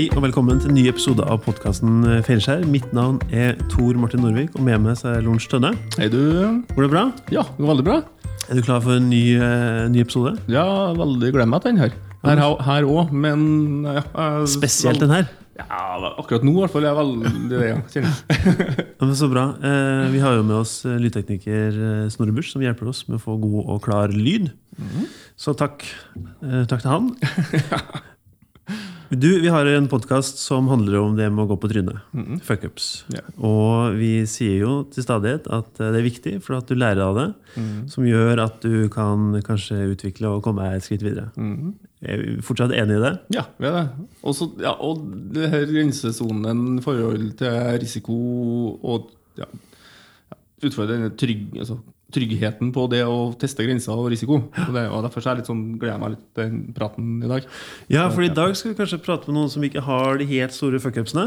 [0.00, 2.62] Hei og velkommen til en ny episode av podkasten Feilskjær.
[2.72, 5.74] Mitt navn er Tor Martin Norvik, og med meg så er Lorentz Tønne.
[5.98, 6.62] Hei, du.
[6.72, 7.02] Går det bra?
[7.28, 7.98] Ja, det går veldig bra.
[8.48, 10.38] Er du klar for en ny, eh, ny episode?
[10.48, 10.64] Ja,
[10.96, 11.92] veldig gleder meg til den her.
[12.24, 15.28] Her, òg, men ja, jeg- Spesielt den her.
[15.60, 16.86] Ja, akkurat nå i hvert fall.
[16.88, 18.00] er Jeg veldig det, ja.
[18.96, 19.52] Ja, men Så bra.
[19.60, 23.18] Eh, vi har jo med oss eh, lydtekniker eh, Snorre Busch, som hjelper oss med
[23.18, 24.48] å få god og klar lyd.
[25.36, 25.84] Så takk,
[26.40, 27.12] eh, takk til han.
[29.10, 31.98] Du, Vi har en podkast som handler om det med å gå på trynet.
[32.46, 32.84] Fuckups.
[33.10, 33.26] Yeah.
[33.42, 37.02] Og vi sier jo til stadighet at eh, det er viktig, for at du lærer
[37.02, 37.24] av det.
[37.90, 41.32] Som gjør at du kan kanskje utvikle og komme deg et skritt videre.
[42.06, 43.12] Er vi fortsatt enig i det?
[43.34, 44.06] Ja, vi er det.
[44.22, 45.02] Også, ja, og
[45.34, 48.20] det her grensesonen i forhold til risiko
[48.78, 49.10] og
[49.42, 49.50] ja,
[50.30, 51.80] ja, utfordre denne trygg, altså,
[52.14, 54.40] tryggheten på det å teste grenser og risiko.
[54.50, 57.46] Og, det, og Derfor er jeg sånn, gleder jeg meg litt til praten i dag.
[57.92, 60.56] Ja, for i dag skal vi kanskje prate med noen som ikke har de helt
[60.56, 61.26] store fuckupsene.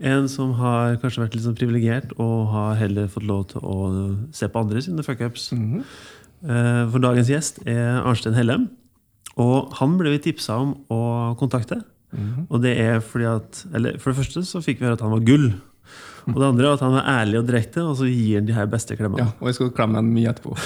[0.00, 3.78] En som har kanskje vært litt sånn privilegert og har heller fått lov til å
[4.34, 5.50] se på andre sine fuckups.
[6.46, 8.68] Eh, For dagens gjest er Arnstein Hellem.
[9.36, 11.00] Og han ble vi tipsa om å
[11.40, 11.82] kontakte.
[12.48, 15.12] Og det er fordi at eller For det første så fikk vi høre at han
[15.12, 15.50] var gull.
[16.34, 18.56] Og det andre er at han er ærlig og direkte, og så gir han de
[18.56, 19.22] her beste klemmene.
[19.22, 20.56] Ja, Og jeg skal klemme en mye etterpå.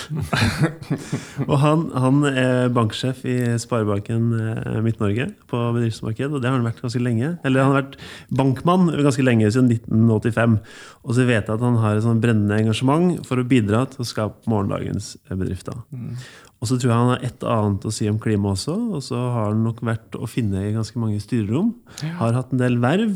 [1.50, 6.67] Og han, han er banksjef i Sparebanken eh, Midt-Norge på bedriftsmarked, og det har han
[6.69, 7.34] vært ganske lenge.
[7.44, 7.98] Eller han har vært
[8.41, 10.58] bankmann ganske lenge, siden 1985.
[11.05, 14.05] Og så vet jeg at han har et sånn brennende engasjement for å bidra til
[14.05, 15.50] å skape morgendagens bedrifter.
[15.50, 16.20] bedrifter.
[16.61, 19.16] Og så tror jeg han har et annet å si om klima også, og så
[19.33, 21.70] har han nok vært å finne i ganske mange styrerom.
[22.19, 23.14] Har hatt en del verv.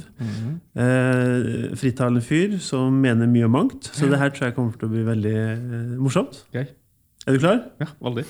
[0.80, 3.90] Eh, frittalende fyr som mener mye og mangt.
[3.92, 6.40] Så det her tror jeg kommer til å bli veldig eh, morsomt.
[6.48, 6.72] Okay.
[7.28, 7.60] Er du klar?
[7.84, 8.24] Ja, veldig.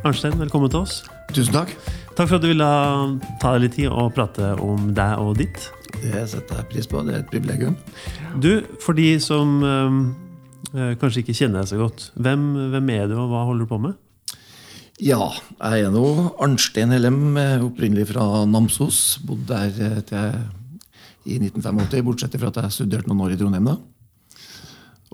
[0.00, 1.02] Arnstein, velkommen til oss.
[1.36, 1.76] Tusen takk.
[2.16, 2.74] Takk for at du ville
[3.42, 5.74] ta deg litt tid og prate om deg og ditt.
[6.02, 7.02] Det setter jeg pris på.
[7.06, 7.76] Det er et privilegium.
[8.40, 13.18] Du, for de som øh, kanskje ikke kjenner deg så godt, hvem, hvem er du,
[13.20, 14.00] og hva holder du på med?
[15.02, 16.04] Ja, jeg er nå
[16.42, 19.18] Arnstein Hellem, eh, opprinnelig fra Namsos.
[19.26, 20.36] Bodde der eh, til
[21.24, 23.72] i 1985, bortsett fra at jeg studerte noen år i Trondheim.
[23.72, 23.78] da.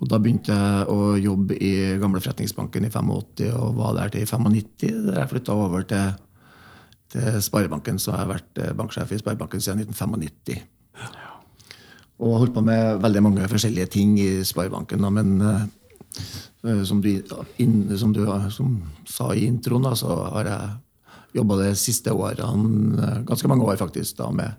[0.01, 4.25] Og Da begynte jeg å jobbe i gamle forretningsbanken i 85 og var der til
[4.25, 5.07] i 95.
[5.07, 6.13] Der jeg flytta over til,
[7.11, 10.63] til Sparebanken, så har jeg vært eh, banksjef i Sparebanken siden 1995.
[12.21, 15.07] Og holdt på med veldig mange forskjellige ting i Sparebanken.
[15.15, 15.63] Men eh,
[16.69, 17.11] eh, som, du,
[17.97, 18.23] som du
[18.53, 18.77] som
[19.09, 20.71] sa i introen, så har jeg
[21.37, 24.53] jobba de siste årene, eh, ganske mange år faktisk, da, med,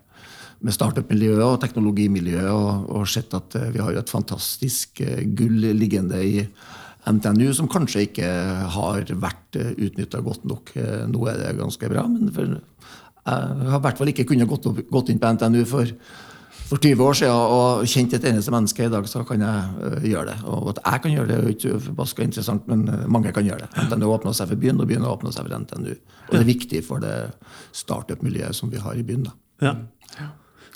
[0.62, 5.72] med startup-miljøet og teknologimiljøet, og, og sett at eh, vi har et fantastisk eh, gull
[5.76, 6.46] liggende i
[7.10, 8.26] NTNU, som kanskje ikke
[8.74, 10.74] har vært utnytta godt nok.
[10.78, 14.50] Eh, Nå er det ganske bra, men for, jeg har i hvert fall ikke kunnet
[14.50, 15.96] gått, opp, gått inn på NTNU for
[16.72, 20.04] for 20 år siden og kjent et eneste menneske i dag, så kan jeg øh,
[20.08, 20.36] gjøre det.
[20.48, 23.82] Og at jeg kan gjøre det, er ikke forbaska interessant, men mange kan gjøre det.
[23.90, 25.90] NTNU åpna seg for byen, og byen åpna seg for NTNU.
[26.30, 27.16] Og det er viktig for det
[27.76, 29.26] startup-miljøet som vi har i byen.
[29.28, 29.34] da.
[29.60, 29.74] Ja.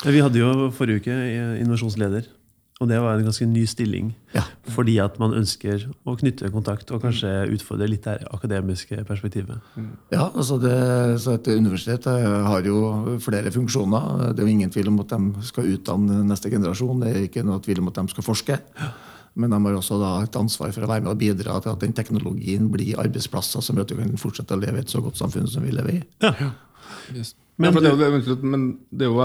[0.04, 1.16] Vi hadde jo forrige uke
[1.62, 2.28] innovasjonsleder,
[2.76, 4.10] og det var en ganske ny stilling.
[4.34, 4.42] Ja.
[4.74, 9.64] Fordi at man ønsker å knytte kontakt og kanskje utfordre litt det akademiske perspektivet.
[10.12, 10.74] Ja, altså det,
[11.24, 14.34] så Et universitet øh, har jo flere funksjoner.
[14.34, 17.00] Det er jo ingen tvil om at de skal utdanne neste generasjon.
[17.00, 18.60] Det er ikke noe tvil om at de skal forske.
[19.40, 21.80] Men de har også da et ansvar for å være med og bidra til at
[21.80, 25.00] den teknologien blir arbeidsplasser som gjør at vi kan fortsette å leve i et så
[25.04, 26.04] godt samfunn som vi lever i.
[27.16, 27.32] Yes.
[27.56, 29.20] Men ja, det, men det er jo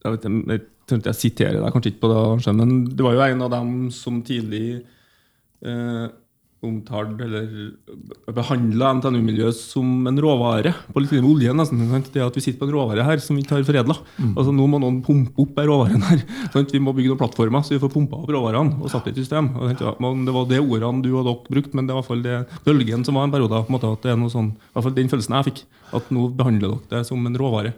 [0.00, 3.46] Jeg vet ikke, jeg siterer deg kanskje ikke på det, men det var jo en
[3.46, 4.64] av dem som tidlig
[5.64, 6.08] eh,
[6.60, 10.74] omtalte eller behandla NTNU-miljøet som en råvare.
[10.92, 11.56] På litt med oljen.
[11.56, 12.10] nesten, sant?
[12.12, 13.96] Det at Vi sitter på en råvare her som vi ikke har foredla.
[14.36, 16.20] Altså, nå må noen pumpe opp råvaren her.
[16.52, 16.72] Sant?
[16.72, 19.22] Vi må bygge noen plattformer så vi får pumpa opp råvarene og satt i et
[19.22, 19.54] system.
[19.56, 22.12] Og ja, det var det ordene du og dere brukte, men det var i hvert
[22.12, 23.64] fall det bølgen som var en periode.
[23.64, 25.64] på en måte, at det er noe sånn, i hvert fall Den følelsen jeg fikk.
[25.96, 27.72] At nå behandler dere det som en råvare.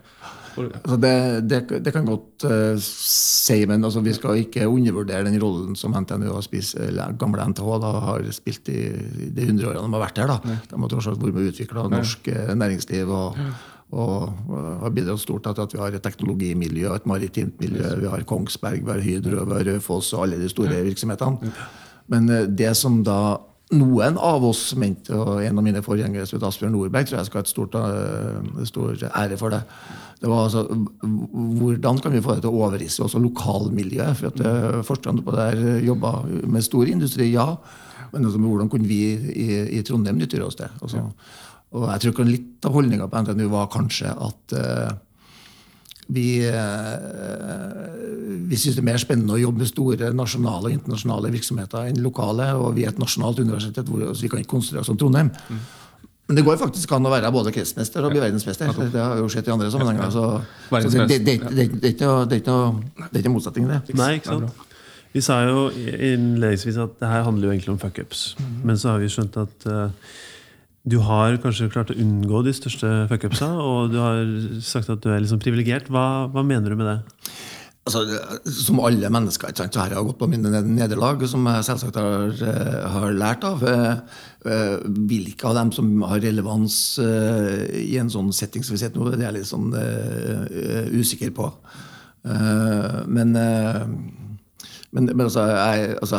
[0.58, 1.14] Altså det,
[1.48, 5.96] det, det kan godt uh, si, men altså vi skal ikke undervurdere den rollen som
[5.96, 8.80] NTNU og gamle NTH da, har spilt i,
[9.26, 10.32] i de hundre årene de har vært her.
[10.32, 10.56] Da.
[10.70, 13.38] De har tross alt vært med å utvikle norsk uh, næringsliv og,
[13.92, 17.94] og, og har bidratt stort til at vi har et teknologimiljø, et maritimt miljø.
[18.00, 21.54] Vi har Kongsberg, vi har Hydro, vi har Raufoss og alle de store virksomhetene.
[22.12, 23.38] Men eh, det som da
[23.72, 27.44] noen av oss mente, og en av mine forgjengere, Asbjørn Nordberg, tror jeg skal ha
[27.46, 29.62] et stort, uh, stor ære for det.
[30.22, 30.62] Det var altså,
[31.02, 34.18] Hvordan kan vi få det til å overrisse også lokalmiljøet?
[34.18, 37.48] For at uh, Forskerne på det her jobba med stor industri, ja.
[38.12, 39.48] Men altså, hvordan kunne vi i,
[39.78, 40.68] i Trondheim nyttiggjøre oss det?
[40.84, 41.08] Altså,
[41.72, 44.92] og jeg tror litt av holdninga på NTNU var kanskje at uh,
[46.08, 46.26] vi,
[48.48, 52.02] vi syns det er mer spennende å jobbe med store nasjonale og internasjonale virksomheter enn
[52.04, 52.48] lokale.
[52.58, 55.30] Og vi er et nasjonalt universitet, hvor vi kan ikke konsentrere oss om Trondheim.
[55.48, 55.62] Mm.
[56.32, 58.70] Men det går faktisk an å være både kretsmester og bli verdensmester.
[58.72, 60.12] Det har jo skjedd i andre sammenhenger.
[60.14, 60.26] Så,
[60.70, 63.96] så det, det, det, det, er ikke noe motsetning i det.
[63.98, 64.68] Nei, ikke sant?
[65.12, 68.22] Vi sa jo innledningsvis at det her handler jo egentlig om fuckups.
[68.38, 68.54] Mm.
[68.70, 70.14] Men så har vi skjønt at uh,
[70.82, 74.22] du har kanskje klart å unngå de største fuckupsa, og du har
[74.66, 75.90] sagt at du er liksom privilegert.
[75.92, 77.26] Hva, hva, mener du med det?
[77.82, 78.02] Altså,
[78.46, 81.98] som alle mennesker ikke sant, så har jeg gått på mine nederlag, som jeg selvsagt
[81.98, 83.62] har, eh, har lært av.
[83.62, 84.76] Eh, eh,
[85.10, 89.20] hvilke av dem som har relevans i en sånn setting som vi sitter nå, det
[89.20, 89.70] er jeg litt sånn
[90.98, 91.50] usikker på.
[93.06, 93.34] Men
[94.92, 96.18] men, men altså, jeg, altså,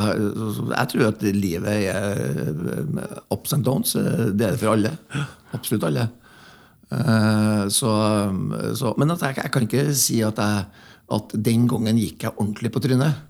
[0.73, 3.93] jeg, tror at livet er ups and downs.
[3.93, 4.95] Det er det for alle.
[5.53, 6.07] Absolutt alle.
[6.93, 7.91] Eh, så,
[8.75, 10.65] så, men altså, jeg, jeg, kan ikke si at, jeg,
[11.17, 13.21] at den gangen gikk jeg ordentlig på trynet.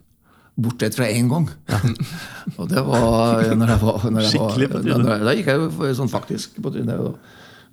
[0.64, 1.48] Bortsett fra én gang.
[1.70, 1.80] Ja.
[2.60, 5.28] og det var når jeg var, når jeg Skikkelig på trynet?
[5.28, 7.20] Da gikk jeg jo sånn faktisk på trynet.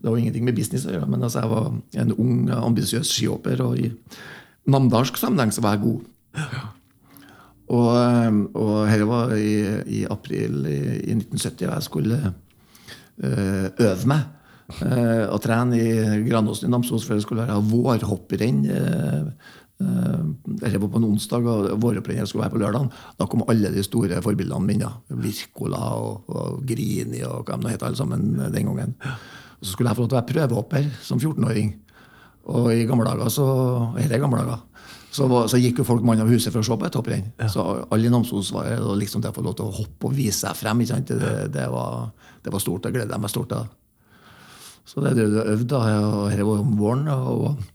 [0.01, 1.73] det var ingenting med business å gjøre, men altså, jeg var
[2.05, 3.91] en ung, ambisiøs skihopper, og i
[4.71, 6.07] namdalsk sammenheng så var jeg god.
[6.41, 6.69] Ja.
[7.71, 9.55] Og, ehm, og dette var i,
[10.01, 10.79] i, april i,
[11.13, 12.19] i 1970, og jeg skulle
[13.23, 14.25] uh, øve meg
[14.81, 18.65] uh, og trene i Granåsen i Namsos, for det skulle være vårhopprenn.
[18.67, 19.51] Uh,
[19.81, 22.89] dette var på en onsdag, og vårhopprennet skulle være på lørdag.
[23.21, 24.91] Da kom alle de store forbildene mine.
[25.23, 28.97] Wirkola og, og, Grini og hva de het alle sammen den gangen.
[29.61, 31.73] Og så skulle jeg få lov til å være prøvehopper som 14-åring.
[32.51, 33.47] Og i gamle dager så
[33.95, 34.67] Dette er gamle dager.
[35.11, 37.33] Så, så, gikk jo folk mann av huset for å se på et hopprenn.
[37.41, 37.49] Ja.
[37.51, 40.45] Så alle i Namsos var liksom det å få lov til å hoppe og vise
[40.45, 40.85] seg frem.
[40.87, 41.19] Det,
[41.51, 42.13] det, var,
[42.45, 42.85] det, var, stort.
[42.87, 43.67] Det gleder jeg meg stort til.
[44.87, 45.81] Så det drev jeg øvde.
[45.81, 47.11] Og dette var om våren.
[47.11, 47.75] Og,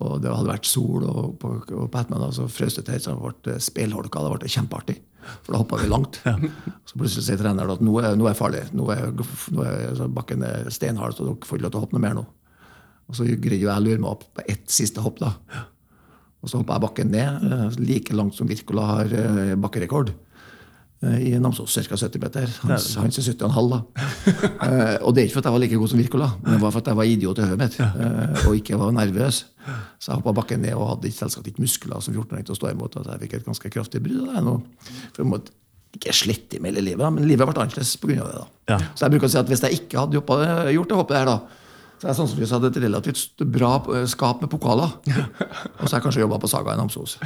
[0.00, 3.04] og, det hadde vært sol, og på, og på ettermiddagen så frøs det til.
[3.04, 4.24] Så det ble speilholka.
[4.24, 4.98] Det ble kjempeartig.
[5.44, 6.22] For da hoppa vi langt.
[6.24, 6.38] Ja.
[6.88, 8.64] Så plutselig sier treneren at nå er, nå er farlig.
[8.72, 11.98] Nå er, nå er bakken er steinhard, så dere får ikke lov til å hoppe
[11.98, 12.28] noe mer nå.
[13.06, 15.20] Og så greide jeg å lure meg opp på ett siste hopp.
[15.20, 15.36] da.
[16.44, 20.12] Og så hoppa jeg bakken ned, eh, like langt som Wirkola har eh, bakkerekord.
[21.02, 21.96] Eh, I Namsos ca.
[21.96, 22.46] 70 meter.
[22.68, 23.72] Hans, hans er 70,5.
[23.72, 23.80] da.
[25.02, 26.74] og det er ikke for at jeg var like god som Wirkola, men det var
[26.76, 29.42] for at jeg var idiot i hodet mitt og ikke var nervøs.
[29.98, 32.72] Så jeg hoppa bakken ned og hadde selvsagt ikke muskler som 14-åring til å stå
[32.72, 33.00] imot.
[33.00, 34.30] at jeg fikk et ganske kraftig brudd.
[35.16, 35.56] For jeg måtte
[35.96, 38.16] ikke slette i livet, men livet ble annerledes pga.
[38.20, 38.32] det.
[38.36, 38.46] da.
[38.74, 38.78] Ja.
[38.94, 41.38] Så jeg bruker å si at hvis jeg ikke hadde gjort det hoppet der, da,
[41.96, 44.90] så jeg sannsynligvis hadde et relativt bra eh, skap med pokaler.
[45.80, 47.16] Og så har jeg kanskje jobba på Saga i Namsos.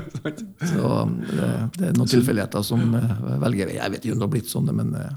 [0.70, 0.90] Så
[1.30, 1.46] det,
[1.78, 4.68] det er noen tilfeldigheter som eh, velger Jeg vet ikke om det har blitt sånn,
[4.76, 5.14] men, eh,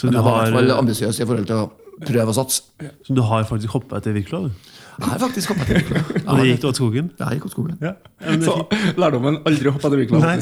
[0.00, 1.68] men jeg var i hvert fall ambisiøs i forhold til å
[2.06, 2.88] prøve å satse.
[3.04, 4.48] Så du har faktisk hoppa etter Wirkola?
[4.96, 6.22] Jeg har faktisk hoppa etter Wirkola.
[6.30, 7.12] Og det gikk du åt skogen?
[7.20, 7.76] Ja, jeg gikk åt skogen.
[7.84, 7.92] Ja.
[8.40, 8.56] Så
[8.96, 10.40] lærdommen aldri hoppe etter Wirkola, ja,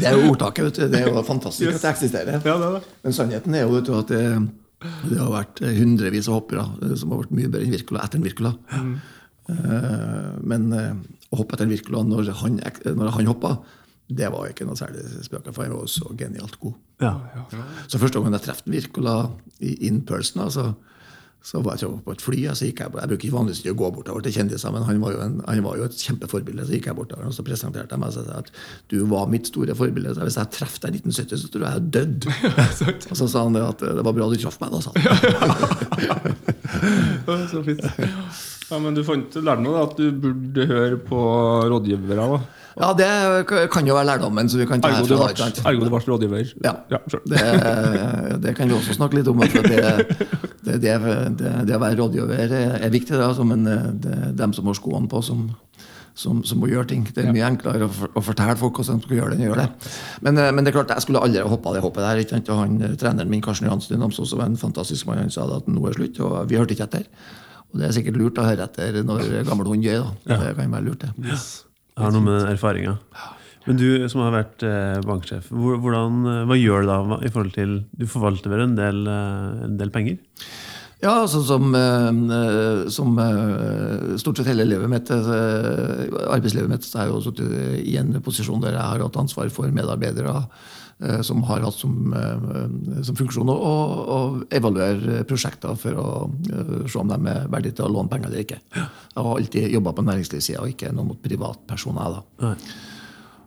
[0.00, 0.70] det er jo ordtaket.
[0.70, 0.88] vet du.
[0.96, 1.76] Det er jo fantastisk yes.
[1.76, 2.40] at det eksisterer.
[2.40, 2.82] Ja, det det.
[3.04, 4.24] Men sannheten er jo vet du, at det
[4.80, 8.22] det har vært hundrevis av hoppere eh, som har vært mye bedre enn Wirkola etter
[8.24, 8.54] Wirkola.
[8.76, 8.94] Mm.
[10.46, 10.92] Men eh,
[11.30, 13.56] å hoppe etter Wirkola når han, når han hoppa,
[14.10, 16.78] det var ikke noe særlig spøker, for han var så genialt god.
[17.02, 17.64] Ja, ja.
[17.86, 19.16] Så første gang jeg traff Wirkola
[19.60, 20.72] in person, altså,
[21.42, 22.38] så var jeg på et fly.
[22.50, 25.00] og Så gikk jeg, jeg bruker ikke vanligvis å gå bortover til kjendiser, men han
[25.00, 26.66] var, jo en, han var jo et kjempeforbilde.
[26.68, 28.52] Så gikk jeg bortover og så presenterte jeg meg og sa at
[28.92, 30.12] du var mitt store forbilde.
[30.16, 32.20] Så hvis jeg traff deg i 1970, så tror jeg jeg er dødd.
[33.10, 34.78] og så sa han det at det var bra du traff meg, da.
[34.84, 35.00] sa han.
[37.54, 37.84] så fint.
[38.70, 41.20] Ja, Men du fant lærte noe, da, at du burde høre på
[41.72, 42.32] rådgivere?
[42.36, 44.48] da ja, det kan jo være lærdommen.
[44.48, 46.52] så vi kan ta Ergo du ble rådgiver?
[46.64, 46.74] Ja.
[46.90, 47.40] ja det,
[48.44, 49.42] det, kan vi også snakke litt om.
[49.42, 50.98] For det, det,
[51.40, 55.10] det, å være rådgiver er viktig, da, altså, men det er dem som har skoene
[55.10, 55.48] på, som,
[56.14, 57.06] som, som, må gjøre ting.
[57.14, 59.38] Det er mye enklere å, å fortelle folk hvordan de skal gjøre det.
[59.38, 59.92] enn å gjøre det.
[60.26, 62.22] Men, eh, men, det er klart, jeg skulle aldri hoppa det hoppet der.
[62.24, 62.42] Ikke?
[62.46, 65.22] Og han, Treneren min Karsten Johansen i Namsos var en fantastisk mann.
[65.24, 67.08] Han sa at nå er slutt, og vi hørte ikke etter.
[67.70, 70.08] Og det er sikkert lurt å høre etter når gammel hund gjør.
[70.26, 70.38] Da.
[70.38, 71.14] Det kan være lurt, det.
[71.30, 71.50] Yes.
[71.96, 72.96] Jeg har noe med erfaringa.
[73.66, 77.52] Men du som har vært eh, banksjef, hvordan, eh, hva gjør du da i forhold
[77.54, 80.16] til Du forvalter vel en del, eh, en del penger?
[81.00, 81.70] Ja, sånn som,
[82.92, 83.14] som,
[84.20, 88.60] stort sett hele livet mitt, arbeidslivet mitt, så er jeg jo sittet i en posisjon
[88.60, 90.34] der jeg har hatt ansvar for medarbeidere
[91.24, 94.20] som har hatt som, eh, som funksjon å, å,
[94.52, 96.06] evaluere prosjekter for å
[96.52, 98.60] eh, se om de er verdige til å låne penger eller ikke.
[98.76, 102.18] Jeg har alltid jobba på næringslivssida og ikke noe mot privatpersoner.
[102.18, 102.54] da.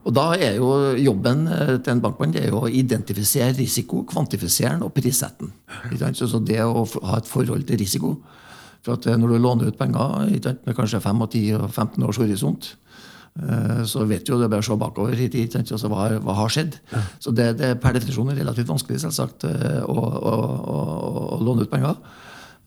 [0.03, 0.69] Og da er jo
[1.00, 5.48] jobben eh, til en bankmann det er jo å identifisere risiko, kvantifisere den og prissette
[5.48, 6.17] den.
[6.17, 8.17] Så så det å ha et forhold til risiko
[8.83, 10.27] For at eh, når du låner ut penger
[10.65, 12.83] med kanskje 5, 10 og 15 års horisont, eh,
[13.90, 15.56] så vet jo det bare å se bakover i tid.
[15.58, 16.78] Altså, hva, hva har skjedd?
[17.24, 20.34] Så det, det er per definisjon relativt vanskelig selvsagt, eh, å, å,
[20.75, 20.78] å,
[21.34, 21.98] å låne ut penger.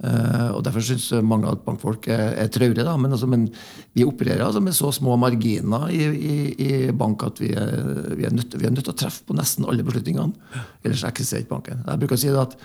[0.05, 2.85] Eh, og Derfor syns mange at bankfolk er, er traurige.
[2.85, 3.47] da, Men, altså, men
[3.95, 7.79] vi opererer altså med så små marginer i, i, i bank at vi er,
[8.19, 10.35] vi er nødt til å treffe på nesten alle beslutningene.
[10.83, 11.87] Ellers eksisterer ikke banken.
[11.87, 12.59] Jeg bruker å si at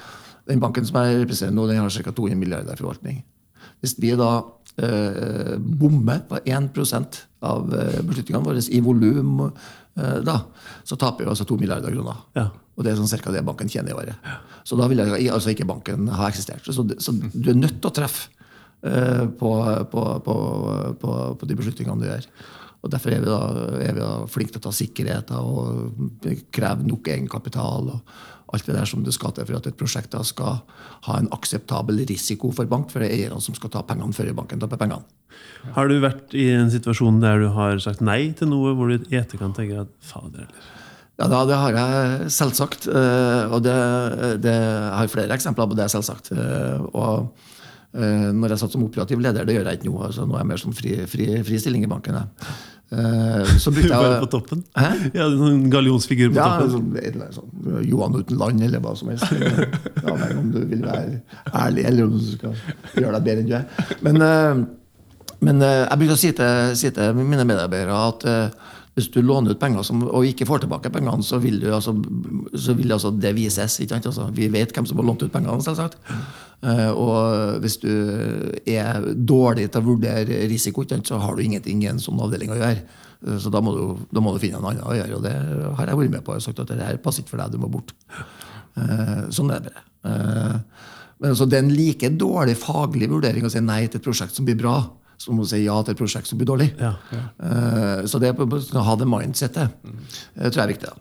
[0.49, 2.11] Den banken som jeg representerer nå, den har ca.
[2.17, 3.21] 200 milliarder i forvaltning.
[3.81, 4.41] Hvis vi da
[4.77, 6.79] eh, bommer på 1
[7.41, 9.47] av eh, beslutningene våre i volum,
[9.97, 10.37] eh, da,
[10.83, 12.21] så taper vi altså 2 milliarder kroner.
[12.37, 12.49] Ja.
[12.77, 14.29] Og det er sånn cirka det banken tjener i året.
[14.65, 16.65] Så da ville altså ikke banken ha eksistert.
[16.65, 18.31] Så, så du er nødt til å treffe
[18.87, 19.51] eh, på,
[19.91, 20.35] på, på,
[21.01, 22.27] på, på de beslutningene du gjør.
[22.81, 23.39] Og Derfor er vi da,
[23.77, 27.91] er vi da flinke til å ta sikkerheter og kreve nok egenkapital.
[27.93, 28.15] og
[28.53, 30.61] alt det der som det skal til for at et prosjekt da skal
[31.07, 34.33] ha en akseptabel risiko for bank, for det er eierne som skal ta pengene før
[34.37, 35.03] banken taper pengene.
[35.75, 38.97] Har du vært i en situasjon der du har sagt nei til noe, hvor du
[39.11, 40.69] i etterkant tenker at fader eller?
[41.21, 42.87] Ja, da, Det har jeg selvsagt.
[42.89, 43.75] eh, Og det,
[44.41, 46.31] det, jeg har flere eksempler på det, selvsagt.
[46.33, 47.29] Eh, Og
[47.93, 50.01] eh, når jeg satt som operativ leder, det gjør jeg ikke nå.
[50.07, 52.17] altså Nå er jeg mer som fri, fri, fri stilling i banken.
[52.17, 52.55] jeg.
[52.91, 54.63] Eh, Så brukte Bare jeg på toppen?
[54.75, 54.87] Hæ?
[55.15, 56.71] Ja, en sånn gallionsfigur på Ja, toppen.
[56.73, 59.31] sånn, et eller annet sånn, Johan uten land, eller hva som helst.
[60.05, 61.21] Ja, men om du vil være
[61.55, 62.55] ærlig, eller om du skal
[62.97, 63.95] gjøre deg bedre enn du er.
[64.01, 64.65] Men, eh,
[65.47, 68.27] men eh, jeg bruker å si til, si til mine medarbeidere at
[68.97, 71.93] hvis du låner ut penger som, og ikke får tilbake pengene, så vil, du, altså,
[72.59, 73.77] så vil altså det vises.
[73.87, 75.95] Altså, vi vet hvem som har lånt ut pengene, selvsagt.
[76.61, 77.87] Eh, og hvis du
[78.67, 82.59] er dårlig til å vurdere risiko, så har du ingenting i en sånn avdeling å
[82.59, 82.83] gjøre.
[83.23, 85.35] Eh, Så da må, du, da må du finne en annen å gjøre, og det
[85.79, 86.35] har jeg vært med på.
[86.35, 87.95] Jeg har sagt at det her passer ikke for deg, du må bort.
[88.75, 89.87] Eh, Sånn er det bare.
[91.21, 94.33] Men altså, det er en like dårlig faglig vurdering å si nei til et prosjekt
[94.35, 94.79] som blir bra,
[95.21, 96.71] som å si ja til et prosjekt som blir dårlig.
[96.81, 96.95] Ja,
[97.41, 100.91] Eh, Så det å ha det mindsettet eh, tror jeg er viktig.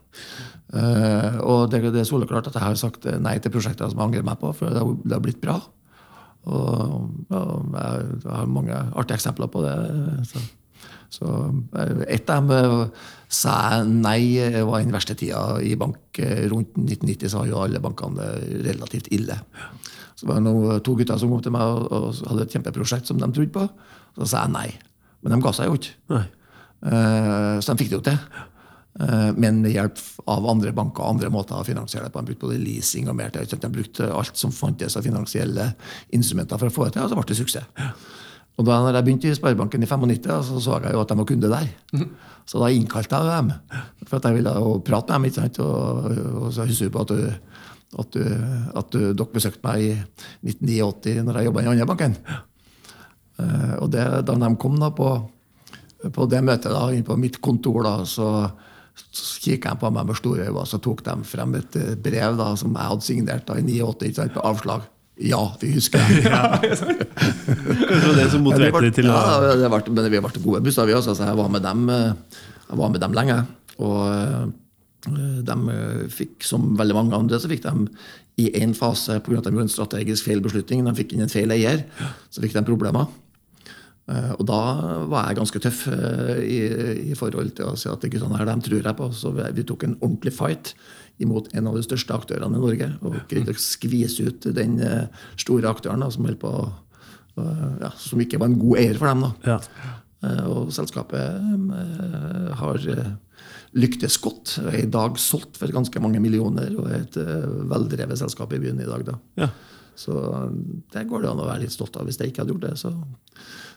[0.74, 4.06] Eh, Og det, det er soleklart at jeg har sagt nei til prosjekter som jeg
[4.10, 5.58] angrer meg på, for det har, det har blitt bra.
[6.48, 9.74] Og, og jeg, har mange artige eksempler på det.
[10.30, 10.40] Så,
[11.12, 11.34] så
[12.08, 12.86] et av dem
[13.30, 14.22] sa jeg nei
[14.64, 16.16] var den verste tida i bank.
[16.52, 18.30] Rundt 1990 så var jo alle bankene
[18.64, 19.36] relativt ille.
[20.16, 23.08] Så var det var to gutter som kom til meg og, og hadde et kjempeprosjekt
[23.08, 23.68] som de trodde på.
[24.19, 24.69] Så sa jeg nei.
[25.23, 26.23] Men de ga seg jo ikke.
[26.83, 28.19] Eh, Så de fikk det jo til.
[29.00, 32.21] Eh, Men med hjelp av andre banker og andre måter å finansiere det på.
[32.23, 33.47] De brukte både leasing og mer til.
[33.47, 35.75] De brukte alt som fantes av finansielle
[36.12, 37.64] instrumenter for å få det til, og så ble det suksess.
[38.59, 41.25] Og da jeg begynte i Sparebanken i 95, så så jeg jo at de var
[41.25, 41.69] kunde der.
[42.47, 43.52] Så da innkalte jeg dem.
[44.07, 45.31] For at jeg ville jo prate med dem.
[45.31, 45.59] ikke sant?
[45.61, 47.33] Og, og så husker jeg på at, du,
[47.99, 48.25] at, du,
[48.76, 49.93] at du, dere besøkte meg i
[50.50, 52.17] 1989 når jeg jobba i den andre banken.
[53.40, 55.11] Eh, Og det, da de kom da på,
[56.12, 58.50] på det møtet da, inn på mitt kontor, da, så
[59.40, 62.52] kikket de på meg med store øyne, så tok de frem et eh, brev da,
[62.61, 64.88] som jeg hadde signert da, i 89 ikke sant, på avslag.
[65.20, 66.23] Ja, vi husker det.
[66.70, 70.44] Kanskje det var det som motiverte deg til å ja, det ble, men vi ble
[70.47, 71.12] gode busser, vi også.
[71.18, 73.37] Så jeg var med dem, eh, jeg var med dem lenge.
[73.80, 74.56] Og
[75.00, 75.76] de
[76.12, 77.88] fikk, som veldig mange andre, så fikk de
[78.40, 79.40] i én fase pga.
[79.49, 81.85] en strategisk feil beslutning, de fikk inn en feil eier,
[82.30, 83.09] så fikk de problemer.
[84.11, 84.61] Eh, Og da
[85.11, 86.59] var jeg ganske tøff eh, i,
[87.12, 89.09] i forhold til å si at guttene her, dem tror jeg på.
[89.14, 90.75] Så vi, tok en ordentlig fight
[91.21, 92.90] imot en av de største aktørene i Norge.
[93.05, 96.52] Og greide å skvise ut den eh, store aktøren da, som, på,
[97.38, 99.26] ja, som ikke var en god eier for dem.
[99.29, 99.57] da.
[99.57, 99.97] ja.
[100.50, 102.83] Og selskapet har
[103.73, 104.59] lyktes godt.
[104.69, 107.17] Er i dag solgt for ganske mange millioner og er et
[107.71, 109.07] veldrevet selskap i byen i dag.
[109.07, 109.14] da.
[109.40, 109.49] Ja.
[109.97, 110.12] Så
[110.93, 112.05] det går det an å være litt stolt av.
[112.09, 112.93] Hvis jeg ikke hadde gjort det, så,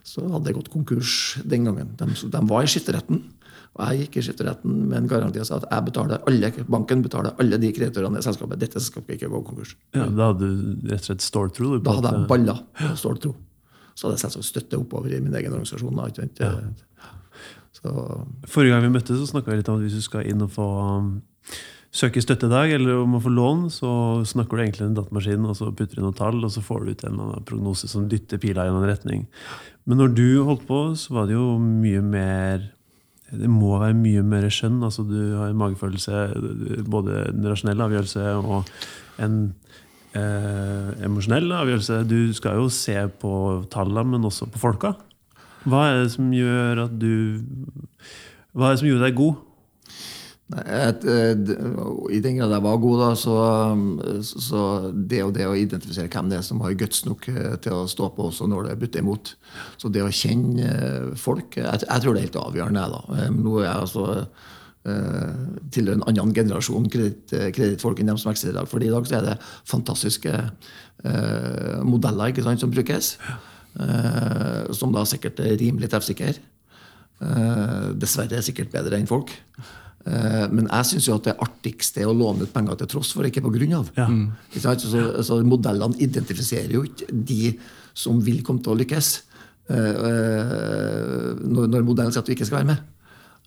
[0.03, 1.13] så hadde jeg gått konkurs
[1.47, 1.93] den gangen.
[1.99, 2.05] De,
[2.35, 3.21] de var i skifteretten,
[3.73, 7.01] og jeg gikk i skifteretten med en garanti og sa at jeg betaler alle, banken
[7.05, 8.59] betaler alle de kreditorene i selskapet.
[8.61, 9.75] Dette selskapet ikke gå konkurs.
[9.95, 13.33] ja, Da hadde du rett og slett på Da hadde jeg baller på ståltro.
[13.95, 15.95] Så hadde jeg selvsagt støtte oppover i min egen organisasjon.
[15.95, 16.53] da?
[17.73, 17.91] Så,
[18.47, 20.51] Forrige gang vi møttes, så snakka vi litt om at hvis du skal inn og
[20.53, 20.67] få
[21.93, 23.89] um, i støttedag, eller om å få lån, så
[24.25, 26.93] snakker du egentlig en datamaskin, og så putter du noen tall, og så får du
[26.93, 29.27] ut en prognose som dytter pila i en retning.
[29.85, 32.71] Men når du holdt på, så var det jo mye mer
[33.33, 34.83] det må være mye mer skjønn.
[34.85, 38.69] altså Du har en magefølelse, både en rasjonell avgjørelse og
[39.23, 39.37] en
[40.13, 42.03] eh, emosjonell avgjørelse.
[42.09, 43.33] Du skal jo se på
[43.73, 44.93] tallene, men også på folka.
[45.65, 47.41] Hva er det som gjør at du
[48.53, 49.41] Hva er det som gjorde deg god?
[50.51, 51.31] Nei, et, eh,
[52.11, 53.35] I den grad jeg var god, da, så,
[54.27, 57.77] så det og det å identifisere hvem det er som har guts nok eh, til
[57.77, 59.31] å stå på også når det butter imot.
[59.79, 62.89] Så det å kjenne eh, folk Jeg, jeg tror det er helt avgjørende.
[62.97, 63.29] da.
[63.37, 64.07] Nå er jeg altså
[64.83, 68.67] tilhører en annen generasjon kreditt- kredittfolk enn dem som eksisterer i dag.
[68.67, 69.35] For i dag så er det
[69.71, 70.33] fantastiske
[71.07, 73.13] eh, modeller sant, som brukes.
[73.79, 76.35] Eh, som da sikkert er rimelig treffsikre.
[77.23, 79.31] Eh, dessverre er sikkert bedre enn folk.
[80.03, 83.13] Eh, men jeg syns jo at det artigste er å låne ut penger til tross
[83.15, 83.91] for, ikke på grunn av.
[83.95, 84.09] Ja.
[84.51, 84.73] Ikke?
[84.83, 87.53] Så, så modellene identifiserer jo ikke de
[87.95, 89.11] som vil komme til å lykkes,
[89.71, 92.89] eh, eh, når, når modellen sier at du ikke skal være med.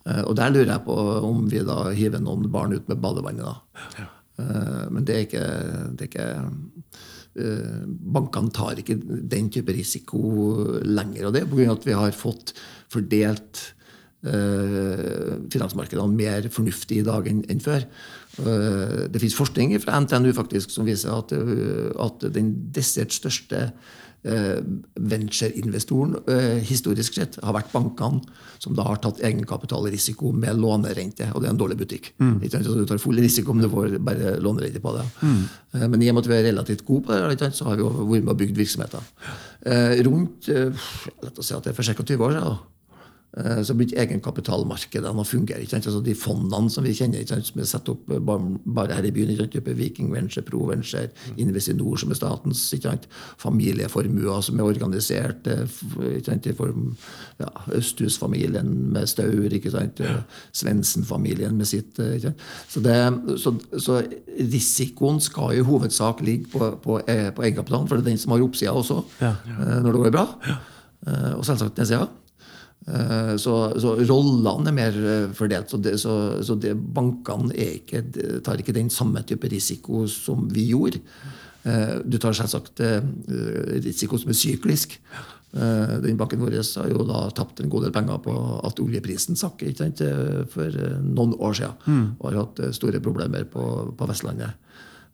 [0.07, 0.97] Eh, og der lurer jeg på
[1.27, 3.45] om vi da hiver noen barn ut med badevannet.
[3.45, 3.83] da.
[3.99, 4.13] Ja.
[4.93, 5.45] men det er ikke,
[5.97, 6.25] det er ikke
[7.41, 7.85] eh,
[8.17, 10.19] Bankene tar ikke den type risiko
[10.85, 11.27] lenger.
[11.27, 11.71] Og det er pga.
[11.73, 12.53] at vi har fått
[12.93, 13.63] fordelt
[14.23, 17.85] finansmarkedene mer fornuftig i dag enn før.
[18.37, 23.71] Eh, det finnes forskning fra NTNU faktisk som viser at, eh, at den desidert største
[24.27, 24.59] eh,
[24.93, 28.21] ventureinvestoren eh, historisk sett har vært bankene
[28.61, 31.31] som da har tatt egenkapitalrisiko med lånerente.
[31.33, 32.13] Og det er en dårlig butikk.
[32.17, 35.05] Så du tar full risiko om du får bare lånerente på det.
[35.21, 35.43] Mm.
[35.87, 38.25] Men i og med at vi er relativt gode på det, så har vi vært
[38.25, 39.13] med og bygd virksomheter.
[39.65, 40.89] Eh, rundt eh,
[41.25, 42.03] lett å si at det er for ca.
[42.03, 42.65] 20 år siden.
[43.37, 45.59] Eh, Så begynte egenkapitalmarkedene å fungere.
[45.61, 45.85] Ikke sant?
[45.89, 47.45] Altså de fondene som vi kjenner, ikke sant?
[47.49, 49.29] som er satt opp eh, bare, her i byen.
[49.33, 49.51] Ikke sant?
[49.57, 52.61] Type Viking Venture, Pro Venture, Investinor, som er statens.
[52.73, 53.07] Ikke sant?
[53.43, 55.47] Familieformuer som er organisert.
[55.51, 55.65] eh,
[56.17, 56.47] Ikke sant?
[56.47, 56.87] I form
[57.41, 59.99] ja, Østhus-familien med Staur, ikke sant?
[60.55, 61.99] Svendsen-familien med sitt.
[61.99, 62.45] Ikke sant?
[62.71, 62.97] Så, det,
[63.43, 63.99] så, så
[64.39, 68.45] risikoen skal i hovedsak ligge på, på, på egenkapitalen, for det er den som har
[68.45, 69.35] oppsida også, Ja.
[69.47, 69.81] ja.
[69.83, 70.25] når det går bra.
[71.37, 72.07] Og selvsagt nedsida.
[72.87, 75.69] Eh, Så, så rollene er mer eh, fordelt.
[75.71, 78.03] Så, det, så, så det, bankene ikke,
[78.45, 81.01] tar ikke den samme type risiko som vi gjorde.
[81.67, 82.79] Eh, Du tar selvsagt
[83.83, 84.99] risiko som er syklisk.
[85.57, 88.33] Den banken vår har jo da tapt en god del penger på
[88.67, 89.63] at oljeprisen sakk
[90.51, 92.01] for noen år siden.
[92.19, 93.63] Og har hatt store problemer på,
[93.97, 94.59] på Vestlandet.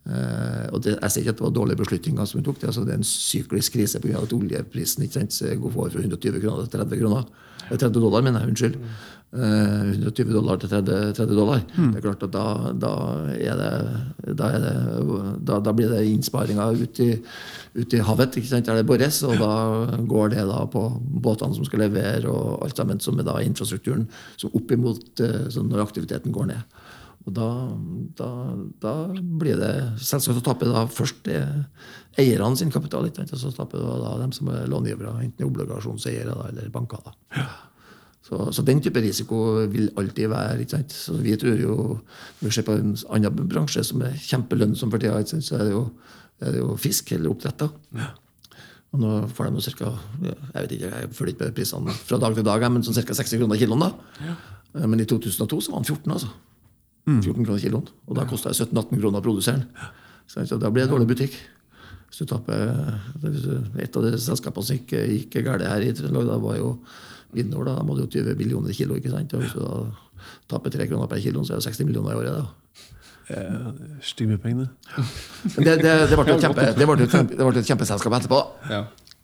[0.03, 2.59] Eh, og det, jeg sier ikke at det var dårlige beslutninger som vi tok.
[2.59, 4.19] Det, altså, det er en syklisk krise pga.
[4.19, 7.27] at oljeprisen ikke sant, går fra 120 kroner til 30 kroner.
[7.69, 8.51] Eh, 30 dollar, mener jeg.
[8.51, 8.75] Unnskyld.
[9.33, 11.63] Eh, 120 dollar til 30, 30 dollar.
[11.71, 12.45] Det er klart at da,
[12.83, 12.91] da,
[13.31, 14.73] det, da, det,
[15.47, 17.09] da, da blir det innsparinger ut i,
[17.79, 19.23] ut i havet ikke sant, der det bores.
[19.23, 19.53] Og da
[20.03, 20.83] går det da på
[21.23, 25.23] båtene som skal levere, og alt sammen som er da infrastrukturen som opp imot
[25.55, 26.81] sånn når aktiviteten går ned.
[27.23, 27.47] Og da,
[28.19, 28.29] da,
[28.83, 31.29] da blir det Selvsagt som taper da først
[32.19, 33.31] eierne sin kapital, ikke sant?
[33.37, 36.99] og så taper da, da dem som er långivere, enten obligasjonseiere eller banker.
[37.05, 37.45] da.
[38.23, 40.59] Så, så den type risiko vil alltid være.
[40.63, 40.91] ikke sant?
[40.95, 41.77] Så vi tror jo,
[42.41, 45.73] Når vi ser på en annen bransje som er kjempelønnsom for tida, så er det
[45.73, 45.85] jo,
[46.43, 47.65] er det jo fisk eller oppdrett.
[47.65, 48.07] da.
[48.93, 49.65] Og nå får de ca.
[49.65, 52.95] cirka, jeg vet ikke, jeg følger ikke med prisene fra dag til dag, men sånn
[52.99, 53.15] ca.
[53.17, 53.79] 60 kroner kiloen.
[53.87, 54.35] da.
[54.75, 56.27] Eh, Men i 2002 så var den 14, altså.
[57.05, 57.87] 14 kroner kiloen.
[58.07, 59.65] Og da kosta jeg 17-18 kroner av produseren.
[60.27, 61.33] Så da blir det dårlig butikk.
[62.09, 62.69] Hvis du taper,
[63.81, 66.79] Et av de selskapene som gikk, gikk galt her i Trøndelag, da var jo
[67.33, 67.65] Vidnor.
[67.65, 68.95] Da, da må du jo 20 millioner kilo.
[68.95, 69.33] ikke sant?
[69.33, 69.87] Og hvis du da
[70.47, 72.37] taper 3 kroner per kilo, så er det 60 millioner i året.
[72.37, 72.45] da.
[73.33, 73.67] Eh,
[74.03, 75.03] Stygg med penger, det.
[75.55, 78.39] Det, det, det ble jo et, kjempe, ble et, kjempe- et kjempeselskap etterpå.
[78.69, 78.81] Ja,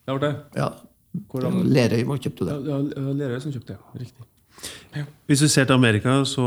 [0.08, 0.34] det var det.
[0.56, 0.70] Ja.
[1.30, 1.48] Hvor?
[1.68, 2.56] Lerøy var- kjøpte det.
[2.70, 2.78] ja,
[3.22, 3.80] Lerøy som kjøpte det.
[4.06, 4.26] Riktig.
[5.30, 6.46] Hvis du ser til Amerika, så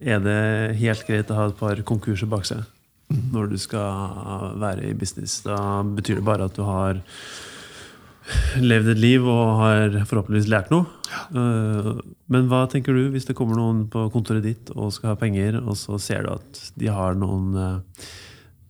[0.00, 2.64] er det helt greit å ha et par konkurser bak seg
[3.10, 5.40] når du skal være i business.
[5.42, 7.00] Da betyr det bare at du har
[8.62, 10.86] levd et liv og har forhåpentligvis lært noe.
[11.34, 11.90] Eh,
[12.30, 15.58] Men hva tenker du hvis det kommer noen på kontoret ditt og skal ha penger,
[15.60, 18.06] og så ser du at de har noen, eh,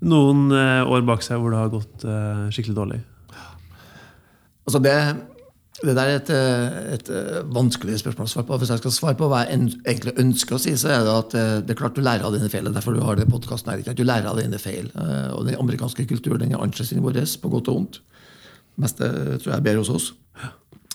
[0.09, 2.09] noen eh, år bak seg hvor det har gått
[2.55, 3.01] skikkelig dårlig?
[4.65, 4.97] Altså det,
[5.81, 8.57] det der er et, eh, et eh, vanskelig spørsmål å svare på.
[8.61, 11.37] Hvis jeg skal svare på hva jeg egentlig ønsker å si, så er det at
[11.41, 12.69] eh, det er klart du lærer av dine feil.
[12.69, 13.97] Er derfor du har det podkasten her.
[13.97, 14.91] Du lærer av dine feil.
[15.37, 18.01] Og den amerikanske kulturen den er annerledes enn vår, på godt og vondt.
[18.01, 19.09] Det meste
[19.41, 20.11] tror jeg er bedre hos oss.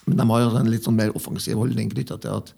[0.06, 2.54] Men de har jo en litt sånn mer offensiv holdning knytta til at,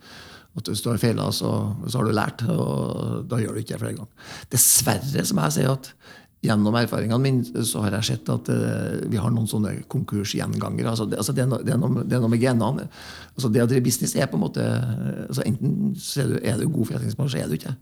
[0.59, 1.53] at hvis du har feila, så,
[1.87, 2.43] så har du lært.
[2.51, 4.31] Og da gjør du ikke det flere ganger.
[4.51, 5.93] Dessverre, som jeg sier, at
[6.47, 10.89] gjennom erfaringene mine så har jeg sett at uh, vi har noen sånne konkursgjengangere.
[10.93, 12.87] Altså, det, altså det, er noe, det, er noe, det er noe med genene.
[13.35, 14.65] Altså det å drive business er på en måte
[15.27, 15.91] altså Enten
[16.23, 17.75] er du, er du god forretningsmann, så er du ikke.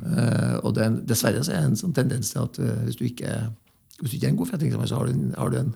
[0.00, 2.98] uh, og det, og dessverre så er det en sånn tendens til at uh, hvis
[3.00, 3.34] du ikke,
[4.00, 5.74] hvis du ikke er en god forretningsmann, så har du, en- har du en,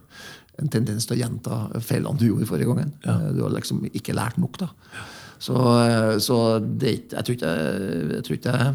[0.62, 2.92] en tendens til å gjenta feilene du gjorde forrige gangen.
[3.02, 4.58] Eh, Du har liksom ikke lært nok.
[4.62, 4.68] da.
[5.42, 5.54] Så,
[6.24, 7.54] så det, jeg tror ikke
[8.14, 8.74] jeg tror ikke jeg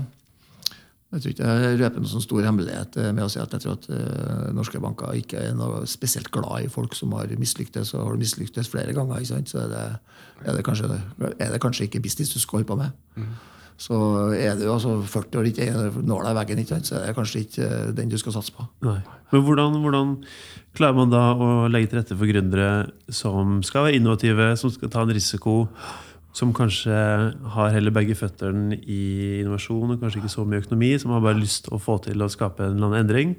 [1.09, 3.63] jeg tror ikke jeg røper noen sånn stor hemmelighet eh, med å si at jeg
[3.63, 7.95] tror at uh, norske banker ikke er noe spesielt glad i folk som har mislyktes,
[7.97, 9.49] og har mislyktes flere ganger, ikke sant?
[9.49, 9.85] så er det,
[10.43, 10.99] er, det kanskje,
[11.31, 13.25] er det kanskje ikke business du skal holde på med.
[13.79, 13.95] Så
[14.35, 16.89] er du altså 40 år ikke når nåla i veggen, ikke sant?
[16.91, 18.67] så er det kanskje ikke eh, den du skal satse på.
[18.85, 18.99] Nei.
[19.31, 20.11] Men hvordan, hvordan
[20.77, 22.69] klarer man da å legge til rette for gründere
[23.07, 25.63] som skal være innovative, som skal ta en risiko,
[26.39, 26.95] som kanskje
[27.55, 29.01] har heller begge føttene i
[29.41, 32.23] innovasjon og kanskje ikke så mye økonomi, som har bare lyst til å få til
[32.23, 33.35] å skape en eller annen endring?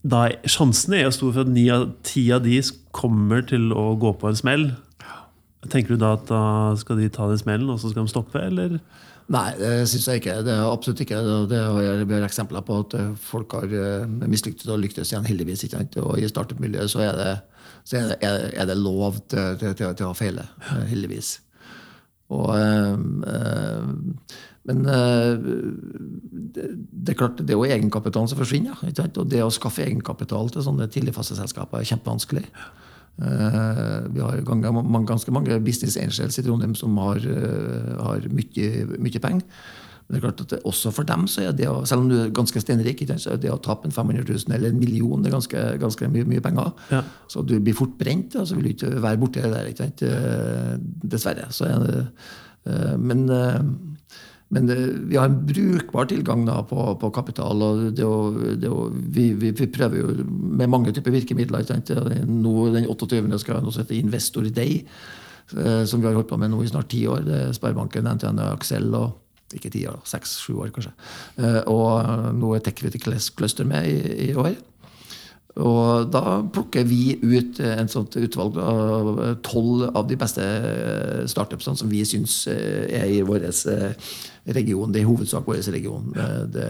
[0.00, 2.60] Da er, sjansen er jo stor for at ni av ti av de
[2.96, 4.70] kommer til å gå på en smell.
[5.68, 6.42] Tenker du da at da
[6.80, 8.78] skal de ta den smellen, og så skal de stoppe, eller?
[9.30, 10.38] Nei, det syns jeg ikke.
[10.46, 11.20] Det er absolutt ikke.
[11.50, 15.66] Det, har vi eksempler på at eh, folk har eh, mislyktes og lyktes igjen, heldigvis.
[15.66, 16.00] ikke sant?
[16.02, 17.28] Og i startup-miljøet så er det,
[17.84, 20.48] så er det, er det, lov til, til, til, til å feile,
[20.90, 21.36] heldigvis.
[22.30, 22.92] Og, eh,
[23.34, 23.88] eh,
[24.70, 25.32] men eh,
[26.54, 28.78] det, er klart, det er jo egenkapitalen som forsvinner.
[28.84, 32.46] Og det å skaffe egenkapital til sånne tidligfaseselskaper er kjempevanskelig.
[33.20, 37.20] Vi har ganske, mange- business angels i Trondheim som har,
[38.00, 39.44] har mye, mye penger.
[40.10, 42.08] Men det er klart at det, også for dem, så er det å, selv om
[42.10, 45.22] du er ganske steinrik, så er det å tape en 500 000 eller en million
[45.22, 46.72] det er ganske, ganske mye, mye penger.
[46.90, 47.04] Ja.
[47.30, 49.68] Så du blir fort brent, og så vil du ikke være borti det der.
[49.70, 50.02] Ikke sant?
[50.02, 50.72] Eh,
[51.14, 51.46] Dessverre.
[51.54, 52.02] Så er det,
[52.66, 53.62] eh, men eh,
[54.50, 57.60] men det, vi har en brukbar tilgang på, på kapital.
[57.62, 61.62] og det, å, det, å, vi, vi, vi prøver jo med mange typer virkemidler.
[62.26, 63.20] Nå, den 28.
[63.38, 64.80] skal noe som heter Investor Day,
[65.54, 67.22] som vi har holdt på med nå i snart ti år.
[67.28, 68.90] Det er Sparebanken, NTN Axel.
[68.90, 70.92] og ikke ti år, seks-sju år kanskje.
[71.42, 74.54] Eh, Og nå er TechCritical Cluster med i, i år.
[75.60, 79.08] Og da plukker vi ut en sånt utvalg av
[79.42, 80.44] tolv av de beste
[81.28, 84.92] startupsene som vi syns er i vår region.
[84.92, 86.06] Det er i hovedsak vår region.
[86.54, 86.68] Det,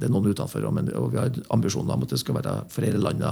[0.00, 3.22] det er noen utenfor, og vi har ambisjoner om at det skal være flere land.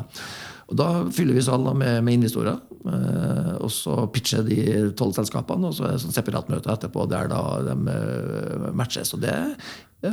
[0.70, 4.59] Og Da fyller vi salen med, med investorer, eh, og så pitcher de
[4.98, 5.66] tolv selskapene.
[5.66, 9.11] Og så er det sånn separatmøte etterpå der da de eh, matches.
[9.16, 9.35] Og det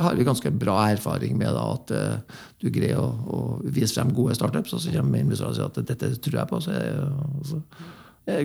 [0.01, 1.53] har vi ganske bra erfaring med.
[1.53, 5.53] da, At eh, du greier å, å vise frem gode startups, og så kommer investorer
[5.53, 7.61] og sier at dette tror jeg på, så, er- og så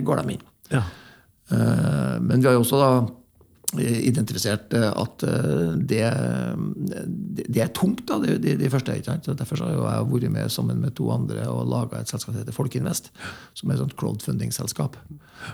[0.05, 0.45] går de inn.
[0.71, 0.83] Ja.
[1.51, 2.91] Eh, Men vi har jo også da
[3.81, 6.01] identifisert eh, at eh, det,
[7.47, 8.95] det, er tungt, da, de, de, de første.
[8.95, 9.25] ikke sant?
[9.25, 12.33] Så Derfor så har jeg vært med sammen med to andre og laga et selskap
[12.33, 13.09] som heter Folkinvest,
[13.57, 14.99] som er et sånt crowdfunding-selskap.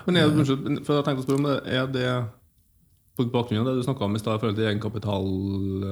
[0.06, 2.10] Men er for jeg tenkte å spørre om det, er det
[3.18, 5.26] på bakgrunn av det du snakka om i stad, i forhold til egenkapital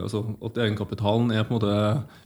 [0.04, 1.74] altså At egenkapitalen er på en måte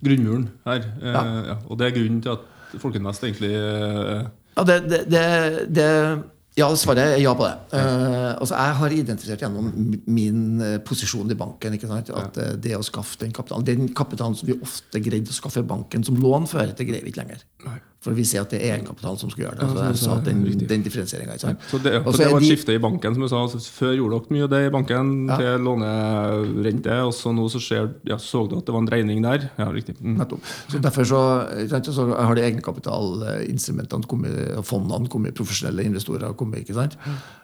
[0.05, 0.85] grunnmuren her.
[1.01, 1.25] Eh, Ja.
[1.53, 4.77] ja, og det er grunnen til at Folkeinvest egentlig Ja, det,
[5.11, 5.25] det,
[5.73, 5.89] det
[6.59, 7.55] ja, svaret er ja på det.
[7.73, 9.71] Uh, altså, jeg har identifisert gjennom
[10.05, 12.11] min eh, posisjon i banken ikke sant?
[12.13, 15.65] at uh, det å skaffe den kapitalen Den kapitalen som vi ofte greide å skaffe
[15.65, 17.47] banken som lån før, det greier vi ikke lenger.
[18.03, 19.67] For vi ser at det er egenkapital som skal gjøre det.
[19.79, 21.37] Jeg sa at den, den differensieringa.
[21.39, 21.61] sant?
[21.71, 23.15] Så det, så så det var et de- skifte i banken.
[23.15, 25.37] som du sa, altså, Før gjorde dere mye av det i banken Ja.
[25.39, 29.23] til lånerente, og så nå så ser, ja, så du at det var en dreining
[29.23, 29.47] der.
[29.59, 29.95] Ja, riktig.
[30.03, 30.19] Mm.
[30.69, 31.23] Så Derfor så,
[31.93, 36.61] så har de egenkapitalinstrumentene kommet, og fondene kommet, profesjonelle investorer kommet.
[36.67, 36.97] ikke sant?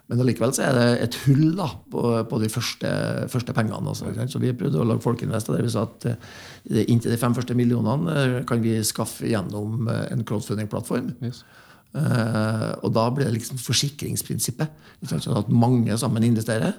[0.09, 2.91] Men allikevel så er det et hull da, på, på de første,
[3.29, 3.93] første pengene.
[3.97, 4.33] Sant?
[4.33, 7.57] Så vi prøvde å lage Folkinvest, der vi sa at eh, inntil de fem første
[7.57, 11.11] millionene eh, kan vi skaffe gjennom eh, en crowdfunding-plattform.
[11.21, 11.43] Yes.
[11.89, 14.73] Uh, og da blir det liksom forsikringsprinsippet.
[15.09, 15.23] sant?
[15.25, 16.75] Sånn at mange sammen investerer.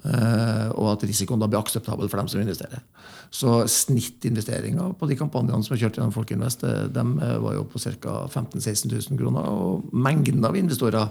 [0.00, 2.82] eh, og at risikoen da blir akseptabel for dem som investerer.
[3.34, 6.62] Så snittinvesteringa på de kampanjene som er kjørt gjennom Folkinvest,
[6.94, 7.04] de
[7.44, 8.14] var jo på ca.
[8.26, 9.50] 15 000-16 000 kroner.
[9.50, 11.10] Og mengden av investorer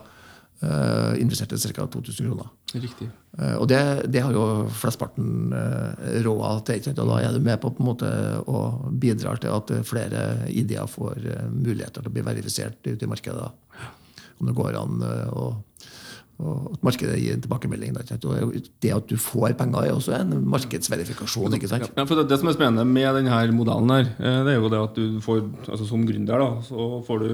[0.61, 1.87] eh, investerte ca.
[1.87, 2.49] 2000 kroner.
[2.73, 3.09] Riktig.
[3.39, 3.79] Uh, Og det,
[4.11, 5.93] det har jo flesteparten uh,
[6.25, 6.91] råd til.
[6.95, 8.11] Og da er du med på, på en måte
[8.45, 13.05] å bidrar til at eh, flere ideer får uh, muligheter til å bli verifisert ute
[13.05, 13.49] i markedet.
[14.39, 15.47] Om det går an eh, å,
[16.39, 17.97] Og at markedet gir tilbakemelding.
[17.99, 21.57] Og det at du får penger, er også en markedsverifikasjon.
[21.57, 21.89] ikke sant?
[21.97, 24.71] Ja, for det, det som er spennende med denne modellen, her, eh, det er jo
[24.71, 27.33] det at du får altså som gründer da, så får du,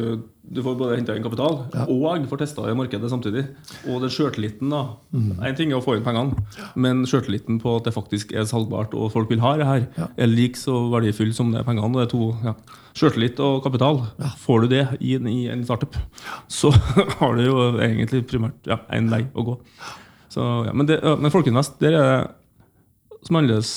[0.51, 1.55] du får både henta inn kapital
[1.89, 3.43] og får testa det i markedet samtidig.
[3.89, 4.81] Og den sjøltilliten da,
[5.13, 6.37] En ting er å få inn pengene,
[6.75, 10.27] men sjøltilliten på at det faktisk er salgbart og folk vil ha det her, er
[10.31, 11.87] like så verdifull som det er pengene.
[11.89, 12.53] og det er to, ja.
[12.95, 14.03] Sjøltillit og kapital.
[14.39, 15.97] Får du det i, en- i en startup,
[16.47, 16.69] så
[17.19, 19.57] har du jo egentlig primært ja, én vei å gå.
[20.31, 23.73] Så, ja, men, det, men Folkeinvest, der er det som annerledes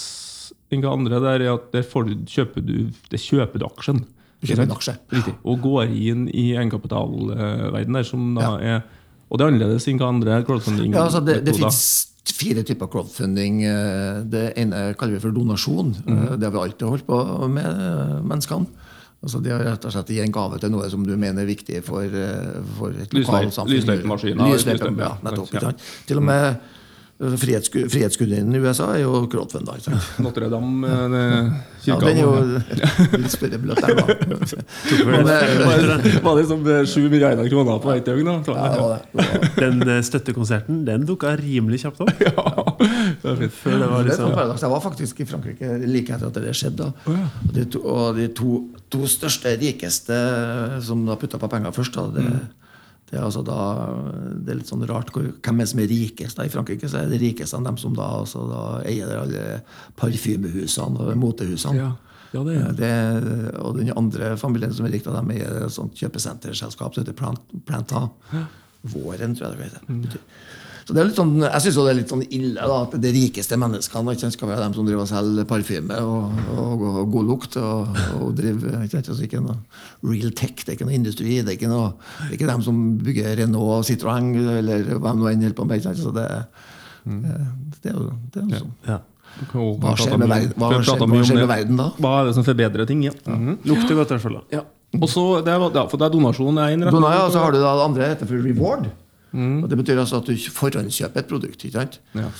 [0.70, 2.74] enn hva andre der er at der får du, kjøper du,
[3.10, 4.02] det kjøper du aksjen.
[4.44, 4.94] Kjøper en aksje.
[5.10, 5.32] Riktig.
[5.50, 8.82] Og går inn i egenkapitalverden der, som da er
[9.28, 11.80] Og det er annerledes enn hva andre crowdfunding Ja, altså det, det finnes
[12.38, 13.62] fire typer crowdfunding.
[13.66, 15.90] Eh, Det ene kaller vi for donasjon.
[16.06, 18.66] Eh, Det har vi alltid holdt på med eh, menneskene.
[19.20, 21.46] Altså De har rett og slett gi en gave til noe som du mener er
[21.50, 22.06] viktig for,
[22.78, 23.74] for et lokalsamfunn.
[23.74, 25.16] lysløypemaskiner, Lysløype, lysløype, ja, ja.
[25.26, 25.54] nettopp.
[25.58, 25.72] Ja.
[26.06, 26.60] Til og med
[27.18, 29.42] Frihetsgudinnen i USA er jo ikke
[29.82, 30.04] sant?
[30.22, 31.32] Notre-Dame, kirka.
[31.82, 32.34] Ja, kirka den er jo
[33.24, 34.04] litt større beløp der, da.
[34.06, 38.30] Eh, Var det- Var det liksom eh, sju milliarder kroner på ett døgn?
[38.46, 38.54] da?
[38.54, 39.26] ja.
[39.58, 42.14] Den eh, støttekonserten den dukka rimelig kjapt opp.
[43.18, 43.52] Det var fint.
[43.64, 44.30] Før det var Det liksom.
[44.62, 46.86] Jeg var faktisk i Frankrike like etter at det skjedde.
[46.86, 47.16] da.
[47.48, 48.52] Og de to, og de to,
[48.94, 50.18] to største rikeste
[50.86, 52.26] som da putta på penger først, da, det,
[53.08, 53.58] det er altså da
[54.44, 56.90] Det er litt sånn rart hvem er som er rikest da i Frankrike.
[56.90, 59.46] Så er det rikeste dem som da, altså da eier alle
[60.00, 61.80] parfymehusene og motehusene.
[61.80, 61.90] Ja.
[62.36, 62.92] ja, det er Det,
[63.62, 67.16] og den andre familien som er rik, dem, er et sånt kjøpesenterselskap som heter
[67.66, 68.08] Planta.
[68.88, 70.28] Våren, tror jeg det heter.
[70.88, 73.10] Så det er litt sånn, Jeg syns det er litt sånn ille da, at de
[73.12, 77.26] rikeste menneskene ikke skal være dem som driver og selger parfyme og, og, og god
[77.28, 77.58] lukt.
[77.60, 79.58] og, og driver, ikke altså ikke noe
[80.08, 81.34] real tech, det er ikke noe industri.
[81.44, 81.90] Det er ikke, noe,
[82.22, 85.68] det er ikke dem som bygger Renault og Citroën eller hvem nå enn holder på
[85.68, 85.84] med.
[85.84, 86.24] ikke så det,
[87.04, 88.72] det er jo det er jo sånn.
[88.88, 88.98] ja.
[89.52, 91.90] Hva skjer med verden, hva skjer, hva skjer med verden da?
[92.00, 93.04] Hva er det som forbedrer ting?
[93.06, 93.12] Ja.
[93.28, 93.58] Mhm.
[93.68, 94.40] Lukter godt, i hvert fall.
[94.56, 94.64] ja.
[94.96, 96.96] Og så, det er, ja, for det er donasjon er en retning.
[96.96, 98.86] Dona, ja, og så har du da det andre heter for reward.
[99.34, 101.64] Og Det betyr altså at du forhåndskjøper et produkt.
[101.64, 102.00] ikke sant?
[102.14, 102.30] Ja.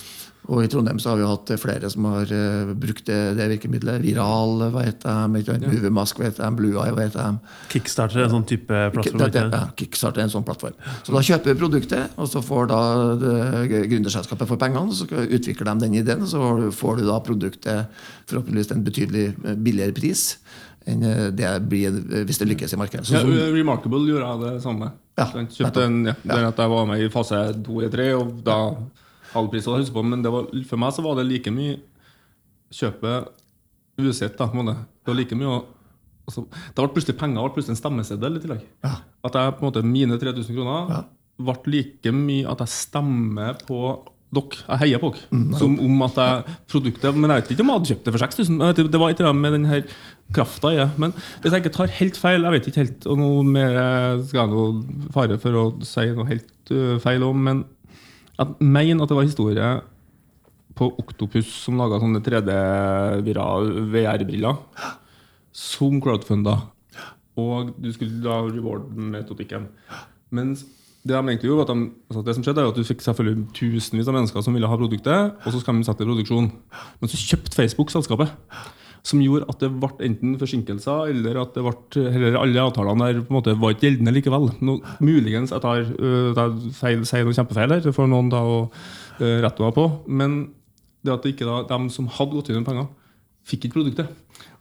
[0.49, 3.99] Og I Trondheim så har vi hatt flere som har uh, brukt det, det virkemidlet.
[4.01, 5.41] Viral, hva heter de?
[5.43, 6.15] sant?
[6.17, 6.49] Hva heter de?
[6.57, 7.51] Blue Eye, hva heter de?
[7.69, 9.19] Kickstarter er en sånn type plattform.
[9.19, 9.67] Det- det- ja.
[9.77, 10.73] Kickstarter er en sånn plattform.
[11.03, 12.81] Så da kjøper vi produktet, og så får da
[13.67, 18.71] gründerselskapet for pengene, så utvikler de den ideen, og så får du da produktet forhåpentligvis
[18.71, 20.37] til en betydelig eh, billigere pris
[20.89, 23.05] enn eh, det blir eh, hvis det lykkes i markedet.
[23.09, 24.91] Så Ja, Remarkable gjorde jeg det samme.
[25.19, 28.37] Ja, kjøpte en, ja, den at jeg var med i fase to eller tre, og
[28.45, 28.57] da
[29.33, 29.65] halv pris.
[29.67, 31.77] var det, på, Men det var, for meg så var det like mye
[32.73, 33.13] kjøpe
[33.99, 34.37] usett.
[34.37, 34.75] da, måte.
[35.03, 35.59] Det var like mye å
[36.29, 38.63] altså, Det ble plutselig penger ble plutselig en stemmeseddel i tillegg.
[38.85, 38.93] Ja.
[39.25, 41.01] At jeg på en måte, mine 3000 kroner Ja.
[41.39, 43.81] ble like mye at jeg stemmer på
[44.35, 44.57] dere.
[44.67, 45.25] Jeg heier på dere.
[45.33, 46.33] Mm, som om at jeg
[46.69, 48.53] produktet Men jeg vet ikke om jeg hadde kjøpt det for 6000.
[48.77, 49.81] Det det var et eller annet med den her
[50.35, 50.89] krafta i det.
[51.01, 53.71] Men hvis jeg ikke tar helt feil Jeg vet ikke helt og nå mer
[54.29, 54.67] skal jeg noe
[55.15, 57.57] fare for å si noe helt uh, feil om, men
[58.39, 59.69] jeg mener at det var historie
[60.79, 64.55] på Oktopus som laga sånne 3D-VR-briller
[65.51, 66.55] som crowdfunda.
[67.39, 69.67] Og du skulle da reward-metodikken.
[70.35, 70.65] Mens
[71.07, 73.03] det de egentlig gjorde, var at de, altså det som skjedde, er at du fikk
[73.05, 76.11] selvfølgelig tusenvis av mennesker som ville ha produktet, og så skal de sette det i
[76.11, 76.51] produksjon.
[76.99, 78.33] Men så kjøpte Facebook selskapet.
[79.07, 83.21] Som gjorde at det ble enten forsinkelser, eller at det ble, eller alle avtalene der
[83.23, 84.49] på en måte var ikke gjeldende likevel.
[84.59, 88.43] No, muligens jeg tar, øh, tar feil, sier noe kjempefeil her, det får noen da
[88.43, 89.87] å øh, rette meg på.
[90.11, 90.39] Men
[90.99, 92.91] det at det ikke da, de som hadde gått inn med penger,
[93.47, 94.11] fikk ikke produktet.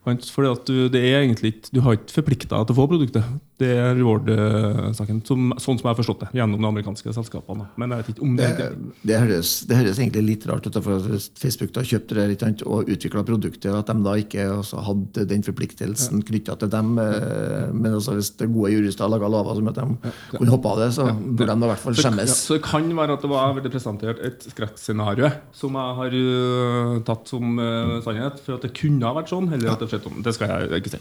[0.07, 2.87] Fordi at du, det er egentlig ikke, du har ikke forplikta deg til å få
[2.94, 3.38] produktet.
[3.59, 7.66] Det er reward-saken, som, sånn som jeg har forstått det, gjennom de amerikanske selskapene.
[7.81, 8.68] Men jeg vet ikke om det, Det,
[9.03, 10.79] det, høres, det høres egentlig litt rart ut.
[10.85, 14.83] For at Facebook har kjøpte det litt, og utvikla produktet, at de da ikke også
[14.87, 16.92] hadde den forpliktelsen knytta til dem.
[17.03, 20.79] eh, Men også, hvis det gode jurister laga lover som at de kunne hoppe av
[20.85, 22.37] det, så burde de i hvert fall Så, ja, skjemmes.
[22.47, 26.94] så det kan være at det var veldig presentert et skrekkscenario som jeg har øh,
[27.09, 28.38] tatt som uh, sannhet.
[28.44, 30.23] For at det kunne ha vært sånn, eller at det skjedde sånn.
[30.23, 31.01] Det skal jeg ikke si.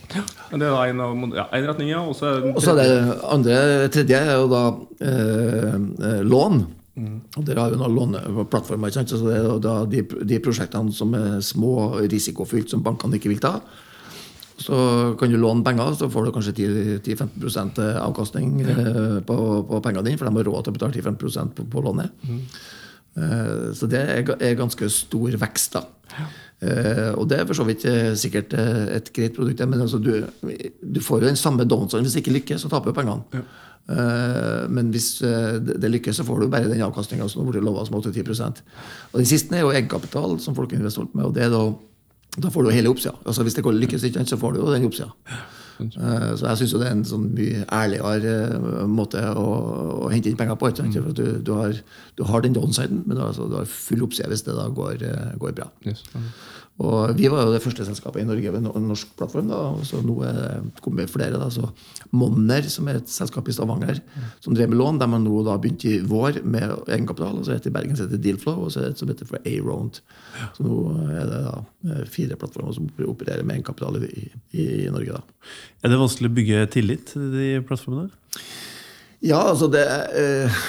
[0.52, 2.02] Men det er en, av, ja, en retning, ja.
[2.08, 3.55] Og så er det Og så er det andre,
[3.93, 4.63] tredje er jo da
[5.01, 5.73] eh,
[6.12, 6.65] eh, lån.
[7.38, 8.89] Og Dere har jo noen låneplattformer.
[8.89, 9.12] ikke sant?
[9.13, 13.29] Så det er da de, de prosjektene som er små og risikofylt, som bankene ikke
[13.29, 13.60] vil ta.
[14.57, 14.73] Så
[15.19, 16.55] kan du låne penger, så får du kanskje
[17.05, 19.36] 10-15 avkastning eh, på,
[19.69, 22.10] på pengene dine, for de har råd til å betale 10-15 på, på lånet.
[23.17, 25.86] Eh, Så det er er ganske stor vekst, da.
[26.58, 30.00] Eh, og det er for så vidt uh, sikkert uh, et greit produkt, men altså
[30.02, 30.24] du,
[30.82, 32.06] du får jo den samme downsiden.
[32.06, 33.43] Hvis det ikke lykkes, så taper du pengene.
[33.88, 37.86] Eh, Men hvis det lykkes, så får du bare den avkastninga som har blitt lova
[37.88, 38.26] som 8-10
[39.13, 41.24] Og Den siste er jo egenkapital, som Folkeinvest med.
[41.24, 41.62] og det er da,
[42.36, 43.15] da får du hele oppsida.
[43.26, 45.08] Altså, hvis det går lykkes, ikke så får du jo den oppsida.
[45.80, 49.48] Eh, Så jeg syns det er en sånn mye ærligere eh, måte å,
[50.08, 50.72] å hente inn penger på.
[50.76, 50.94] Sant?
[50.98, 51.74] For du, du, har,
[52.18, 54.68] du har den downsiden, men du har, altså, du har full oppside hvis det da
[54.74, 55.70] går, eh, går bra.
[55.86, 56.04] Yes.
[56.78, 59.48] Og vi var jo det første selskapet i Norge med en norsk plattform.
[59.50, 61.40] da, så nå er det kommet flere.
[61.42, 61.72] da, så
[62.12, 64.02] Monner, som er et selskap i Stavanger,
[64.44, 67.40] som drev med lån, de har nå da begynt i vår med egenkapital.
[67.40, 69.42] og så heter i Bergen heter Dealflow, og så er det et som heter for
[69.42, 70.02] A-Round.
[70.54, 70.78] Så nå
[71.10, 71.56] er det da
[71.90, 75.18] eh, fire plattformer som opererer med egenkapital i, i, i Norge.
[75.18, 75.50] da.
[75.82, 78.12] Er det vanskelig å bygge tillit til de plattformene?
[79.26, 79.82] Ja, altså det
[80.13, 80.60] eh,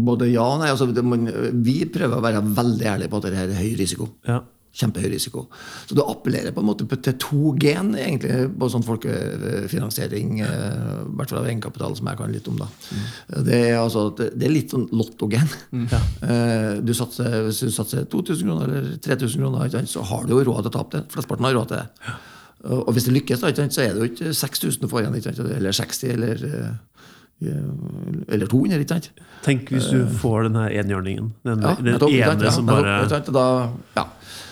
[0.00, 0.70] Både ja og nei.
[0.72, 1.28] Altså det, man,
[1.60, 4.08] vi prøver å være veldig ærlige på at det her er høy risiko.
[4.24, 4.40] Ja.
[4.70, 5.48] Kjempehøy risiko.
[5.88, 11.14] Så du appellerer på en måte til to gen egentlig, på sånn folkefinansiering, eh, i
[11.18, 12.60] hvert fall av egenkapital, som jeg kan litt om.
[12.62, 12.68] da.
[13.42, 15.48] Det, er altså, det, er litt sånn lottogen.
[16.30, 20.44] Eh, Du satser, hvis du satser 2000 kroner eller 3000 kroner, så har du jo
[20.46, 21.02] råd til å tape det.
[21.12, 22.14] Flesteparten har råd til det.
[22.70, 25.54] Og og hvis det lykkes, da, så er det jo ikke 6000 du får igjen,
[25.56, 26.72] eller 60 eller, eh,
[28.28, 28.80] eller 200.
[28.84, 29.10] ikke sant?
[29.44, 31.32] Tenk hvis du får den her enhjørningen.
[31.44, 33.32] Den, Ja, den ene Ja, som bare sant?
[33.32, 34.04] Da, ja.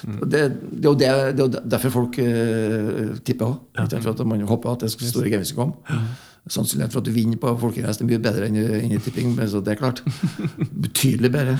[0.05, 0.43] Det, det,
[0.85, 3.93] det, det er jo derfor folk uh, tipper òg.
[3.99, 5.99] For at man håper at det skal store gevinster komme.
[6.49, 9.35] Sannsynligheten for at du vinner på Folkeinvest er mye bedre enn enn i tipping.
[9.37, 10.01] Men så det er klart.
[10.85, 11.57] Betydelig bedre.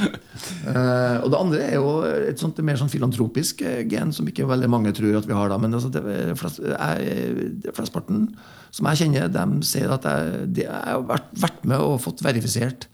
[0.65, 1.91] Uh, og det andre er jo
[2.31, 5.53] et sånt mer sånn filantropisk eh, gen, som ikke veldig mange tror at vi har.
[5.53, 8.29] da, Men altså, det er flest, jeg, flesteparten
[8.75, 12.25] som jeg kjenner, de sier at jeg, de, jeg har vært, vært med og fått
[12.25, 12.89] verifisert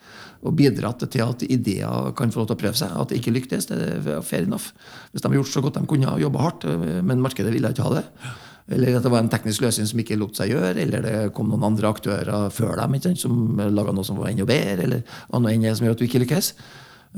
[0.44, 2.92] og bidratt til at ideer kan få lov til å prøve seg.
[2.92, 4.74] At det ikke lyktes, det er fair enough.
[5.12, 6.66] Hvis de har gjort så godt de kunne, og jobba hardt,
[7.02, 8.04] men markedet ville ikke ha det.
[8.72, 11.50] Eller at det var en teknisk løsning som ikke lot seg gjøre, eller det kom
[11.52, 15.52] noen andre aktører før dem sant, som laga noe som var enda bedre, eller noe
[15.52, 16.52] er som gjør at du ikke lykkes.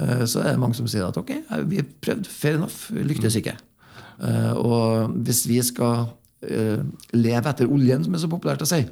[0.01, 1.33] Eh, Så er det mange som sier at ok,
[1.71, 3.57] vi prøvd, fair enough, lyktes ikke.
[4.21, 6.09] Eh, Og hvis vi skal
[6.43, 6.83] eh,
[7.15, 8.83] leve etter oljen, som er så populært å si,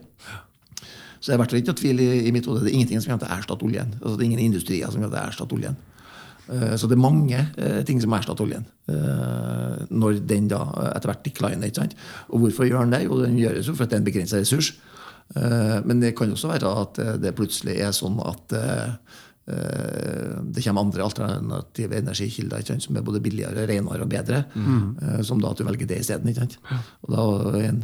[1.24, 2.60] så det har vært ikke tvil i, i mitt hode.
[2.60, 3.94] Det er ingenting som kommer til å erstatte oljen.
[3.96, 5.78] Altså, det er ingen industrier som kommer til å erstatte oljen.
[6.52, 8.66] Eh, Så det er mange eh, ting som erstatter oljen.
[8.92, 10.60] eh, Når den da
[10.92, 11.64] etter hvert decliner.
[11.70, 11.96] ikke sant?
[12.28, 13.02] Og hvorfor gjør den det?
[13.06, 14.74] Jo, den gjøres jo for at det er en begrenset ressurs.
[15.88, 18.52] Men det kan også være at det plutselig er sånn at
[19.48, 22.84] det kommer andre alternative energikilder ikke sant?
[22.84, 24.42] som er både billigere, renere og bedre.
[24.52, 25.22] Mm.
[25.24, 26.28] Som da at du velger det isteden.
[26.28, 27.24] Og da
[27.56, 27.80] er en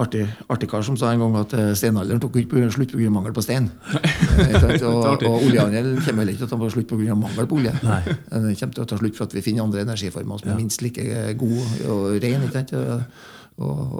[0.00, 3.10] artig, artig kar som sa en gang at eh, steinalderen tok ikke på- slutt pga.
[3.12, 3.70] mangel på stein.
[3.94, 7.18] Eh, og, og oljehandelen kommer heller ikke til å ta slutt pga.
[7.18, 7.74] mangel på olje.
[7.86, 8.00] Nei.
[8.30, 10.82] Den kommer til å ta slutt for at vi finner andre energiformer som er minst
[10.84, 11.04] like
[11.40, 12.48] gode og rene.
[12.48, 12.74] ikke sant?
[13.60, 13.92] Og,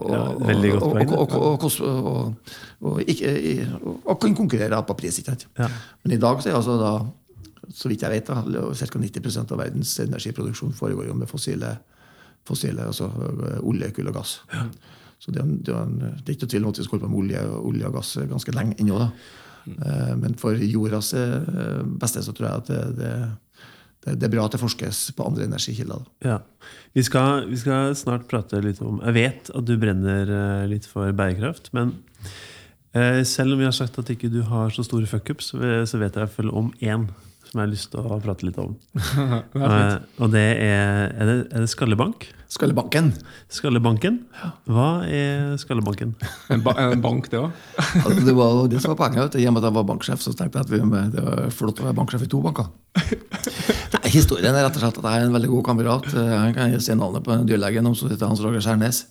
[4.22, 5.18] kan konkurrere på pris.
[5.20, 5.46] ikke sant?
[5.58, 5.68] Ja.
[6.04, 6.92] Men i dag så er altså da,
[7.76, 8.40] så vidt jeg vet, da,
[8.72, 9.02] ca.
[9.04, 11.74] 90 av verdens energiproduksjon foregår jo med fossile,
[12.48, 14.38] fossile altså øh, olje, kull og gass.
[15.20, 17.06] Så det er, en- det, en, det er ikke tvil om at vi skal holde
[17.06, 18.98] på med olje, olje og gass ganske lenge ennå.
[19.68, 20.20] Mm.
[20.22, 24.54] Men for jordas eh, beste så tror jeg at det, det, det, er bra at
[24.56, 26.06] det forskes på andre energikilder.
[26.24, 26.38] Ja.
[26.96, 30.88] Vi skal, vi skal snart prate litt om Jeg vet at du brenner eh, litt
[30.88, 31.98] for bærekraft, men
[32.90, 36.16] selv om vi har sagt at ikke du har så store fuckups, så vet jeg
[36.16, 37.04] i hvert fall om én
[37.50, 38.76] som jeg har lyst til å prate litt om.
[39.54, 42.28] det og det er Er det, er det Skallebank?
[42.50, 43.12] Skallebanken.
[43.50, 44.20] Skallebanken?
[44.70, 46.16] Hva er Skallebanken?
[46.54, 47.50] En, ba en bank, det òg.
[48.04, 49.22] Altså, det var det som var poenget.
[49.28, 49.38] vet.
[49.42, 50.80] I og med at jeg var banksjef, så tenkte jeg at vi,
[51.14, 52.70] det var flott å være banksjef i to banker.
[53.00, 56.10] Nei, historien er rett og slett at jeg er en veldig god kamerat.
[56.14, 59.04] Jeg kan si navnet på en dyrlege nå, som heter Hans Roger Skjærnes.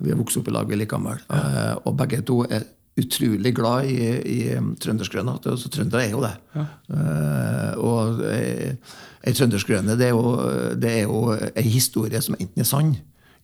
[0.00, 1.18] Vi har vokst opp i lag, vi er like gamle.
[1.28, 2.64] Eh, Og begge to er
[2.98, 4.38] utrolig glad i, i
[4.82, 5.36] trøndersgrønne.
[5.58, 6.32] Så trøndere er jo det.
[6.56, 8.74] Eh, og eh,
[9.26, 10.34] ei trøndersgrønne, det er jo,
[10.80, 11.22] det er jo
[11.54, 12.94] ei historie som enten er sann,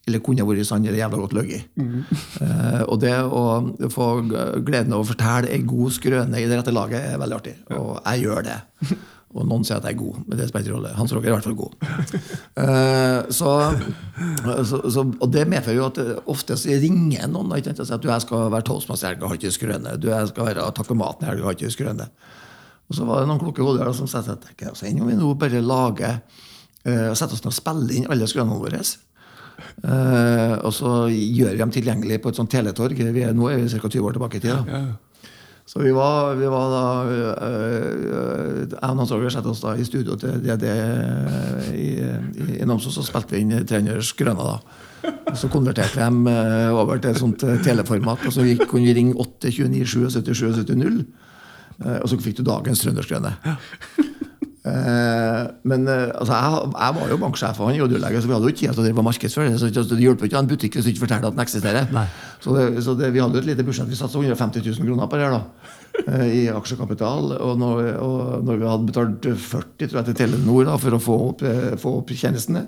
[0.06, 1.66] eller kunne vært sann eller jævla godt løyet.
[1.78, 6.74] Eh, og det å få gleden av å fortelle ei god skrøne i det rette
[6.74, 7.56] laget er veldig artig.
[7.76, 8.60] Og jeg gjør det.
[9.34, 10.92] Og noen sier at jeg er god, men det spiller ikke rolle.
[10.96, 11.72] Hans Roger er i hvert fall god.
[12.56, 13.50] Uh, så,
[14.70, 18.08] så, så, og det medfører jo at oftest ofte ringer noen og sier at du,
[18.08, 19.96] jeg skal være toastmaster i helga, har ikke skrøne.
[20.00, 22.08] Du, jeg skal være takke maten i helga, har ikke skrøne.
[22.86, 24.46] Og så var det noen kloke hoder som sa at
[24.86, 28.60] enn om vi nå bare lager uh, setter oss ned og spiller inn alle skrønene
[28.62, 28.84] våre.
[29.82, 32.94] Uh, og så gjør vi dem tilgjengelig på et sånt teletorg.
[32.94, 33.90] Vi er, nå er vi ca.
[33.90, 34.54] 20 år tilbake i tid.
[34.54, 34.86] da.
[35.66, 40.14] Så vi var, vi var da Jeg og Hans Roger satte oss da i studio
[40.20, 40.66] til DD
[41.74, 44.46] i, i, i Namsos, og spilte inn 300 grønne.
[44.46, 45.10] da.
[45.26, 46.36] Og så konverterte de
[46.70, 50.78] over til et sånt teleformat, og så gikk, kunne vi ringe 8 29 77 77
[50.78, 51.00] 0.
[51.84, 53.34] Eh, og så fikk du dagens Trøndersgrønne.
[53.44, 54.12] Eh,
[54.66, 58.54] men eh, altså, jeg, jeg var jo banksjef og han radiolege, så vi hadde jo
[58.54, 59.60] ikke tid til å drive markedsføre det.
[59.60, 61.88] Så det hjelper ikke å ha en butikk hvis du ikke forteller at den eksisterer.
[61.94, 62.06] Nei.
[62.42, 63.90] Så, det, så det, vi hadde jo et lite budsjett.
[63.90, 67.36] Vi satsa 150 000 kroner på det her da, eh, i aksjekapital.
[67.36, 71.02] Og når, og når vi hadde betalt 40 tror jeg, til Telenor da, for å
[71.02, 72.66] få opp, eh, få opp tjenestene,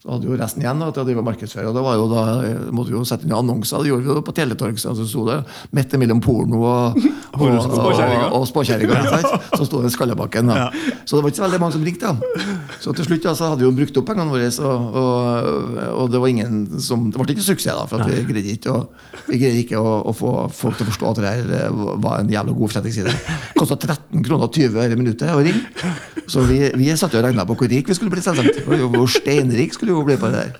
[0.00, 1.68] så hadde jo resten igjen da, til å drive markedsføre.
[1.68, 3.82] Og det var jo da, eh, måtte vi jo sette inn annonser.
[3.84, 4.78] Det gjorde vi jo på Teletorg.
[4.80, 5.36] Så sto det
[5.76, 6.96] midt mellom porno og,
[7.36, 8.00] og, og,
[8.38, 9.20] og spåkjerringa.
[9.58, 10.48] Så sto det Skallebakken.
[10.48, 10.70] Da.
[11.04, 12.14] Så det var ikke så veldig mange som ringte.
[12.14, 12.46] da.
[12.80, 16.12] Så til slutt da, så hadde vi jo brukt opp pengene våre, og, og, og
[16.14, 17.76] det var ingen som, det ble ikke suksess.
[17.76, 20.88] da, for at vi greide ikke, å, vi greide ikke å, å få folk til
[20.88, 23.12] å forstå at det her eh, var en jævla god forretningsside.
[23.12, 25.92] Det kosta 13 kroner og 20 øre minuttet å ringe.
[26.30, 28.22] Så vi, vi satt og regna på hvor rik vi skulle bli.
[28.24, 28.62] selvsagt.
[28.64, 30.58] Hvor steinrik skulle vi jo bli på det der.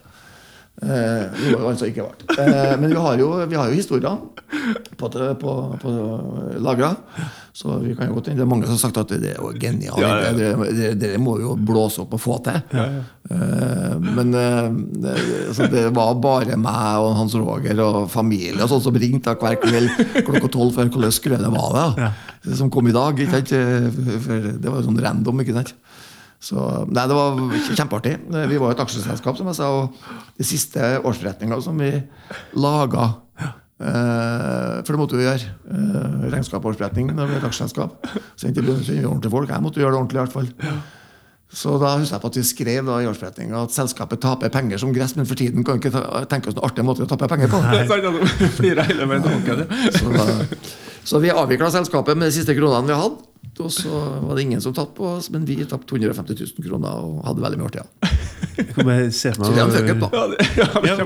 [0.81, 2.23] Eh, noe det altså ikke vært.
[2.41, 4.15] Eh, men vi har jo, vi har jo historier
[4.97, 5.11] på,
[5.43, 5.91] på, på
[6.65, 6.95] lagra.
[7.53, 9.51] Så vi kan jo godt, det er mange som har sagt at det er jo
[9.61, 10.01] genialt.
[10.01, 10.31] Ja, ja.
[10.39, 12.63] Dere, det, det må jo blåse opp og få til.
[12.73, 14.71] Eh, men eh,
[15.05, 15.17] det,
[15.51, 19.61] altså, det var bare meg og Hans Roger og familie og sånn som ringte hver
[19.61, 19.93] kveld
[20.25, 22.11] klokka tolv for hvordan skrønet var det.
[22.57, 23.21] Som kom i dag.
[23.21, 23.53] Ikke sant?
[24.25, 25.45] For det var jo sånn random.
[25.45, 25.77] ikke sant?
[26.41, 26.57] Så,
[26.89, 27.41] nei, Det var
[27.77, 28.15] kjempeartig.
[28.49, 29.69] Vi var et aksjeselskap, som jeg sa.
[29.77, 31.91] Og de siste årsforretninga som vi
[32.57, 33.11] laga
[33.41, 35.51] eh, For det måtte vi gjøre.
[35.69, 38.09] Eh, regnskap og årsforretning når vi er et aksjeselskap.
[38.41, 39.53] Så ikke lønner seg ordentlige folk.
[39.53, 40.19] Jeg måtte gjøre det ordentlig.
[40.19, 40.51] i hvert fall.
[41.51, 44.79] Så da husker jeg på at vi skrev da i årsforretninga at selskapet taper penger
[44.79, 47.11] som gress, men for tiden kan vi ikke ta, tenke oss noen artige måter å
[47.11, 47.59] tape penger på.
[47.67, 47.81] Det.
[49.99, 50.69] Så, da,
[51.11, 53.27] så vi avvikla selskapet med de siste kronene vi hadde.
[53.61, 53.91] Og så
[54.23, 57.43] var det ingen som tapte på oss, men vi tapte 150 000 kroner og hadde
[57.45, 57.83] veldig mye artig.
[57.83, 57.91] Ja.
[59.21, 60.09] Så vi hadde da.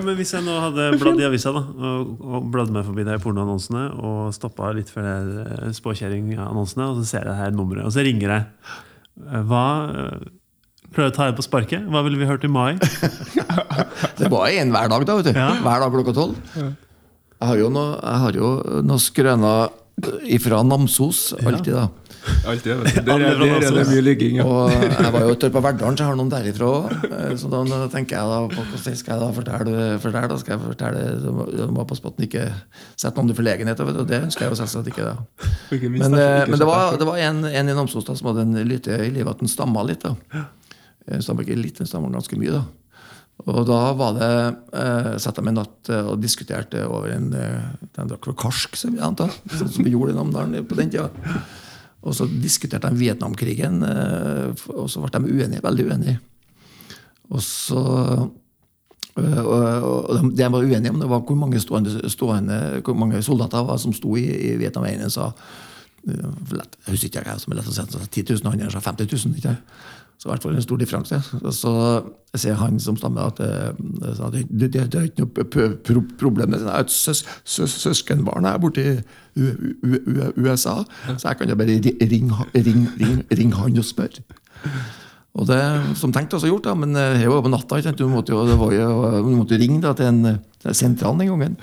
[0.04, 3.16] Men Hvis jeg nå hadde bladd i avisa da, og, og bladd meg forbi de
[3.22, 7.86] pornoannonsene og stoppa litt for de eh, spåkjerringannonsene, og så ser jeg det her nummeret,
[7.88, 8.46] og så ringer jeg.
[9.24, 10.32] Eh, Hva eh,
[10.94, 11.86] Prøver å ta det på sparket?
[11.90, 12.76] Hva ville vi hørt i mai?
[14.20, 15.16] Det var en hver dag, da.
[15.18, 15.32] vet du.
[15.34, 15.48] Ja.
[15.64, 16.36] Hver dag klokka tolv.
[16.54, 18.38] Jeg har jo noe, jeg har
[18.86, 19.72] noe skrøner
[20.30, 21.88] ifra Namsos alltid, da.
[22.48, 22.70] Alltid.
[22.82, 24.36] vet det, Der, er- der er det mye ligging.
[24.40, 24.44] Ja.
[24.44, 27.36] Og jeg var jo et år på Verdalen, så jeg har noen derifra òg.
[27.40, 27.62] Så da
[27.92, 31.72] tenker jeg da på hvordan skal jeg da fortelle, fortelle da skal jeg fortelle Du
[31.74, 32.46] må, passe på at den ikke
[32.96, 33.80] setter noen i forlegenhet.
[33.84, 35.08] og Det ønsker jeg jo selvsagt ikke.
[35.10, 35.16] da.
[35.72, 38.64] Men, eh, men det var, det var en, en i Namsos da, som hadde en
[38.68, 40.04] lyte i livet at den stamma litt.
[40.06, 40.46] da.
[41.20, 42.54] Stammer ikke litt, den stammer ganske mye.
[42.60, 42.64] da.
[43.50, 44.26] Og da var det
[44.78, 47.64] eh, satt meg en natt eh, og diskuterte over en eh,
[47.96, 51.08] De drakk vel karsk, som jeg antar, som vi gjorde i Namdalen på den tida.
[52.04, 56.18] Og så diskuterte de Vietnamkrigen, eh, og så ble de uenige, veldig uenige.
[57.32, 57.82] Og så
[59.16, 63.64] øh, og, de, var uenige om det var hvor mange, stående, stående, hvor mange soldater
[63.64, 64.70] var som sto i, i
[65.08, 65.30] sa
[66.04, 68.80] øh, lett, Jeg husker ikke hva som er lett å si, 10 000, andre sa
[68.80, 69.36] 50 000.
[69.40, 69.56] Ikke?
[70.24, 71.18] Så i hvert fall en stor differanse.
[71.52, 71.70] Så,
[72.32, 73.74] jeg sier han som stammer at øh,
[74.48, 76.54] det, er ikke noe problem.
[76.56, 78.84] Jeg har et søs, søs, søskenbarn her borte
[79.36, 79.50] i
[80.40, 80.78] USA,
[81.12, 84.24] så jeg kan jo bare ringe han- og spørre.
[85.34, 85.60] Og det
[86.00, 87.82] som tenkt også gjort, da, men eh, jeg var på natta.
[87.92, 91.60] Du måtte jo, jo, ringe til en til sentralen den gangen.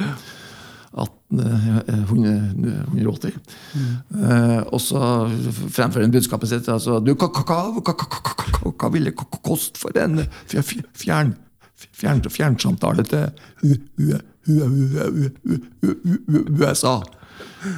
[0.91, 3.31] 1880.
[4.67, 4.99] og så
[5.71, 6.67] fremfører han budskapet sitt.
[6.69, 10.27] altså, du, Hva ville det kost for en
[10.93, 11.33] fjern
[12.29, 13.29] fjernsamtale til
[16.59, 17.01] USA?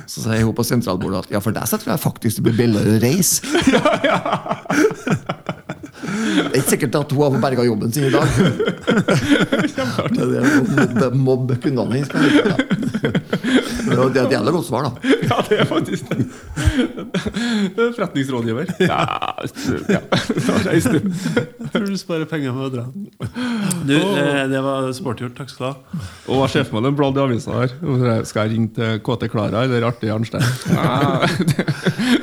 [0.07, 2.59] Så sier hun på sentralbordet at ja, for deg så tror jeg faktisk det blir
[2.63, 3.35] billigere å reise.
[3.75, 4.17] ja, ja.
[6.13, 8.27] Det er ikke sikkert at hun har berga jobben sin i dag.
[10.13, 12.09] Det er mobbe, mobbe kundene hennes.
[13.83, 14.91] Det er et jævla godt svar, da.
[15.27, 16.25] Ja, det er faktisk det.
[17.97, 18.65] Forretningsrådgiver.
[18.79, 19.01] Ja,
[19.89, 19.99] ja.
[21.93, 22.83] Jeg du sparer penger med å dra.
[23.85, 25.35] Du, eh, Det var sportgjort.
[25.37, 26.01] Takk skal du ha.
[26.27, 28.23] Og hva skjer med den bladet i avisa her?
[28.25, 30.41] Skal jeg ringe til KT Klara eller Artig Arnstein?
[30.73, 31.67] Ja, det-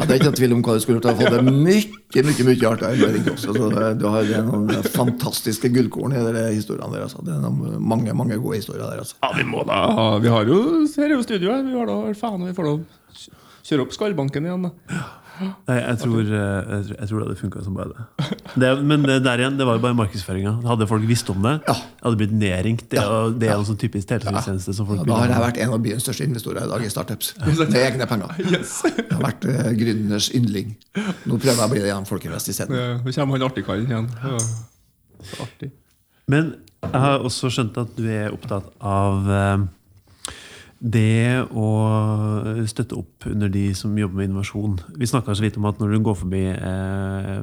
[0.00, 1.06] Ja, det er ikke tvil om hva du skulle gjort.
[1.10, 3.22] Jeg har fått det mye mye, mye artigere.
[3.30, 7.02] Altså, det- du har noen fantastiske gullkorn i de historiene der.
[7.06, 7.22] Altså.
[7.24, 8.98] Det er noen, mange mange gode historier der.
[9.04, 9.14] Altså.
[9.22, 10.60] Ja, vi må da ha Vi har jo
[10.96, 11.64] Her er jo studioet.
[11.70, 12.74] Vi har da faen vi får da
[13.70, 14.70] kjøre opp Skallbanken igjen, da.
[15.41, 18.26] Nei, jeg tror, eh, jeg, jeg tror det hadde funka som bare det.
[18.62, 18.70] det.
[18.84, 20.53] Men det der igjen, det var jo bare markedsføringa.
[20.68, 21.76] Hadde folk visst om det, Ja.
[22.05, 22.84] hadde blitt nedringt.
[22.93, 25.45] Det, og det er jo en sånn typisk telefonistjeneste som folk Ja, da har jeg
[25.47, 27.32] vært en av byens største investorer i dag i startups.
[27.47, 28.36] Med egne penger.
[28.51, 28.76] Yes.
[28.88, 30.74] Jeg har vært uh, gründers yndling.
[30.99, 33.03] Nå prøver jeg å bli det gjennom Folkeinvest isteden.
[33.05, 34.11] Nå kommer han artigkallen igjen.
[34.24, 34.38] Ja.
[35.30, 35.70] Så artig.
[36.30, 39.64] Men jeg har også skjønt at du er opptatt av eh,
[40.81, 41.70] det å
[42.68, 44.78] støtte opp under de som jobber med innovasjon.
[44.97, 47.41] Vi snakka så vidt om at når du går forbi eh,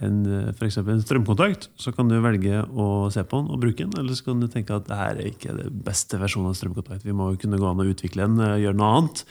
[0.00, 0.20] en,
[0.56, 3.96] for en strømkontakt, så kan du velge å se på den og bruke den.
[4.00, 7.04] Eller så kan du tenke at det her er ikke det beste versjonen av strømkontakt.
[7.04, 9.24] Vi må jo kunne gå an å utvikle den, eh, gjøre noe annet.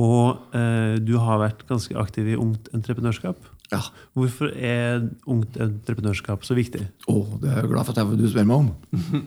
[0.00, 3.36] Og eh, du har vært ganske aktiv i Ungt Entreprenørskap.
[3.72, 3.82] Ja.
[4.16, 6.86] Hvorfor er Ungt Entreprenørskap så viktig?
[7.08, 8.72] Oh, det er jeg glad for at jeg du spør meg om.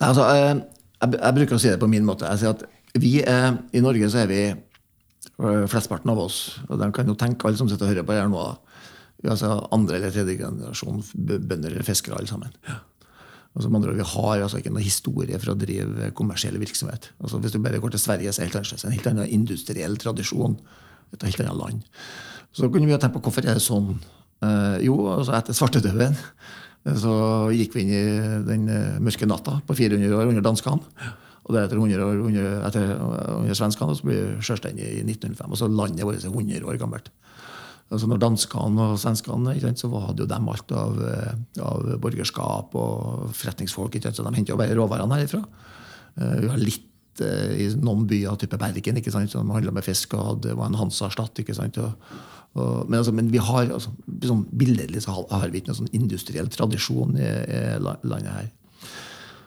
[0.00, 2.28] Nei, altså, eh, jeg, jeg, bruker å si det på min måte.
[2.30, 4.42] Jeg sier at vi er, I Norge så er vi
[5.32, 6.38] flestparten flesteparten av oss,
[6.68, 8.42] og de kan jo tenke alle som sitter og hører på her nå,
[9.22, 12.52] vi er altså andre eller tredje generasjon bønder eller fiskere alle sammen.
[13.52, 17.10] Altså, andre, vi har altså ikke noe historie for å drive kommersiell virksomhet.
[17.22, 18.84] Altså, hvis du bare går til Sverige, så er det helt annerledes.
[18.88, 20.56] En helt annen industriell tradisjon.
[21.12, 21.84] Et helt annet land.
[22.56, 23.92] Så kunne vi jo tenke på hvorfor er det sånn.
[24.42, 26.16] Eh, jo, altså etter svartedauden
[26.82, 27.14] så
[27.54, 28.04] gikk vi inn i
[28.46, 28.64] den
[29.04, 31.10] mørke natta på 400 år under danskene.
[31.42, 35.50] Og deretter 100 år under, etter, under svenskene, og så blir vi selvstendige i 1905.
[35.50, 37.10] Og så landet vårt er 100 år gammelt.
[37.92, 43.34] Altså når danskene og svenskene så hadde jo dem alt av, eh, av borgerskap og
[43.36, 43.98] forretningsfolk.
[44.00, 45.42] så De henter jo bare råvarene herifra.
[46.16, 49.84] Eh, vi har litt eh, i noen byer, type Bergen, ikke sant, som handla med
[49.84, 51.38] fisk og hadde, var en Hansa-stat.
[51.38, 51.92] ikke sant, og,
[52.52, 53.94] og, men, altså, men, vi har altså,
[54.26, 58.50] sånn billedlig så har vi ikke noen sånn industriell tradisjon i, i landet her.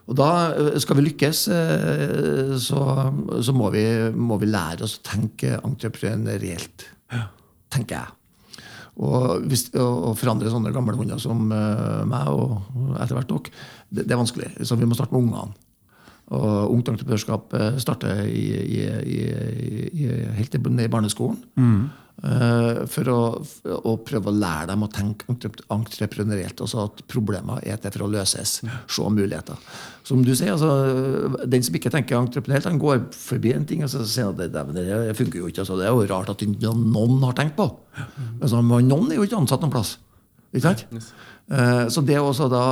[0.05, 0.29] Og da
[0.81, 1.39] skal vi lykkes,
[2.61, 2.81] så,
[3.41, 6.85] så må, vi, må, vi, lære oss å tenke entreprenørielt.
[7.73, 8.13] Tenker jeg.
[8.95, 13.53] Og, hvis, å forandre sånne gamle hunder som uh, meg og etter hvert dere,
[13.89, 14.51] det, det, er vanskelig.
[14.63, 15.61] Så vi må starte med ungene.
[16.33, 18.79] Og Ungt entreprenørskap eh, starter i, i,
[19.13, 20.07] i,
[20.39, 21.35] helt ned i barneskolen.
[21.53, 21.83] Mm.
[22.23, 23.17] Uh, for å,
[23.75, 26.61] å, prøve å lære dem å tenke entreprenørielt.
[26.63, 28.61] Altså at problemer er til for å løses.
[28.63, 29.59] Se muligheter.
[30.07, 33.91] Som du sier, altså, Den som ikke tenker entreprenørielt, han går forbi en ting og
[33.91, 35.65] så sier at det, det, det funker jo ikke.
[35.65, 37.67] Altså, det er jo rart at noen har tenkt på.
[38.39, 39.97] Altså, noen er jo ikke ansatt noen plass.
[40.55, 40.87] Ikke sant?
[41.51, 42.63] Uh, så det også da,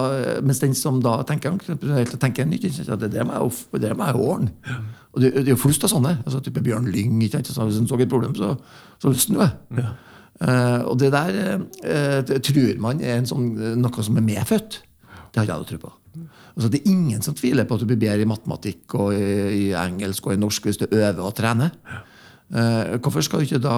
[0.41, 4.55] Mens den som da tenker entreprenørielt, tenker nytt, det, det må jeg jo ordne.
[5.13, 6.15] Og det, det er jo flust av sånne.
[6.23, 7.19] altså type Bjørn Lyng.
[7.21, 7.51] ikke sant?
[7.53, 8.55] Så hvis han så et problem, så,
[9.01, 9.83] så løsner det.
[9.83, 9.91] Ja.
[10.43, 14.79] Uh, og det der uh, tror man er sånn, noe som er medfødt.
[15.33, 15.93] Det har jeg ikke tro på.
[16.53, 19.29] Altså, det er ingen som tviler på at du blir bedre i matematikk og i,
[19.53, 21.73] i engelsk og i norsk hvis du øver og trener.
[21.89, 22.01] Ja.
[22.53, 23.75] Uh, hvorfor skal det ikke da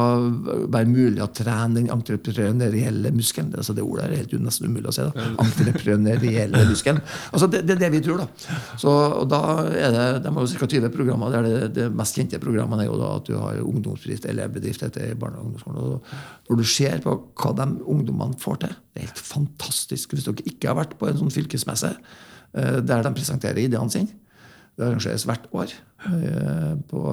[0.68, 3.54] være mulig å trene den entreprenørielle muskelen?
[3.56, 5.06] Altså det ordet er helt nesten umulig å si.
[5.06, 5.28] da.
[5.46, 7.00] Entreprenørielle muskelen.
[7.32, 8.26] Altså det, det, er det vi tror.
[8.26, 8.58] da.
[8.82, 10.70] Så og da er det, De har jo ca.
[10.76, 11.32] 20 programmer.
[11.38, 14.84] der det, det, mest kjente programmet er jo da at du har ungdomsbedrift eller bedrift
[14.84, 15.80] etter barne- og ungdomsskolen.
[15.80, 20.18] Og når du ser på hva de ungdommene får til, det er helt fantastisk.
[20.18, 24.20] Hvis dere ikke har vært på en sånn fylkesmesse uh, der de presenterer ideene sine,
[24.76, 25.72] det arrangeres hvert år
[26.12, 27.12] uh, på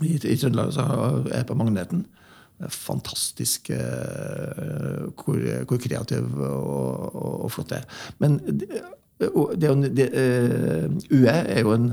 [0.00, 2.06] i, i Trøndelag så er jeg på Magneten.
[2.70, 8.02] Fantastisk uh, hvor, hvor, kreativ og, og, og, flott det er.
[8.22, 8.68] Men det,
[9.18, 11.90] det er jo, det, uh, UE er jo en,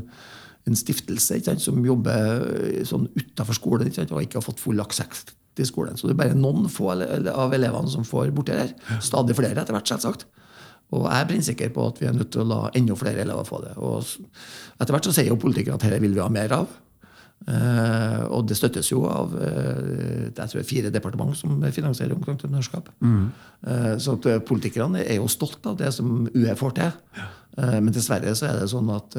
[0.70, 5.34] en stiftelse sant, som jobber sånn utafor skolen sant, og ikke har fått full aksept
[5.58, 5.98] til skolen.
[5.98, 8.70] Så det er bare noen få av elevene som får borti det.
[9.04, 10.28] Stadig flere etter hvert, selvsagt.
[10.96, 13.46] Og jeg er prinsikker på at vi er nødt til å la enda flere elever
[13.46, 13.76] få det.
[13.78, 14.06] Og
[14.82, 16.72] etter hvert så sier jo politikerne at dette vil vi ha mer av.
[17.48, 22.92] Uh, og det støttes jo av uh, jeg tror fire departement som finansierer entreprenørskap.
[23.00, 23.30] Mm.
[23.64, 26.98] Uh, så politikerne er jo stolt av det som UE får til.
[27.18, 27.30] Ja.
[27.82, 29.16] men dessverre så er det sånn at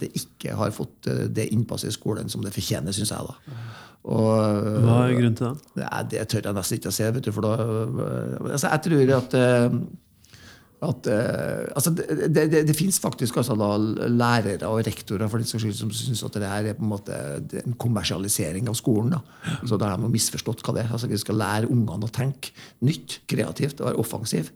[0.00, 3.30] det ikke har fått det innpasset i skolen som det fortjener, syns jeg.
[3.30, 3.54] da.
[4.08, 4.34] Og,
[4.82, 5.86] Hva er grunnen til det?
[6.10, 7.08] Det tør jeg nesten ikke å se.
[7.14, 7.54] vet du, da,
[8.50, 9.38] altså, Jeg tror at
[10.78, 15.48] at, uh, altså det, det, det, det fins faktisk altså lærere og rektorer for den
[15.48, 17.16] skyld, som syns at det her er på en måte
[17.64, 19.16] en kommersialisering av skolen.
[19.16, 19.56] Da.
[19.66, 20.92] Så da har de misforstått hva det er.
[20.94, 22.54] Altså, vi skal lære ungene å tenke
[22.86, 24.52] nytt, kreativt og være offensiv.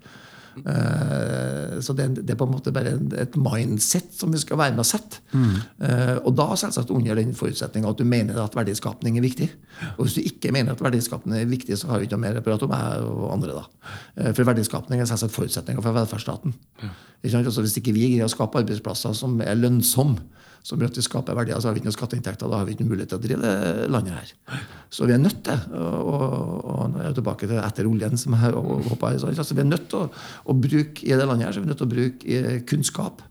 [0.60, 4.76] Uh, så det, det, er på en måte bare et mindset som vi skal være
[4.76, 5.22] med å sette.
[5.32, 5.54] Mm.
[5.80, 9.48] Uh, og da selvsagt under den forutsetninga at du mener at verdiskapning er viktig.
[9.96, 12.42] Og hvis du ikke mener at verdiskapning er viktig, så har vi ikke noe mer
[12.42, 13.62] å prate om jeg og andre.
[13.62, 13.90] da.
[14.18, 16.56] Uh, for verdiskapning er selvsagt forutsetninga for velferdsstaten.
[16.82, 16.92] Ja.
[17.22, 20.20] Altså, hvis ikke vi greier å skape arbeidsplasser som er lønnsomme,
[20.62, 22.50] som gjør at vi skaper verdier, så har vi ikke noen skatteinntekter.
[22.50, 24.62] Da har vi ikke noen mulighet til å drive landet her.
[24.94, 26.22] Så vi er nødt til og,
[26.62, 28.54] og, nå er jeg tilbake til etter oljen, som jeg
[28.92, 30.06] hoppa så Altså, vi er nødt til å,
[30.46, 33.24] å, bruke i det landet her, så vi er nødt til å bruke eh, kunnskap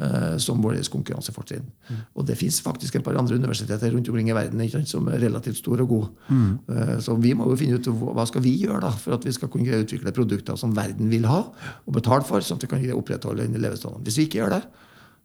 [0.00, 1.68] eh, som vårt konkurransefortrinn.
[1.90, 2.02] Mm.
[2.16, 5.20] Og det fins faktisk et par andre universiteter rundt omkring i verden ikke, som er
[5.20, 6.12] relativt store og gode.
[6.32, 7.00] Mm.
[7.04, 9.52] Så vi må jo finne ut hva skal vi gjøre da, for at vi skal
[9.52, 13.44] kunne utvikle produkter som verden vil ha og betale for, sånn at vi kan opprettholde
[13.44, 14.06] den levestandarden.
[14.08, 14.64] Hvis vi ikke gjør det,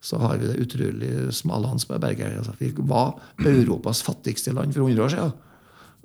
[0.00, 2.38] så har vi det utrolig smale hans Berger.
[2.38, 5.34] Altså, vi var Europas fattigste land for 100 år siden.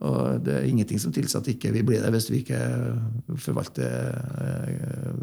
[0.02, 2.62] Og det er ingenting som tilsier at ikke vi blir det hvis vi ikke
[3.38, 5.20] forvalter eh,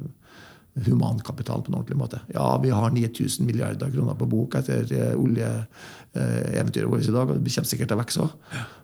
[0.86, 2.20] humankapital på en ordentlig måte.
[2.30, 7.40] Ja, vi har 9000 milliarder kroner på bok etter eh, oljeeventyret vårt i dag, og
[7.42, 8.36] det kommer sikkert til å vokse òg.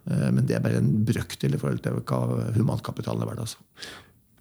[0.05, 3.47] Men det er bare en brøkdel i forhold til hva humankapitalen er verdt.
[3.47, 3.62] altså.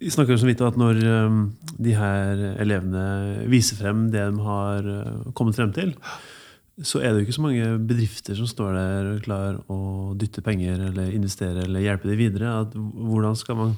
[0.02, 1.42] Vi snakker så vidt om at når um,
[1.78, 3.04] de her elevene
[3.50, 5.94] viser frem det de har uh, kommet frem til,
[6.82, 9.78] så er det jo ikke så mange bedrifter som står der og klar å
[10.18, 12.56] dytte penger eller investere eller hjelpe dem videre.
[12.64, 13.76] At, hvordan, skal man,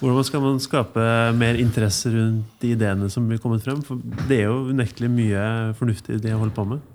[0.00, 1.04] hvordan skal man skape
[1.36, 3.84] mer interesse rundt de ideene som blir kommet frem?
[3.84, 5.44] For det er jo unektelig mye
[5.76, 6.93] fornuftig de det å holde på med.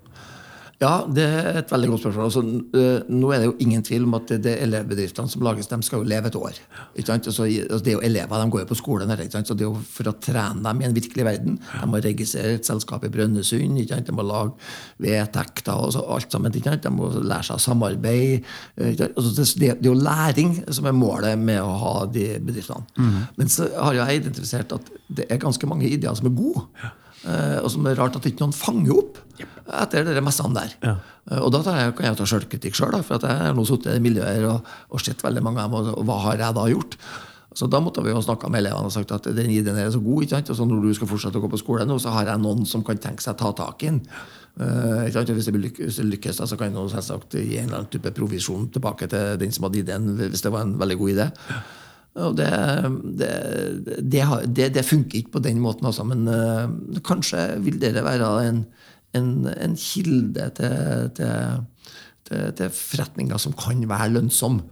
[0.80, 2.26] Ja, det er et veldig godt spørsmål.
[2.30, 2.42] Altså,
[2.80, 5.80] øh, nå er det jo ingen tvil om at det, det elevbedriftene som lages, de
[5.84, 6.60] skal jo leve et år.
[6.96, 7.48] Altså, altså,
[7.84, 9.26] det er jo elever, de går jo på skolen her.
[9.34, 11.58] Så det er jo for å trene dem i en virkelig verden.
[11.74, 13.76] De må registrere et selskap i Brønnøysund.
[14.08, 14.56] De må lage
[15.04, 16.56] vedtekter og så, alt sammen.
[16.56, 18.48] De må lære seg samarbeid.
[18.80, 22.88] Altså, det, det, er jo læring som er målet med å ha de bedriftene.
[22.96, 23.20] Mm.
[23.36, 26.64] Men så har jeg identifisert at det er ganske mange ideer som er gode.
[27.28, 29.18] Eh, og som er rart at ikke noen fanger opp
[29.80, 30.76] etter de messene der.
[30.86, 30.94] Ja.
[31.30, 33.98] Eh, og da jeg, kan jeg ta sjølkritikk sjøl, selv, for jeg har nå sittet
[33.98, 35.92] i miljøer og, og, sett veldig mange av dem.
[35.92, 36.96] Og, hva har jeg da gjort?
[37.60, 40.00] Så da måtte vi jo snakke med elevene og sagt at den ideen er så
[40.04, 40.24] god.
[40.24, 40.52] ikke sant?
[40.54, 42.62] Og så når du skal fortsette å gå på skole nå, så har jeg noen
[42.70, 44.04] som kan tenke seg å ta tak i den.
[44.60, 48.68] Uh, hvis, det lykkes, lykkes, så kan jeg selvsagt gi en eller annen type provisjon
[48.76, 51.28] tilbake til den som hadde ideen, hvis det var en veldig god idé.
[52.18, 52.50] Og det,
[53.20, 54.24] det,
[54.56, 56.06] det, det, funker ikke på den måten, altså.
[56.08, 58.64] Men uh, kanskje vil dere være en,
[59.18, 64.66] en, en kilde til, til, til, forretninger som kan være lønnsomme,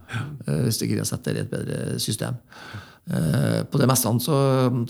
[0.48, 2.40] uh, hvis du greier å sette det i et bedre system.
[3.08, 4.38] Uh, på det meste så,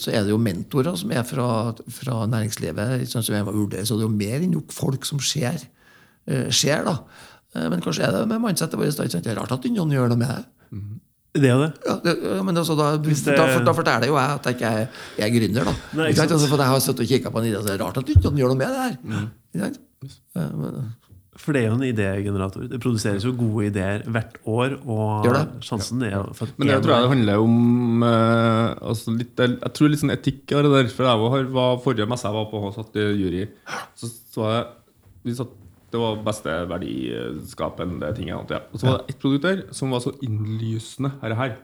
[0.01, 1.49] så, er det jo mentorer som er fra,
[2.01, 3.05] fra næringslivet.
[3.13, 5.61] Sånn som jeg må vurdere, så det er jo mer enn nok folk som ser.
[6.27, 6.97] ser da.
[7.55, 8.99] Men kanskje er det med mindsetet vårt.
[8.99, 10.89] Det er rart at ingen gjør noe med det.
[11.37, 11.73] Det er det.
[11.85, 12.15] Ja, det,
[12.45, 13.17] men også, da, det...
[13.27, 15.69] da, da, forteller jo jeg at jeg ikke er, jeg er gründer.
[15.69, 15.75] da.
[16.01, 18.01] Nei, altså, for jeg har sittet og kikka på en idé, så det er rart
[18.01, 18.97] at du ikke gjør noe med det her.
[19.05, 20.89] Mm.
[21.39, 22.65] For det er jo en idégenerator.
[22.71, 24.75] Det produseres jo gode ideer hvert år.
[24.89, 25.29] Og
[25.65, 29.93] sjansen er for Men det tror jeg det handler om uh, altså litt, Jeg tror
[29.93, 30.91] litt sånn etikk av det der.
[30.97, 33.47] For jeg var, forrige messe jeg var på, og satt i jury,
[33.99, 34.67] så så jeg
[35.29, 35.55] vi satt
[35.89, 38.29] det var beste verdiskapende ting.
[38.29, 38.43] Ja.
[38.45, 41.15] Og så var det ett produkt der som var så innlysende.
[41.23, 41.57] Her, her.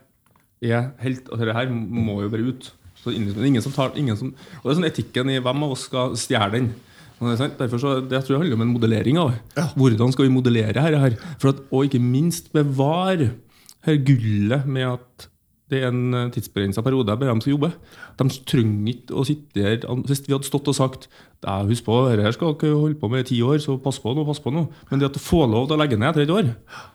[0.65, 2.71] Jeg helt, og dette her må jo bare ut.
[3.03, 3.47] Så innlysende.
[3.47, 6.15] ingen som tar, ingen som, og det er sånn etikken i hvem av oss skal
[6.17, 6.71] stjele den.
[7.21, 9.69] Derfor så, det jeg tror jeg handler om en modellering av ja.
[9.79, 11.15] Hvordan skal vi modellere dette her?
[11.41, 13.31] For at, og ikke minst bevare
[13.87, 15.29] her gullet med at
[15.75, 17.73] det er en eh, tidsbegrensa periode der de skal jobbe.
[18.21, 21.09] De trenger ikke å sitte her Hvis vi hadde stått og sagt
[21.45, 24.25] husk på, dette skal dere holde på med i ti år, så pass på nå,
[24.25, 24.67] pass på nå.
[24.91, 26.53] Men det at du får lov til å legge ned etter et år,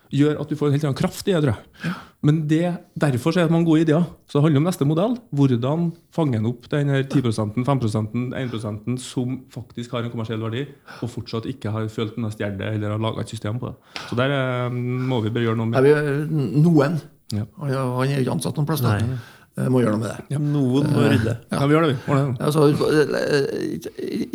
[0.10, 1.42] gjør at du får en helt annen kraft i det.
[1.44, 1.94] tror jeg.
[2.26, 2.64] Men det,
[3.00, 4.08] derfor er det mange gode ideer.
[4.28, 5.14] Så det handler om neste modell.
[5.30, 10.66] Hvordan fange opp den 10% 5% 1% som faktisk har en kommersiell verdi,
[11.04, 14.02] og fortsatt ikke har følt noe stjerne eller har laga et system på det.
[14.10, 16.36] Så der eh, må vi bare gjøre noe med.
[16.66, 17.00] Noen
[17.36, 17.46] ja.
[17.60, 18.84] Han, han er ikke ansatt noen plass.
[18.84, 20.28] jeg Må gjøre noe med det.
[20.34, 21.36] Ja, noen må rydde.
[21.52, 21.66] Ja.
[21.66, 22.22] vi gjør det, vi.
[22.46, 22.70] Altså,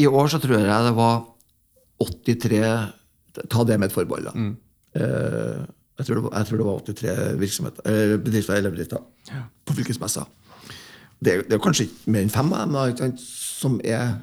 [0.05, 1.25] I år så tror jeg det var
[2.05, 2.61] 83
[3.51, 4.33] Ta det med et forbehold, da.
[4.39, 4.53] Mm.
[4.95, 5.63] Eh,
[5.99, 9.01] jeg, tror var, jeg, tror det var, 83 virksomheter, bedrifter eller bedrifter
[9.33, 9.41] ja.
[9.67, 10.23] på fylkesmessa.
[11.19, 14.15] Det, det, er kanskje ikke mer enn fem av dem som er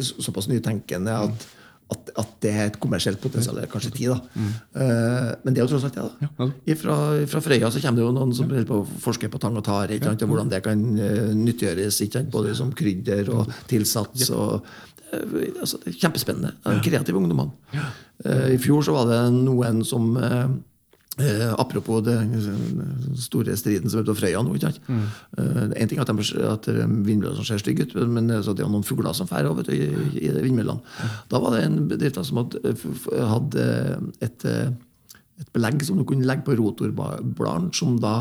[0.00, 1.44] såpass nytenkende at
[1.94, 3.60] at, at, det er et kommersielt potensial.
[3.70, 4.18] Kanskje ti, da.
[4.34, 4.48] Mm.
[4.76, 6.04] Uh, men det er jo tross alt det.
[6.04, 6.48] da.
[6.68, 6.76] Ja.
[6.80, 6.96] Fra,
[7.30, 8.64] fra, Frøya så kommer det jo noen som ja.
[8.68, 10.12] på forsker på tang og tare, ja.
[10.12, 12.02] og hvordan det kan uh, nyttiggjøres.
[12.34, 14.28] Både som krydder og tilsats.
[14.34, 16.54] og uh, altså, det er Kjempespennende.
[16.84, 17.88] Kreative ungdommene.
[18.24, 20.14] I fjor så var det noen som
[21.18, 22.32] Eh, apropos den
[23.14, 24.56] store striden som er på Frøya nå.
[24.56, 24.80] ikke sant?
[24.88, 25.02] Mm.
[25.38, 28.86] Eh, en ting er at, de, at vindmøllene ser stygge ut, men det er noen
[28.86, 29.84] fugler som drar over i,
[30.18, 30.82] i vindmøllene.
[30.82, 31.12] Mm.
[31.30, 32.74] Da var det en bedrift som hadde,
[33.30, 33.66] hadde
[34.26, 38.16] et, et, belegg som du kunne legge på rotorbladene, som da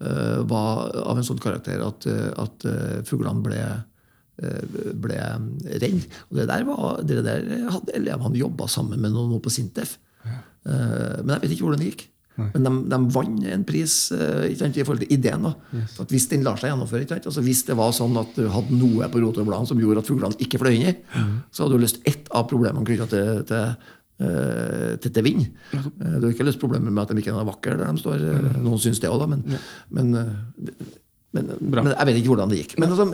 [0.00, 2.08] eh, var av en sånn karakter at,
[2.40, 2.68] at
[3.08, 3.62] fuglene ble
[4.40, 5.16] ble
[5.82, 6.04] redd.
[6.30, 7.42] Og det der, var, det der
[7.74, 9.98] hadde elevene jobba sammen med noen på Sintef.
[10.24, 10.38] Ja.
[10.64, 12.06] men jeg vet ikke hvordan det gikk.
[12.54, 15.46] Men de, de vant en pris sant, i forhold til ideen.
[15.74, 15.96] Yes.
[16.02, 19.08] at Hvis den lar seg gjennomføre, altså Hvis det var sånn at du hadde noe
[19.12, 21.32] på rotorbladene som gjorde at fuglene ikke fløy inni, mm.
[21.52, 23.76] så hadde du løst ett av problemene knytta til, til,
[24.24, 25.44] uh, til, til vind.
[25.74, 28.26] Uh, du har ikke løst problemet med at de ikke er vakre der de står.
[28.60, 29.30] Noen syns det òg, da.
[29.34, 29.62] Men, ja.
[29.96, 30.12] men
[31.30, 32.72] Men, men Jeg vet ikke hvordan det gikk.
[32.82, 33.04] Men, altså,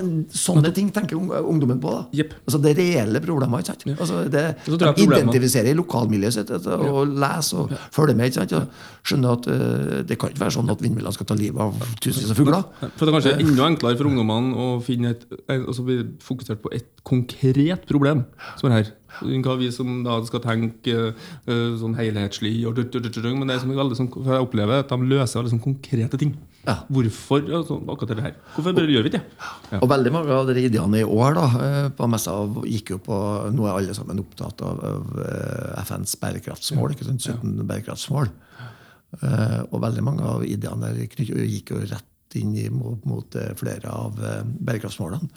[0.41, 1.91] sånne ting tenker ungdommen på.
[1.93, 2.33] da yep.
[2.47, 3.61] Altså Det er reelle problemer.
[3.61, 3.85] ikke sant?
[3.93, 8.17] Altså det, jeg de problemet- identifiserer i lokalmiljøet sitt vet du, og leser og følger
[8.17, 8.31] med.
[8.31, 8.55] ikke sant?
[8.57, 11.77] Og skjønner at uh, det kan ikke være sånn at vindmøllene skal ta livet av
[12.01, 12.65] tusenvis av fugler.
[12.97, 16.73] For det er kanskje enda enklere for ungdommene å finne et, altså bli fokusert på
[16.73, 18.25] et konkret problem.
[18.57, 18.95] Som er her.
[19.45, 23.97] Hva vi som da skal tenke uh, sånn helhetslig og Men det er som veldig
[23.97, 26.35] sånn, for jeg opplever at de løser alle sånn konkrete ting.
[26.67, 26.81] Ja.
[26.91, 28.35] Hvorfor altså, akkurat det her?
[28.57, 29.45] Hvorfor og, gjør vi ikke det?
[29.71, 29.79] Ja.
[29.79, 32.35] Og veldig mange av de ideene i år da, eh, på messa
[32.67, 33.19] gikk jo på
[33.55, 36.97] Nå er alle sammen opptatt av, av eh, FNs bærekraftsmål.
[36.97, 38.33] ikke sant, 17 bærekraftsmål.
[39.21, 43.89] Eh, Og veldig mange av ideene der gikk jo rett inn i, mot, mot flere
[43.89, 45.31] av bærekraftsmålene.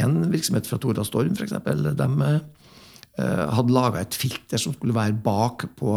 [0.00, 1.52] En virksomhet fra Tora Storm, f.eks.,
[2.00, 2.40] de
[3.20, 5.92] hadde laga et filter som skulle være bak på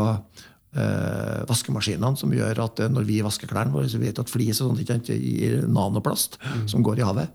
[0.76, 4.30] eh, vaskemaskinene, som gjør at eh, når vi vasker klærne våre, så vet vi at
[4.34, 7.30] flis og sånt ikke gir nanoplast som går i havet.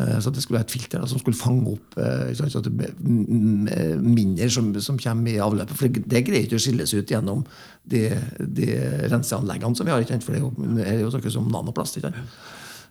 [0.00, 2.68] Eh, Så det skulle være et filter da, som skulle fange opp eh, sant,
[4.04, 5.76] mindre som, som kommer i avløpet.
[5.78, 7.44] For det, greier ikke å skilles ut gjennom
[7.88, 8.04] de,
[8.38, 8.68] de
[9.10, 10.04] renseanleggene som vi har.
[10.04, 10.26] Ikke sant?
[10.28, 11.98] For det er jo, noe som nanoplast.
[12.00, 12.38] Ikke sant?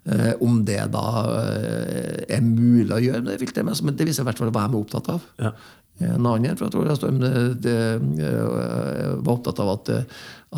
[0.08, 1.06] Eh, om det da
[1.42, 4.52] eh, er mulig å gjøre med det filteret, men- men det viser i hvert fall
[4.56, 5.26] hva jeg er opptatt av.
[5.44, 5.52] Ja.
[6.00, 7.32] En annen Storm det,
[7.64, 7.78] det,
[8.22, 10.04] eh, var opptatt av at, eh,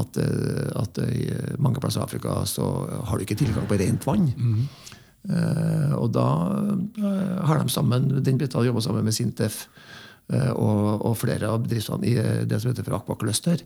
[0.02, 2.68] at, eh, at i mange plasser i Afrika så
[3.08, 4.32] har du ikke tilgang på rent vann.
[5.28, 6.28] Eh, og da
[6.96, 9.66] eh, har de sammen, den Brita jobba sammen med Sintef
[10.32, 13.64] eh, og, og flere av bedriftene i eh, det som heter for Akva Cluster,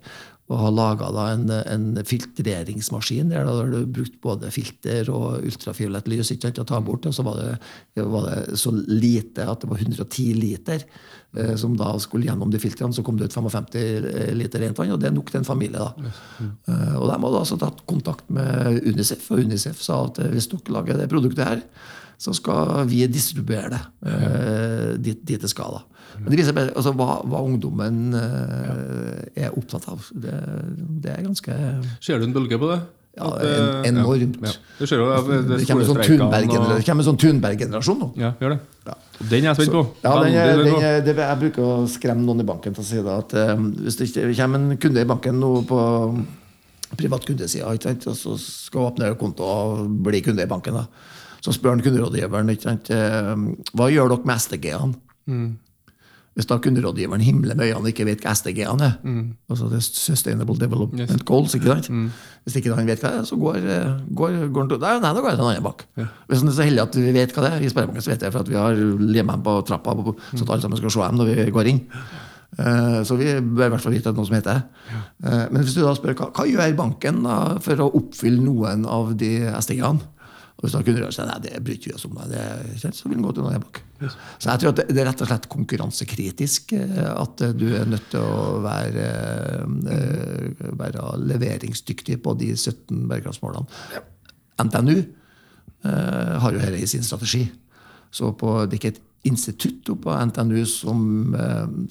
[0.51, 6.33] og har laga en, en filtreringsmaskin der har du brukt både filter og ultrafiolett lys
[6.33, 7.05] ikke sant, å ta bort.
[7.07, 7.53] Og så var det,
[8.01, 11.22] var det så lite at det var 110 liter eh,
[11.57, 12.93] som da skulle gjennom de filtrene.
[12.93, 13.71] Så kom det ut 55
[14.37, 15.81] liter rent vann, og det er nok til en familie.
[15.81, 16.11] da.
[16.43, 20.49] Eh, og de hadde altså tatt kontakt med Unicef, og Unicef sa at eh, hvis
[20.51, 21.63] dere lager det produktet her,
[22.23, 23.81] så skal vi distribuere det
[24.13, 25.79] eh, dit, dit det skal.
[25.79, 26.03] da.
[26.21, 28.73] Men det viser altså, hva, hva ungdommen ja.
[29.47, 30.05] er opptatt av.
[30.13, 30.35] Det,
[31.03, 31.55] det er ganske
[32.05, 32.83] Ser du en bølge på det?
[33.17, 34.37] Ja, en, eh, enormt.
[34.41, 34.53] Ja, ja.
[34.79, 34.87] Det,
[35.47, 38.07] det, Det kommer en sånn skolestreikene Thunberg-generasjon og- det kommer en sånn Thunberg-generasjon nå.
[38.17, 38.59] Ja, gjør det.
[38.87, 38.93] Ja.
[39.29, 39.83] Den er jeg spent på.
[40.03, 40.39] Ja, den, den,
[40.83, 43.55] er- den, er- Jeg bruker å skremme noen i banken til å si at eh,
[43.85, 45.79] hvis det ikke kommer en kunde i banken nå på
[46.97, 50.85] privat kundeside, og så skal åpne konto og bli kunde i banken, da.
[51.41, 53.35] så spør han kunderådgiveren eh,
[53.75, 54.93] hva gjør dere med SDG-ene.
[55.27, 55.57] Mm.
[56.35, 58.93] Hvis da kunderådgiveren himler med øynene og ikke vet hva SDG-ene er,
[59.49, 61.05] altså det er Sustainable Development Mm.
[61.05, 61.11] Yes.
[61.19, 61.25] Mm.
[61.25, 61.89] Goals, ikke sant?
[62.43, 64.95] hvis ikke han vet hva det er, så går, eh, går, går han til Nei,
[64.99, 65.85] da går han til en annen bank.
[66.27, 68.21] Hvis han er så heldig at vi vet hva det er, i Sparebanken så vet
[68.25, 70.89] jeg for at vi har limet dem på trappa, på- så at alle sammen skal
[70.91, 71.81] se dem når vi går inn.
[72.57, 74.63] Eh, Så vi bør i hvert fall vite noe som heter det.
[75.25, 78.85] Eh, Men hvis du da spør hva, hva gjør banken da for å oppfylle noen
[78.85, 80.01] av de SDG-ene?
[80.63, 82.43] Og hvis han kunne si nei, det bryr ikke vi oss om, det
[82.79, 83.81] så vil han gå til noen bak.
[84.39, 87.89] Så jeg tror at det, er rett og slett konkurransekritisk eh, at eh, du er
[87.91, 89.07] nødt til å være,
[89.91, 93.67] eh, være leveringsdyktig på de 17 bærekraftsmålene.
[94.63, 94.95] NTNU
[95.83, 97.41] har jo dette i sin strategi.
[98.13, 101.01] Så på, det er ikke et institutt på NTNU som,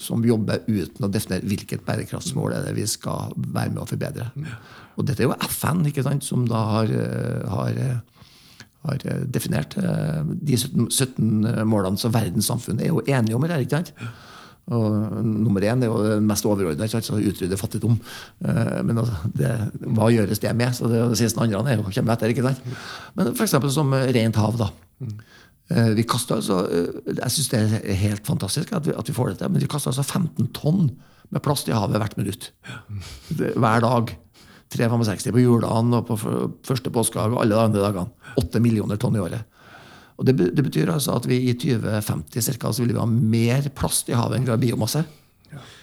[0.01, 4.31] som jobber uten å definere hvilket bærekraftsmål er det vi skal være med å forbedre.
[4.97, 6.95] Og dette er jo FN ikke sant, som da har,
[7.53, 7.77] har,
[8.83, 13.43] har eh, definert eh, de 17, 17 målene som verdens samfunn er jo enige om.
[13.43, 13.93] eller ikke sant?
[14.71, 14.93] Og
[15.27, 17.97] nummer én er jo den mest overordna, altså utrydde fattigdom.
[18.45, 19.49] Eh, Men altså, det,
[19.91, 20.71] hva gjøres det med?
[20.77, 22.31] Så det, det 16 andre er jo kommer etter.
[22.31, 22.61] ikke sant?
[23.15, 23.57] Men f.eks.
[23.75, 24.57] som rent hav.
[24.61, 24.69] da.
[25.69, 29.13] Eh, Vi kaster altså, eh, Jeg syns det er helt fantastisk at vi, at vi
[29.15, 30.91] får det til, men vi kaster altså 15 tonn
[31.33, 32.51] med plast i havet hvert minutt.
[33.35, 34.15] Hver dag.
[34.73, 36.17] 365 på julene og på
[36.67, 38.33] første påskedag og alle de andre dagene.
[38.41, 39.45] 8 millioner tonn i året.
[40.17, 43.65] Og det, det betyr altså at vi i 2050 cirka, så vil vi ha mer
[43.75, 45.01] plast i havet enn vi har biomasse.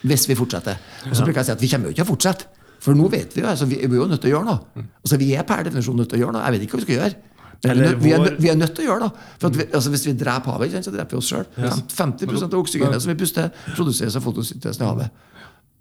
[0.07, 0.79] Hvis vi fortsetter.
[1.09, 2.47] Og så bruker jeg å si at vi kommer jo ikke til å fortsette.
[2.81, 4.85] For nå vet vi jo, altså, vi er jo nødt til å gjøre noe.
[5.05, 6.47] Altså, vi er per definisjon nødt til å gjøre noe.
[6.47, 7.19] Jeg vet ikke hva vi skal gjøre.
[7.61, 9.27] Men vi, er vi, er, nødt- til å gjøre det.
[9.43, 11.45] For vi, altså, hvis vi dreper havet, så dreper vi oss sjøl.
[11.61, 15.27] 50% av oksygenet som vi puster, produseres av fotosyntesen i havet.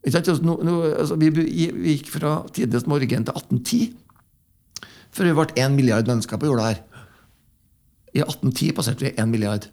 [0.08, 0.28] Sant?
[0.32, 3.82] Altså, nå, nå, altså, vi, vi gikk fra tidenes morgen til 1810
[5.12, 6.80] før vi ble 1 milliard mennesker på jorda her.
[8.14, 9.66] I 1810 passerte vi 1 milliard.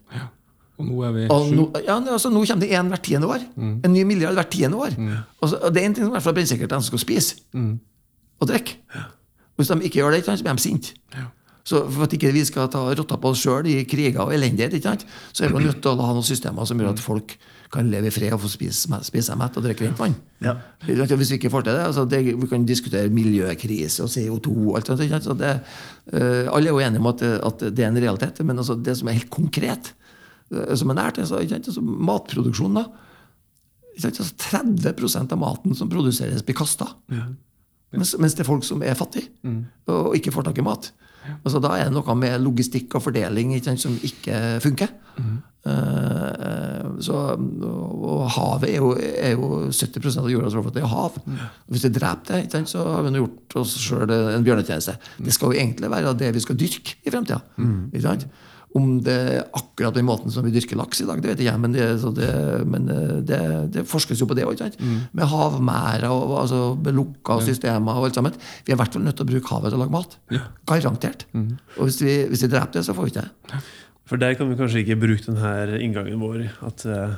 [0.77, 1.55] Og nå er vi Og sju.
[1.57, 3.45] nå, ja, altså, nå kommer det én hvert tiende år.
[3.57, 4.97] En ny milliard hvert tiende år.
[5.41, 6.89] Og, så, og det er en ting som i hvert fall er brennsikkert, de som
[6.91, 7.35] skal spise
[8.39, 8.77] og drikke.
[8.93, 9.05] Ja.
[9.57, 10.93] Hvis de ikke gjør det, så blir de sinte.
[11.67, 15.05] Så For at ikke vi skal ta rotta på oss sjøl i kriger og elendighet,
[15.33, 17.33] så er vi nødt til å ha noen systemer som gjør at folk
[17.73, 20.15] kan leve i fred og få spise, spise seg mett og drikke rent vann.
[20.43, 20.53] Ja.
[20.85, 24.77] Hvis vi ikke får til det, altså det Vi kan diskutere miljøkrise og CO2 og
[24.77, 25.23] alt sånt.
[25.25, 25.53] Så det,
[26.13, 28.97] uh, alle er jo enige om at, at det er en realitet, men altså det
[28.99, 29.93] som er helt konkret,
[30.53, 32.85] eh, som er nært, altså, altså matproduksjon, da.
[33.95, 34.21] Ikke sant?
[34.21, 34.35] Altså
[34.85, 36.93] 30 av maten som produseres, blir kasta.
[37.91, 39.31] Mens, mens det er folk som er fattige
[39.87, 40.91] og ikke får tak i mat.
[41.43, 44.91] Altså, da er det noe med logistikk og fordeling ikke sant, som ikke funker.
[45.67, 46.56] Eh,
[47.03, 51.17] så, og, havet er jo, er jo 70% av jordas overflate er hav.
[51.69, 54.97] Hvis vi dreper det, så har vi gjort oss sjøl en bjørnetjeneste.
[55.21, 57.41] Det skal jo egentlig være det vi skal dyrke i fremtida.
[57.57, 57.89] Mm.
[58.77, 61.61] Om det er akkurat den måten som vi dyrker laks i dag, det vet jeg,
[61.63, 62.27] men det, så det,
[62.67, 63.39] men eh, det,
[63.73, 64.59] det forskes jo på det òg.
[65.17, 68.35] Med havmerder og altså, med lukka systemer og alt sammen.
[68.67, 70.17] Vi er i hvert fall nødt til å bruke havet til å lage mat.
[70.69, 71.25] Garantert.
[71.77, 73.63] Og hvis vi, hvis vi dreper det, så får vi ikke det.
[74.07, 76.45] For der kan vi kanskje ikke bruke denne inngangen vår.
[76.67, 77.17] At eh,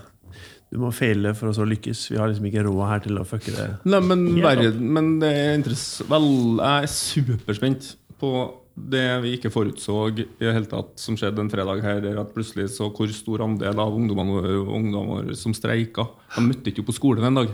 [0.69, 2.07] du må feile for å så lykkes.
[2.13, 3.67] Vi har liksom ikke råd her til å fucke det.
[3.89, 8.33] Nei, men, verden, men det er interessant Vel, jeg er superspent på
[8.79, 12.31] det vi ikke forutså i det hele tatt som skjedde en fredag her, er at
[12.31, 16.07] plutselig så hvor stor andel av ungdommene våre, ungdommene våre som streika.
[16.35, 17.51] De møtte ikke opp på skolen en dag.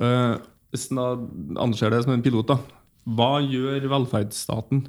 [0.00, 0.38] Uh,
[0.72, 1.02] hvis en
[1.66, 2.56] anser det som en pilot, da,
[3.16, 4.86] hva gjør velferdsstaten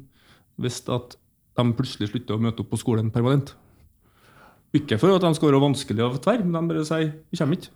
[0.58, 1.18] hvis at
[1.58, 3.54] de plutselig slutter å møte opp på skolen permanent?
[4.76, 7.58] Ikke for at de skal være vanskelig å tverre, men de bare sier vi kommer
[7.58, 7.72] ikke.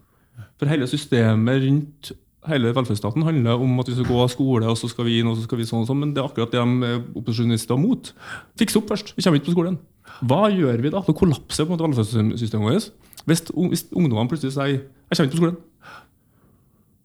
[0.60, 2.12] For hele systemet rundt
[2.48, 5.30] hele velferdsstaten handler om at vi skal gå av skole, og så skal vi inn,
[5.30, 7.78] og så skal vi sånn og sånn, men det er akkurat det de er opposisjonister
[7.78, 8.12] mot.
[8.58, 9.14] Fikse opp først.
[9.16, 9.78] Vi kommer ikke på skolen.
[10.26, 11.02] Hva gjør vi da?
[11.06, 12.90] Da kollapser på en måte velferdssystemet vårt.
[13.28, 15.60] Hvis, hvis ungdommene plutselig sier 'jeg kommer ikke på skolen'.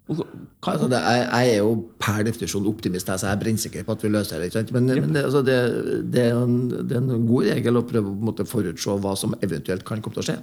[0.10, 0.26] Og
[0.68, 4.10] Altså, det, jeg, er jo per definisjon optimist, så jeg er brennsikker på at vi
[4.12, 4.49] løser det.
[4.49, 4.72] ikke sant?
[4.76, 5.58] Men, men det, altså, det,
[6.12, 6.58] det, er en,
[6.89, 10.18] det er en god regel å prøve å måte, forutse hva som eventuelt kan komme
[10.18, 10.38] til å skje.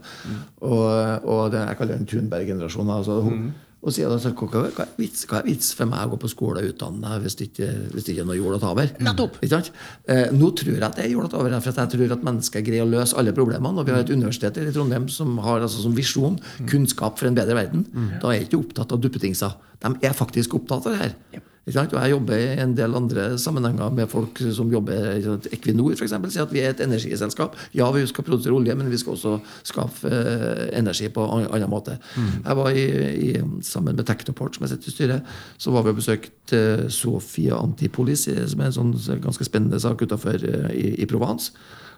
[0.65, 2.93] Og, og det, Jeg kaller det en Thunberg-generasjon.
[2.97, 3.53] Altså, hun-
[3.85, 6.31] og sier da, hva, hva, er vits, hva er vits for meg å gå på
[6.33, 8.71] skole og utdanne meg hvis det ikke, hvis det ikke er noe jord å ta
[8.73, 8.95] over?
[9.37, 9.69] Ikke sant?
[10.09, 12.25] Eh, nå tror jeg at det er jord å ta over, for jeg tror at
[12.31, 13.77] mennesker greier å løse alle problemene.
[13.83, 17.37] Og vi har et universitet i Trondheim som har altså, som visjon kunnskap for en
[17.37, 17.85] bedre verden.
[18.23, 19.53] Da er jeg ikke opptatt av duppetingser.
[19.85, 21.43] De er faktisk opptatt av det her.
[21.73, 21.95] Sant?
[21.97, 25.23] Og jeg jobber i en del andre sammenhenger med folk som jobber i
[25.57, 27.57] Equinor eksempel, sier at vi er et energiselskap.
[27.77, 31.73] Ja, vi skal produsere olje, men vi skal også skaffe eh, energi på en annen
[31.73, 31.97] måte.
[32.45, 32.85] Jeg var i,
[33.31, 33.31] i,
[33.65, 36.61] Sammen med Technoport, som jeg sitter i styret, så var vi og besøkte
[36.93, 41.55] Sofia Antipolis, som er en sånn ganske spennende sak utenfor eh, i, i Provence.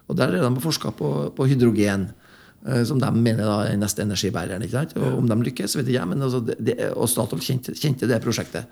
[0.06, 2.12] Og Der er de forska på, på hydrogen.
[2.66, 4.62] Eh, Som de mener da er den neste energibæreren.
[4.62, 4.96] ikke sant?
[4.96, 8.08] Og Om de lykkes, vet ikke jeg, men altså det, det, og Statoil kjente, kjente
[8.10, 8.66] det prosjektet.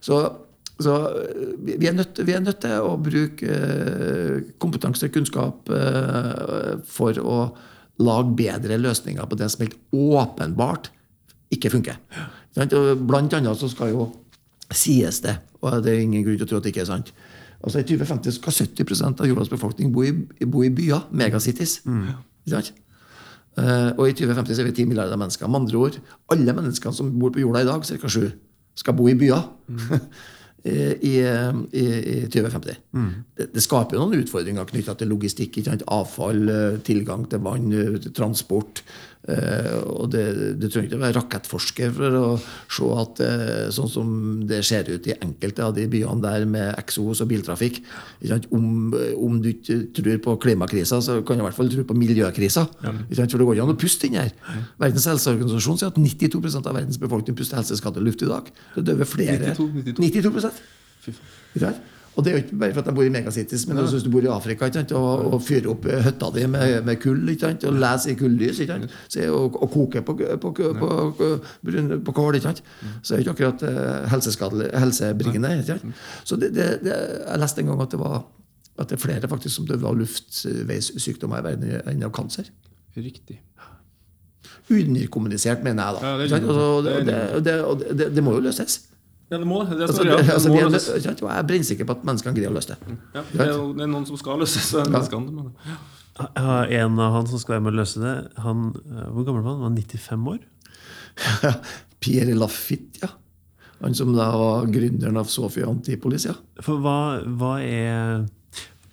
[0.00, 0.20] Så,
[0.80, 0.96] så
[1.64, 7.22] vi er, nødt, vi er nødt til å bruke eh, kompetanse og kunnskap eh, for
[7.22, 7.38] å
[8.02, 10.90] lage bedre løsninger på det som helt åpenbart
[11.54, 11.96] ikke funker.
[13.06, 14.10] Blant annet så skal jo
[14.74, 17.12] sies det, og det er ingen grunn til å tro at det ikke er sant.
[17.64, 20.10] Altså I 2050 skal 70% av jordas befolkning bo i,
[20.44, 21.78] bo i byer, megacities.
[21.86, 22.72] Ikke sant?
[23.56, 25.48] Eh, og i 2050 så er vi 10 milliarder mennesker.
[25.48, 26.00] Med andre ord,
[26.32, 28.08] alle menneskene som bor på jorda i dag, ca.
[28.16, 28.26] 7,
[28.76, 29.46] skal bo i byer.
[30.66, 31.20] I, i,
[31.78, 32.78] i 2050.
[33.38, 35.60] Det, det skaper jo noen utfordringer knytta til logistikk.
[35.60, 35.84] Ikke sant?
[35.94, 36.40] Avfall,
[36.82, 37.68] tilgang til vann,
[38.16, 38.82] transport.
[39.26, 40.22] Eh, og det,
[40.60, 44.12] Du trenger ikke å være rakettforsker for å se at uh, sånn som
[44.46, 47.80] det ser ut i enkelte av de byene der med eksos og biltrafikk?
[48.54, 48.68] Om,
[49.22, 52.66] om du ikke tror på klimakrisa, så kan du i hvert fall tro på miljøkrisa.
[52.86, 52.94] Ja.
[53.16, 54.30] For det går ikke an å puste inn her.
[54.82, 58.48] Verdens helseorganisasjon sier at 92% av verdens befolkning puster helseskadet luft i dag.
[58.76, 59.52] Det døver flere.
[59.56, 60.64] 92, 92 ikke sant?
[62.16, 64.04] Og det er jo ikke bare for at de bor i megacities, men også hvis
[64.06, 64.70] du bor i Afrika?
[64.96, 67.66] Og, og fyrer opp høtta hytta di med, med kull ikke sant?
[67.68, 68.68] og leser i
[69.20, 70.88] er og, og koker på, på, på, på,
[71.18, 72.62] på, på kål, ikke sant?
[73.02, 75.52] så er det ikke akkurat eh, helsebringende.
[75.68, 75.84] Sant?
[76.24, 76.96] Så det, det, det,
[77.26, 78.24] jeg leste en gang at det var
[78.76, 82.50] at det er flere faktisk som døde av luftveissykdommer i verden enn av kanser.
[82.96, 83.38] Riktig.
[84.72, 86.10] Underkommunisert, mener jeg da.
[86.10, 86.28] Ja, det
[86.84, 88.80] det det, det, det, det må jo løses.
[89.30, 89.76] Ja, det må det.
[89.80, 91.04] det, Altså, er, det, altså, det må er, løses.
[91.04, 92.96] jeg er brennsikker på at menneskene greier å løse det.
[93.16, 94.68] Ja, det, er, det er noen som skal løses.
[94.76, 95.78] det menneskene, Ja.
[96.40, 99.42] Har En av han som skal være med å løse det, han, eh, hvor gammel
[99.44, 99.66] var han?
[99.66, 100.38] Han var 95 år?
[102.00, 103.10] Pierre Lafitte, ja.
[103.82, 106.32] Han som da var gründeren av Sofia Antipolis, ja.
[106.64, 106.96] For hva,
[107.36, 108.24] hva er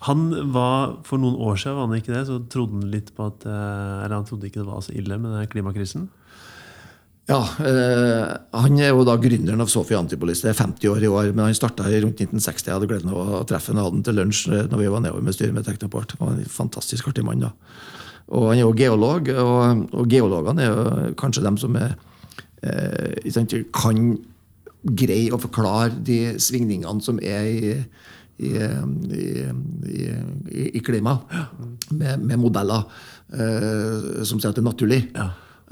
[0.09, 3.29] Han var, For noen år siden var han ikke det, så trodde han litt på
[3.29, 6.09] at eh, Eller han trodde ikke det var så ille med denne klimakrisen.
[7.29, 10.41] Ja, eh, Han er jo da gründeren av Sofie Antipolis.
[10.43, 12.67] Det er 50 år i år, men han starta rundt 1960.
[12.67, 14.89] Jeg hadde gleden av å treffe ham og hadde ham til lunsj eh, når vi
[14.91, 16.17] var nedover med styret med Teknoport.
[16.19, 17.45] Han var en fantastisk artig mann.
[17.45, 17.53] da.
[18.27, 21.95] Og Han er jo geolog, og, og geologene er jo kanskje dem som er,
[22.63, 24.03] eh, kan
[24.83, 27.77] greie å forklare de svingningene som er i
[28.43, 28.49] i,
[29.13, 29.25] i,
[30.49, 31.21] i, i klimaet,
[31.93, 32.81] med, med modeller
[33.29, 35.01] eh, som sier at det er naturlig.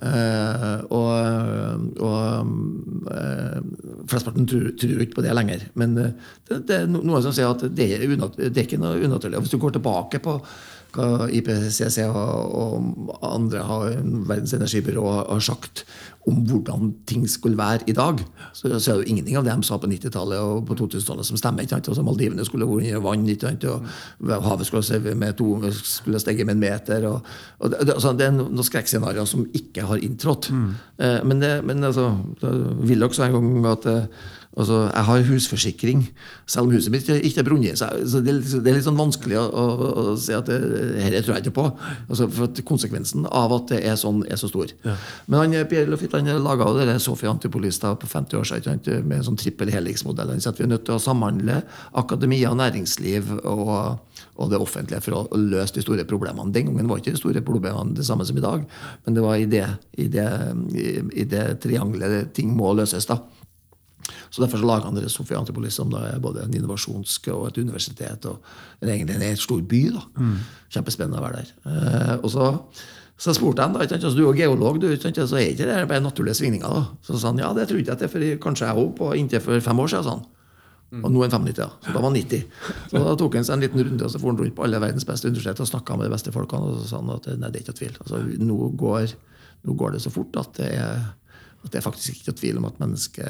[0.01, 1.11] Eh, og
[2.01, 2.47] og
[3.11, 3.57] uh,
[4.09, 5.65] flesteparten tror, tror ikke på det lenger.
[5.77, 8.81] Men uh, det, det er noen som sier at det er, unat, det er ikke
[8.81, 9.43] noe unaturlig.
[9.43, 10.39] Hvis du går tilbake på
[10.91, 15.85] hva IPCC og, og andre har, Verdens energibyrå har sagt
[16.29, 18.19] om hvordan ting skulle være i dag,
[18.53, 21.25] så, så er det jo ingenting av det de sa på 90-tallet og på 2000-tallet
[21.25, 21.65] som stemmer.
[21.65, 21.89] ikke sant?
[21.89, 23.65] Altså Maldivene skulle vært under vann, ikke sant?
[23.65, 25.47] og havet skulle, se med to,
[25.81, 27.07] skulle stige med en meter.
[27.09, 30.51] og, og det, altså, det er noen skrekkscenarioer som ikke har inntrådt.
[31.01, 32.11] Eh, men det, men altså,
[32.85, 36.01] vil også en gang at eh, Altså, jeg har husforsikring,
[36.45, 37.79] selv om huset mitt ikke er brunnet.
[37.79, 39.65] Så det, er litt- sånn vanskelig å, å,
[40.11, 41.65] å si at dette tror jeg ikke på.
[42.09, 44.73] Altså, for at Konsekvensen av at det er sånn, er så stor.
[45.31, 46.67] Men han, Pierre Lafitte han laga
[46.99, 50.33] Sofie Antipolis da, på 50 år siden med en sånn trippel helix-modell.
[50.35, 51.61] Han sier at vi er nødt til å samhandle
[52.03, 53.71] akademia, næringsliv og,
[54.35, 56.51] og det offentlige for å, å løse de store problemene.
[56.51, 58.67] Den gangen var ikke de store problemene det samme som i dag,
[59.05, 59.63] men det var i det,
[59.95, 60.27] i det,
[60.75, 60.87] i,
[61.23, 63.07] i det triangelet ting må løses.
[63.07, 63.21] da.
[64.29, 67.61] Så Derfor så laga han Sofia Antipolis, som da er både en innovasjonsk og et
[67.61, 68.25] universitet.
[68.25, 68.41] og
[68.81, 69.83] en egentlig en helt stor by.
[69.97, 70.01] da.
[70.71, 71.53] Kjempespennende å være der.
[71.71, 72.51] Eh, og så,
[73.17, 75.53] så spurte han da, ikke sant, altså, du er geolog, du, ikke sant, så er
[75.53, 76.67] ikke det bare naturlige svingninger?
[76.67, 76.85] da?
[77.05, 79.43] Så sa han ja, det trodde jeg at det er for kanskje jeg òg, inntil
[79.43, 80.03] for fem år siden.
[80.03, 80.29] sa han.
[80.91, 81.69] Og nå er han 95, ja.
[81.79, 82.41] så da var han 90.
[82.91, 84.81] Så da tok han seg en liten runde og så for han rundt på alle
[84.83, 86.67] verdens beste universiteter og snakka med de beste folkene.
[86.67, 87.93] Og så sa han at nei, det er ikke tvil.
[88.03, 89.13] Altså, nå, går,
[89.69, 91.05] nå går det så fort at det er
[91.61, 93.27] at det er faktisk ikke noe tvil om at mennesket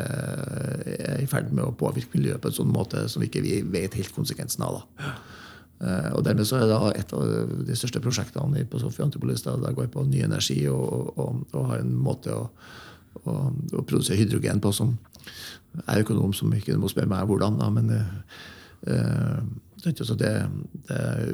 [0.95, 3.97] er i ferd med å påvirke miljøet på en sånn måte som ikke vi vet
[3.99, 4.79] helt konsekvensen av.
[4.79, 5.13] da.
[5.82, 9.73] Eh, og dermed så er det et av de største prosjektene på Sofie Antipolis det
[9.77, 12.43] går på ny energi og, og, og har en måte å,
[13.23, 14.93] å, å produsere hydrogen på som
[15.88, 19.41] er økonom, som ikke må spørre meg hvordan, da, men eh,
[19.82, 20.34] det, det,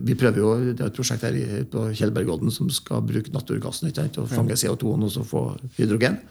[0.07, 1.35] vi prøver jo, det er et prosjekt her
[1.71, 5.43] på Tjeldbergodden som skal bruke naturgassen ikke og fange CO2-en og så få
[5.75, 6.21] hydrogen.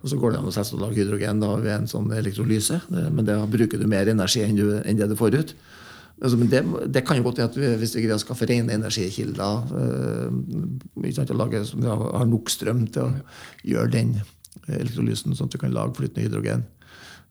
[0.00, 3.26] Og så går det an å selvsagt lage hydrogen da, ved en sånn elektrolyse, men
[3.28, 5.54] da bruker du mer energi enn, du, enn det du får ut.
[6.20, 6.60] Altså, men det,
[6.92, 10.34] det kan jo godt hende at vi, hvis vi greier å skaffe rene energikilder øh,
[11.00, 14.12] ikke sant, og lage, som har, nok strøm til å gjøre den
[14.68, 16.66] elektrolysen, sånn at du kan lage flytende hydrogen,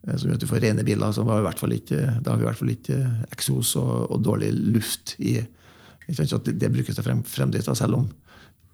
[0.08, 2.00] eh, som gjør at du får rene biler, så har vi i hvert fall ikke,
[2.18, 2.98] da har vi i hvert fall ikke
[3.30, 8.00] eksos og, og dårlig luft i ikke sant, at det, brukes til frem, fremdrift, selv
[8.00, 8.10] om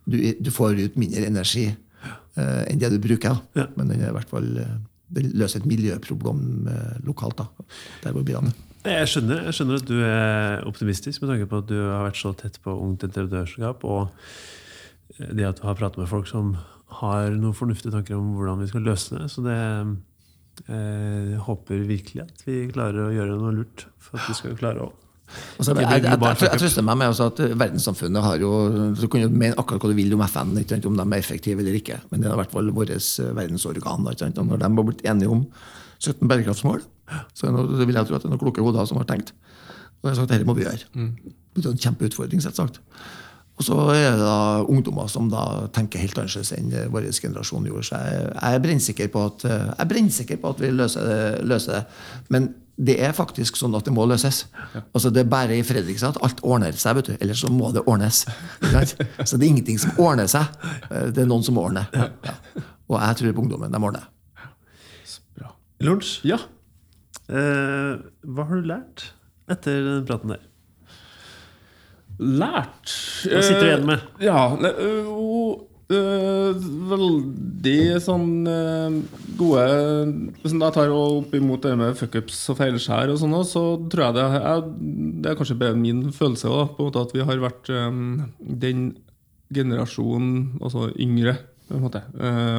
[0.08, 1.66] du, du får ut mindre energi
[2.42, 3.40] enn det du bruker.
[3.56, 3.66] Ja.
[3.76, 4.76] Men den er i hvert fall eh,
[5.16, 7.38] den løser et miljøproblem eh, lokalt.
[7.38, 7.66] da,
[8.04, 8.52] Der hvor bilene.
[8.86, 12.20] Jeg skjønner, jeg skjønner at du er optimistisk med tanke på at du har vært
[12.20, 14.12] så tett på ungt entreprenørskap, og
[15.18, 16.54] det at du har pratet med folk som
[17.00, 19.26] har noen fornuftige tanker om hvordan vi skal løse det.
[19.32, 19.56] Så det
[20.70, 24.58] eh, jeg håper virkelig at vi klarer å gjøre noe lurt for at vi skal
[24.58, 24.92] klare å
[25.58, 28.50] Altså, jeg, jeg, jeg, jeg, trøster meg med at verdenssamfunnet har jo
[28.94, 31.64] Du kan jo mene akkurat hva du vil om FN, ikke om de er effektive
[31.64, 32.92] eller ikke, men det er i hvert fall vårt
[33.40, 34.06] verdensorgan.
[34.12, 35.42] Ikke sant, og når de har blitt enige om
[35.98, 36.84] 17 bærekraftsmål,
[37.34, 39.34] så det vil jeg tro at det er noen kloke hoder som har tenkt.
[40.02, 40.86] Og jeg har sagt dette må vi gjøre.
[41.56, 42.80] Det er en kjempeutfordring, selvsagt.
[43.56, 47.86] Og så er det da ungdommer som da tenker helt annerledes enn vår generasjon gjorde.
[47.88, 51.20] Så jeg, jeg er brennsikker på at, jeg er brennsikker på at vi løser det,
[51.48, 51.84] løser det.
[52.34, 54.42] Men det er faktisk sånn at det må løses.
[54.92, 56.98] Altså Det er bare i Fredrikstad at alt ordner seg.
[56.98, 58.26] vet du, Ellers så må det ordnes.
[59.24, 60.52] Så det er ingenting som ordner seg.
[61.16, 61.88] Det er noen som ordner.
[61.96, 62.34] Ja.
[62.92, 63.72] Og jeg tror på ungdommen.
[63.72, 64.04] De ordner.
[65.40, 65.54] Bra.
[65.88, 66.36] Lunsj, Ja.
[67.32, 67.96] eh,
[68.28, 69.08] hva har du lært
[69.50, 70.44] etter den praten der?
[72.18, 72.92] Lært
[73.28, 74.04] Hva sitter du igjen med?
[74.16, 75.08] Uh, Ja, uh,
[75.92, 78.30] uh, veldig sånn
[79.36, 79.66] gode
[80.42, 84.06] Hvis jeg tar opp imot det med fuckups og feilskjær og sånn, også, så tror
[84.06, 84.62] jeg det er,
[85.22, 88.00] det er kanskje bare min følelse også, på en måte at vi har vært um,
[88.40, 88.88] den
[89.54, 91.36] generasjonen, altså yngre,
[91.70, 92.00] måte,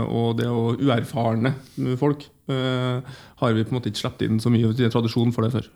[0.07, 1.51] og det å uerfarne
[1.99, 5.51] folk, har vi på en måte ikke sluppet inn så mye i tradisjon for det
[5.57, 5.67] før.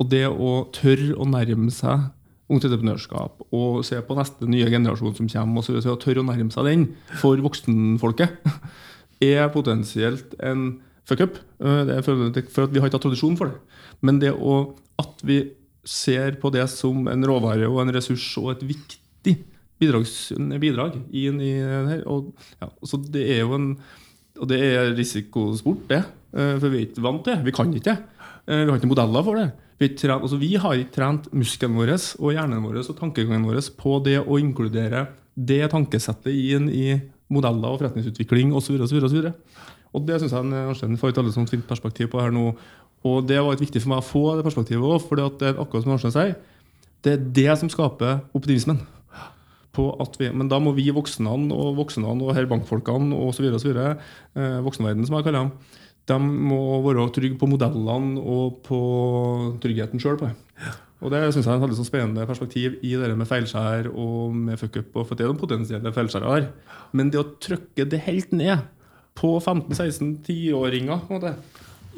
[0.00, 2.08] Og det å tørre å nærme seg
[2.48, 6.28] ungt entreprenørskap og se på neste nye generasjon som kommer, og så og tørre å
[6.28, 6.86] nærme seg den
[7.20, 8.38] for voksenfolket,
[9.32, 10.78] er potensielt en
[11.08, 11.38] fuck-up.
[11.60, 13.78] Eh, det er For at vi har ikke hatt tradisjon for det.
[14.04, 14.58] Men det å,
[15.00, 15.42] at vi
[15.88, 19.38] ser på det som en råvare og en ressurs og et viktig
[19.78, 23.72] bidrag i, i her og, ja, så Det er jo en
[24.38, 26.04] og det er risikosport, det.
[26.30, 27.46] Eh, For vi er ikke vant til det.
[27.48, 27.96] Vi kan ikke det.
[28.46, 29.48] Eh, Vi har ikke modeller for det.
[29.78, 33.60] Vi, trent, altså vi har ikke trent muskelen vår og hjernen vår og tankegangen vår
[33.78, 35.06] på det å inkludere
[35.38, 36.98] det tankesettet inn i
[37.30, 38.74] modeller og forretningsutvikling osv.
[38.74, 39.34] Og, så videre, og, så videre.
[39.94, 42.50] og det syns jeg Arnstein får et veldig sånt fint perspektiv på her nå.
[43.06, 45.86] Og det var viktig for meg å få det perspektivet òg, for det er akkurat
[45.86, 46.38] som Arnstein sier,
[47.06, 48.80] det er det som skaper optimismen.
[49.78, 53.44] Vi, men da må vi voksne og voksne og her bankfolkene osv.
[53.46, 55.52] Eh, voksenverden, som jeg kaller dem,
[56.08, 58.80] de må være trygge på modellene og på
[59.62, 60.20] tryggheten sjøl.
[60.98, 64.58] Og det synes jeg er et veldig spennende perspektiv i det med feilskjær og med
[64.58, 64.96] fuckup.
[64.96, 66.48] For det er noen potensielle feilskjær her.
[66.96, 68.66] Men det å trykke det helt ned
[69.18, 71.28] på 15-16-10-åringer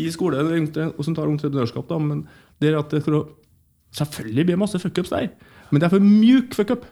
[0.00, 2.24] i skole og som tar entreprenørskap, da, men
[2.60, 3.04] det er at det
[3.90, 5.32] Selvfølgelig blir det masse fuckups der,
[5.72, 6.84] men det er for mjuk fuckup.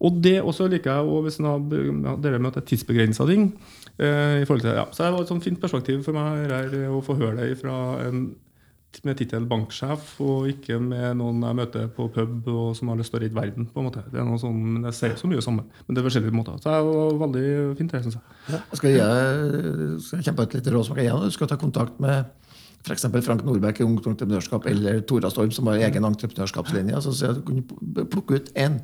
[0.00, 3.26] Og det også liker jeg og hvis en har det med at det er tidsbegrensa
[3.28, 3.50] ting.
[4.00, 4.86] Eh, i forhold til, ja.
[4.92, 7.74] Så det var et sånn fint perspektiv for meg her, å få høre det fra
[8.06, 8.30] en
[9.06, 13.12] med tittel banksjef, og ikke med noen jeg møter på pub og som har lyst
[13.14, 13.68] til å redde verden.
[13.70, 14.02] på en måte.
[14.10, 16.58] Det er noe sånn, Jeg ser så mye sammen, men det er forskjellige måter.
[16.58, 18.22] Så det var veldig fint, det, syns jeg.
[18.50, 21.12] Ja, skal jeg, skal jeg kjempe et lite råd som jeg?
[21.12, 22.24] Du skal ta kontakt med
[22.84, 23.06] f.eks.
[23.22, 27.00] Frank Nordberg i Ungt Entreprenørskap eller Tora Storm, som har egen entreprenørskapslinje.
[27.00, 28.80] Så sier jeg kunne plukke ut en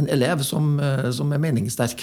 [0.00, 2.00] en elev som, eh, som er meningssterk.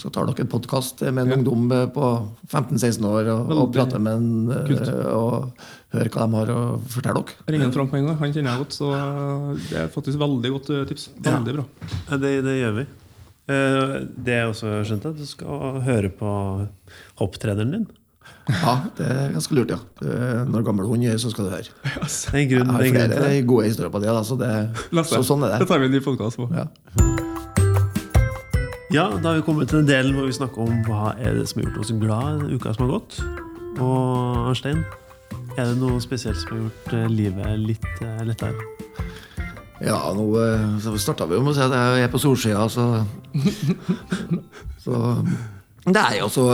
[0.00, 2.06] Så tar dere en podkast med en ungdom eh, på
[2.48, 4.88] 15-16 år og, og prater med en kult.
[4.88, 5.50] eh, og
[5.92, 6.60] hører hva de har å
[6.92, 7.44] fortelle dere.
[7.56, 8.18] Ringer Frank med en gang.
[8.22, 8.92] Han kjenner jeg godt, så
[9.70, 11.10] det er faktisk veldig godt tips.
[11.28, 11.66] Veldig bra.
[12.10, 12.86] Ja, det, det gjør vi.
[13.52, 16.32] Eh, Det jeg også skjønte, at du skal høre på
[17.20, 17.86] hopptreneren din.
[18.46, 19.78] Ja, det er ganske lurt, ja.
[20.46, 21.70] Når gammel hund gjør, så skal du høre.
[22.06, 24.14] Det er en Jeg grunn, har det er en grunn flere gode historier på det.
[24.14, 25.68] Da, så, det så sånn er Det det.
[25.74, 26.50] tar vi en ny podkast på.
[26.54, 27.14] Ja.
[28.94, 31.48] Ja, da har vi kommet til den delen hvor vi snakker om hva er det
[31.50, 33.16] som har gjort oss glad uka som har gått.
[33.82, 34.84] Og Arnstein,
[35.56, 38.54] er det noe spesielt som har gjort eh, livet litt eh, lettere?
[39.82, 43.02] Ja, nå eh, starta vi jo med å si at jeg er på solsida, så
[44.86, 45.00] Så
[46.14, 46.44] jo så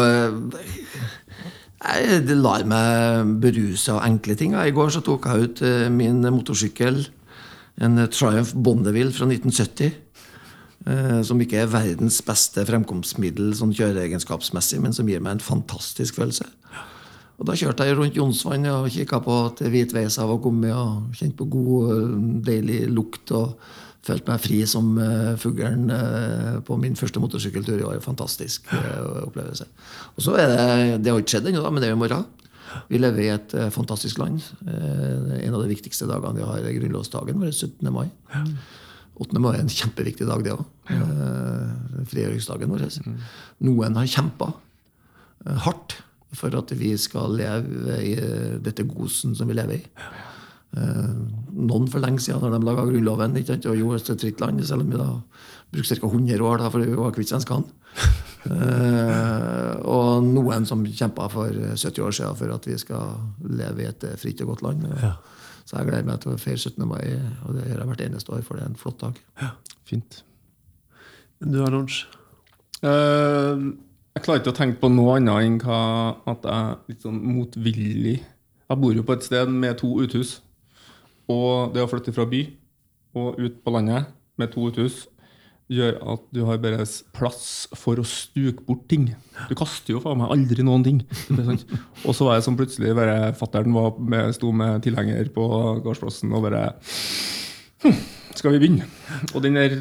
[2.17, 4.57] Det lar meg beruse av enkle ting.
[4.57, 5.63] I går så tok jeg ut
[5.93, 7.05] min motorsykkel,
[7.85, 9.93] en Triumph Bondeville fra 1970.
[10.87, 16.21] eh, Som ikke er verdens beste fremkomstmiddel sånn kjøreegenskapsmessig, men som gir meg en fantastisk
[16.21, 16.49] følelse.
[17.41, 21.41] Og Da kjørte jeg rundt Jonsvann og kikka på at hvitveisa var kommet, og kjente
[21.41, 22.19] på god, eh,
[22.51, 23.33] deilig lukt.
[23.33, 23.57] og
[24.03, 25.85] Følte meg fri som uh, fuglen
[26.67, 28.01] på min første motorsykkeltur i år.
[28.03, 29.69] Fantastisk opplevelse.
[30.17, 32.25] Og så er Det det har ikke skjedd ennå, men det er jo i morgen.
[32.89, 34.43] Vi lever i et fantastisk land.
[34.67, 37.93] En av de viktigste dagene vi har, er grunnlovsdagen vår, 17.
[37.95, 38.11] mai.
[39.23, 39.41] 8.
[39.43, 40.65] mai er en kjempeviktig dag, det òg.
[40.93, 41.07] Ja.
[42.11, 42.87] frigjøringsdagen vår.
[43.63, 44.51] Noen har kjempa
[45.47, 46.01] eh, hardt
[46.37, 49.83] for at vi skal leve i eh, dette gosen som vi lever i.
[50.73, 51.09] Eh,
[51.53, 54.27] noen for lenge siden, når de laga Grunnloven ikke sant, og gjorde oss til et
[54.27, 55.11] fritt land, selv om vi da
[55.73, 56.09] brukte ca.
[56.09, 57.81] 100 år da, for vi var kvitt svenskene.
[58.49, 63.91] uh, og noen som kjempa for 70 år siden for at vi skal leve i
[63.91, 64.89] et eh, fritt og godt land.
[65.65, 66.85] Så jeg gleder meg til å feire 17.
[66.89, 67.05] mai,
[67.47, 69.19] og det gjør jeg hvert eneste år, for det er en flott dag.
[69.41, 69.55] Ja,
[69.89, 70.23] Fint.
[71.43, 72.05] Du har lunsj.
[72.83, 73.75] Uh,
[74.13, 75.83] jeg klarer ikke å tenke på noe annet enn hva,
[76.29, 80.41] at jeg er litt sånn motvillig Jeg bor jo på et sted med to uthus.
[81.31, 82.43] Og det å flytte fra by
[83.21, 84.09] og ut på landet
[84.41, 85.05] med to uthus
[85.73, 86.87] gjør at du har bare
[87.17, 89.11] plass for å stuke bort ting.
[89.49, 91.03] Du kaster jo faen meg aldri noen ting.
[91.29, 91.59] Det.
[92.07, 93.77] Og så var jeg som plutselig bare Fattern
[94.37, 95.47] sto med tilhenger på
[95.85, 96.67] gårdsplassen og bare
[98.37, 98.87] skal vi begynne?
[99.35, 99.75] Og den der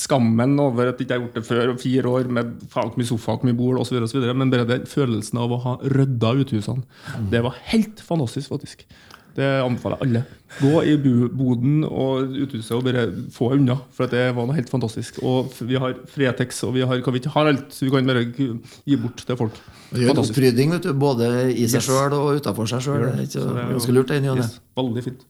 [0.00, 3.08] skammen over at jeg ikke har gjort det før, og fire år med faen mye
[3.08, 3.98] sofa, mye bord osv.,
[4.36, 6.84] men bare den følelsen av å ha rydda uthusene,
[7.32, 8.86] det var helt fantastisk, faktisk.
[9.34, 10.20] Det anbefaler jeg alle.
[10.60, 10.92] Gå i
[11.34, 13.02] boden og uthuset og bare
[13.34, 15.18] få unna, for det var noe helt fantastisk.
[15.26, 18.06] Og vi har Fretex, og vi har, hva vi ikke har alt, så vi kan
[18.06, 19.58] bare gi bort til folk.
[19.90, 20.36] Gjør Fantastisk.
[20.38, 21.88] opprydding vet du, både i seg Yes.
[21.88, 23.08] sjøl og utafor seg sjøl.
[23.18, 24.14] Ganske lurt.
[24.14, 24.36] ne.
[24.38, 25.24] Yes, veldig fint.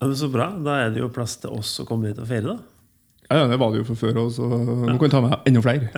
[0.00, 0.48] Ja, men så bra.
[0.64, 2.58] Da er det jo plass til oss å komme hit og feire, da.
[3.30, 5.46] Ja, ja, det var det jo fra før òg, så nå kan vi ta med
[5.48, 5.88] enda flere.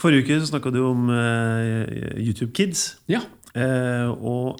[0.00, 1.86] Forrige uke så snakka du om uh,
[2.18, 2.96] YouTube Kids.
[3.10, 3.20] Ja.
[3.56, 4.58] Uh, og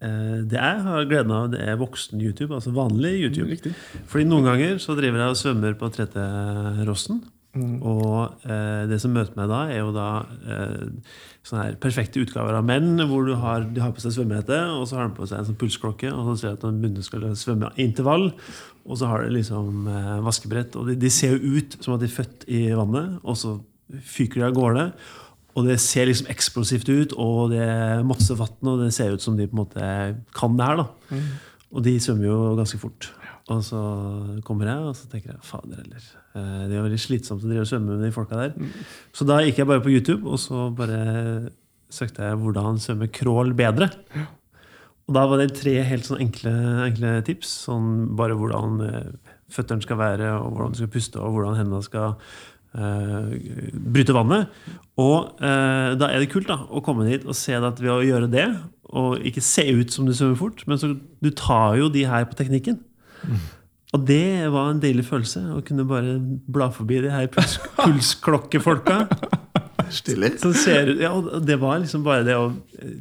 [0.00, 2.54] det jeg har gleden av, det er voksen YouTube.
[2.56, 3.50] Altså vanlig YouTube.
[3.50, 3.74] Riktig.
[4.08, 7.20] Fordi noen ganger så driver jeg og svømmer på Tretterossen.
[7.58, 10.06] Og eh, det som møter meg da, er jo da
[10.46, 11.14] eh,
[11.46, 14.84] sånne her perfekte utgaver av menn, hvor du har, de har på seg svømmehette, og
[14.86, 17.06] så har de på seg en sånn pulsklokke, og så ser du at de begynner
[17.06, 18.28] skal svømme intervall,
[18.86, 20.78] og så har de liksom eh, vaskebrett.
[20.78, 23.56] Og de, de ser jo ut som at de er født i vannet, og så
[24.14, 24.86] fyker de av gårde.
[25.58, 29.22] Og det ser liksom eksplosivt ut, og det er masse vann, og det ser ut
[29.24, 29.88] som de på en måte
[30.36, 30.76] kan det her.
[30.84, 31.16] da.
[31.72, 33.08] Og de svømmer jo ganske fort.
[33.50, 33.80] Og så
[34.46, 36.02] kommer jeg, og så tenker jeg fader heller.
[36.38, 38.52] eh, Det er veldig slitsomt å drive og svømme med de folka der.
[39.12, 41.50] Så da gikk jeg bare på YouTube, og så bare
[41.90, 43.90] søkte jeg hvordan svømme crawl bedre.
[45.08, 46.52] Og da var det tre helt sånn enkle,
[46.86, 47.50] enkle tips.
[47.66, 51.82] Sånn bare hvordan eh, føttene skal være, og hvordan du skal puste, og hvordan hendene
[51.82, 52.14] skal
[52.72, 54.50] bryte vannet.
[55.00, 58.02] Og eh, da er det kult da, å komme dit og se at ved å
[58.04, 58.46] gjøre det,
[58.90, 62.26] og ikke se ut som du svømmer fort, men så du tar jo de her
[62.30, 62.80] på teknikken.
[63.94, 69.04] Og det var en deilig følelse, å kunne bare bla forbi de her puls pulsklokkefolka.
[69.90, 70.36] Stilig.
[70.54, 73.00] Ser Ja, det var liksom bare det å eh,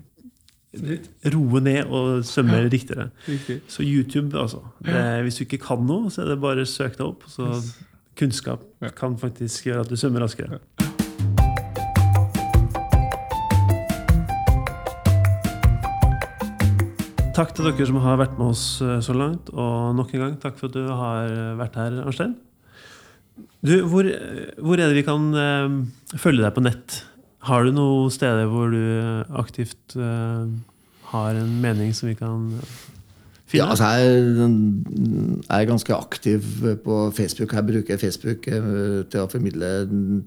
[1.33, 3.09] roe ned og svømme riktigere.
[3.27, 3.59] Riktig.
[3.69, 4.63] Så YouTube, altså.
[4.85, 7.25] Det, hvis du ikke kan noe, så er det bare søk deg opp.
[7.29, 7.49] Så
[8.19, 8.89] kunnskap Ja.
[8.95, 10.59] kan faktisk gjøre at du svømmer raskere.
[17.39, 19.51] Takk til dere som har vært med oss eh, så langt.
[19.53, 21.29] Og nok en gang takk for at du har
[21.59, 22.33] vært her, Arnstein.
[23.63, 24.07] Du, hvor,
[24.59, 25.77] hvor er det vi kan eh,
[26.19, 26.97] følge deg på nett?
[27.47, 28.81] Har du noen steder hvor du
[29.39, 30.49] aktivt eh,
[31.13, 32.49] har en mening som vi kan
[33.49, 33.65] finne?
[33.65, 34.49] Ja, altså jeg,
[35.49, 36.49] jeg er ganske aktiv
[36.85, 37.53] på Facebook.
[37.57, 39.71] Jeg bruker Facebook eh, til å formidle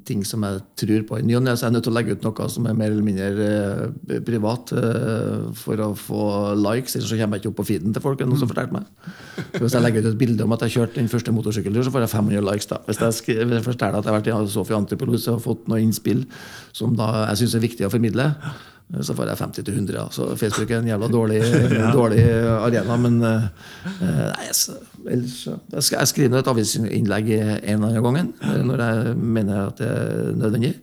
[0.09, 1.21] ting som jeg tror på.
[1.21, 2.91] I ny og ne så er nødt til å legge ut noe som er mer
[2.91, 6.25] eller mindre eh, privat eh, for å få
[6.59, 6.97] likes.
[6.99, 8.25] Ellers så kommer jeg ikke opp på feeden til folk.
[8.27, 8.91] Noen som fortalte meg.
[9.55, 11.95] Så hvis jeg legger ut et bilde om at jeg kjørte den første motorsykkelturen, så
[11.95, 12.71] får jeg 500 likes.
[12.71, 12.83] da.
[12.89, 16.25] Hvis jeg jeg forteller at jeg har vært i Sofia Antipolis og fått noen innspill
[16.75, 18.33] som da jeg syns er viktig å formidle,
[19.01, 20.11] så får jeg 50-100.
[20.13, 21.41] Så Facebook er en jævla dårlig,
[21.99, 22.97] dårlig arena.
[23.01, 23.47] Men eh,
[24.05, 24.49] nei,
[25.09, 29.81] ellers, jeg, jeg skriver et avisinnlegg en eller annen gangen eh, når jeg mener at
[29.81, 30.75] det er nødvendig.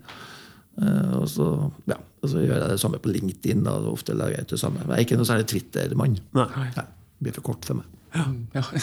[0.81, 1.51] Eh, og, så,
[1.91, 3.63] ja, og så gjør jeg det samme på LinkedIn.
[3.67, 4.81] Da, ofte lager jeg det samme.
[4.81, 6.17] Men jeg er ikke noe særlig Twitter-mann.
[6.39, 6.49] Nei.
[6.57, 7.85] Nei, Det blir for kort for meg.
[8.57, 8.65] Ja.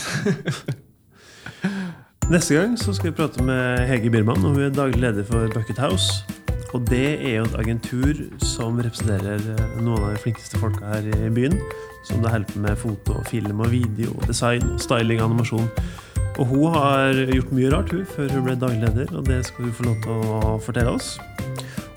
[2.30, 5.50] Neste gang så skal vi prate med Hege Birman, og hun er daglig leder for
[5.54, 6.22] Bucket House.
[6.76, 11.06] Og det er jo et agentur som representerer eh, noen av de flinkeste folka her
[11.08, 11.56] i byen.
[12.04, 15.70] Som det på med foto, film, og video, design, styling og animasjon.
[16.36, 19.64] Og hun har gjort mye rart hun, før hun ble daglig leder, og det skal
[19.64, 21.14] hun få lov til å fortelle oss.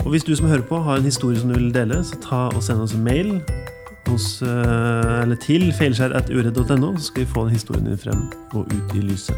[0.06, 2.42] Og hvis du som hører på har en historie som du vil dele, så ta
[2.48, 3.36] og send oss en mail
[4.08, 8.96] hos, eh, eller til feilskjær.uredd.no, så skal vi få den historien din frem og ut
[8.96, 9.36] i lyset.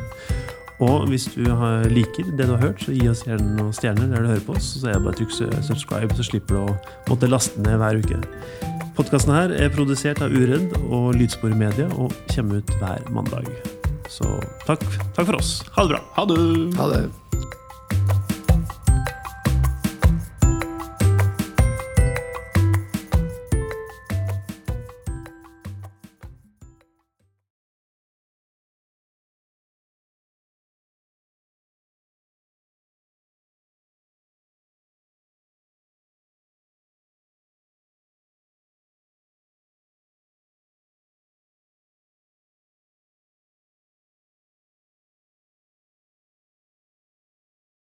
[0.81, 1.45] Og hvis du
[1.93, 4.55] liker det du har hørt, så gi oss gjerne noen stjerner der du hører på
[4.57, 4.71] oss.
[4.81, 6.77] Så er det bare å trykke subscribe, så slipper du å
[7.11, 8.17] måtte laste ned hver uke.
[8.97, 13.47] Podkasten her er produsert av Uredd og Lydspor Media og kommer ut hver mandag.
[14.11, 14.27] Så
[14.67, 14.83] takk,
[15.15, 15.59] takk for oss.
[15.77, 16.05] Ha det bra.
[16.17, 16.39] Ha det!
[16.81, 17.03] Ha det.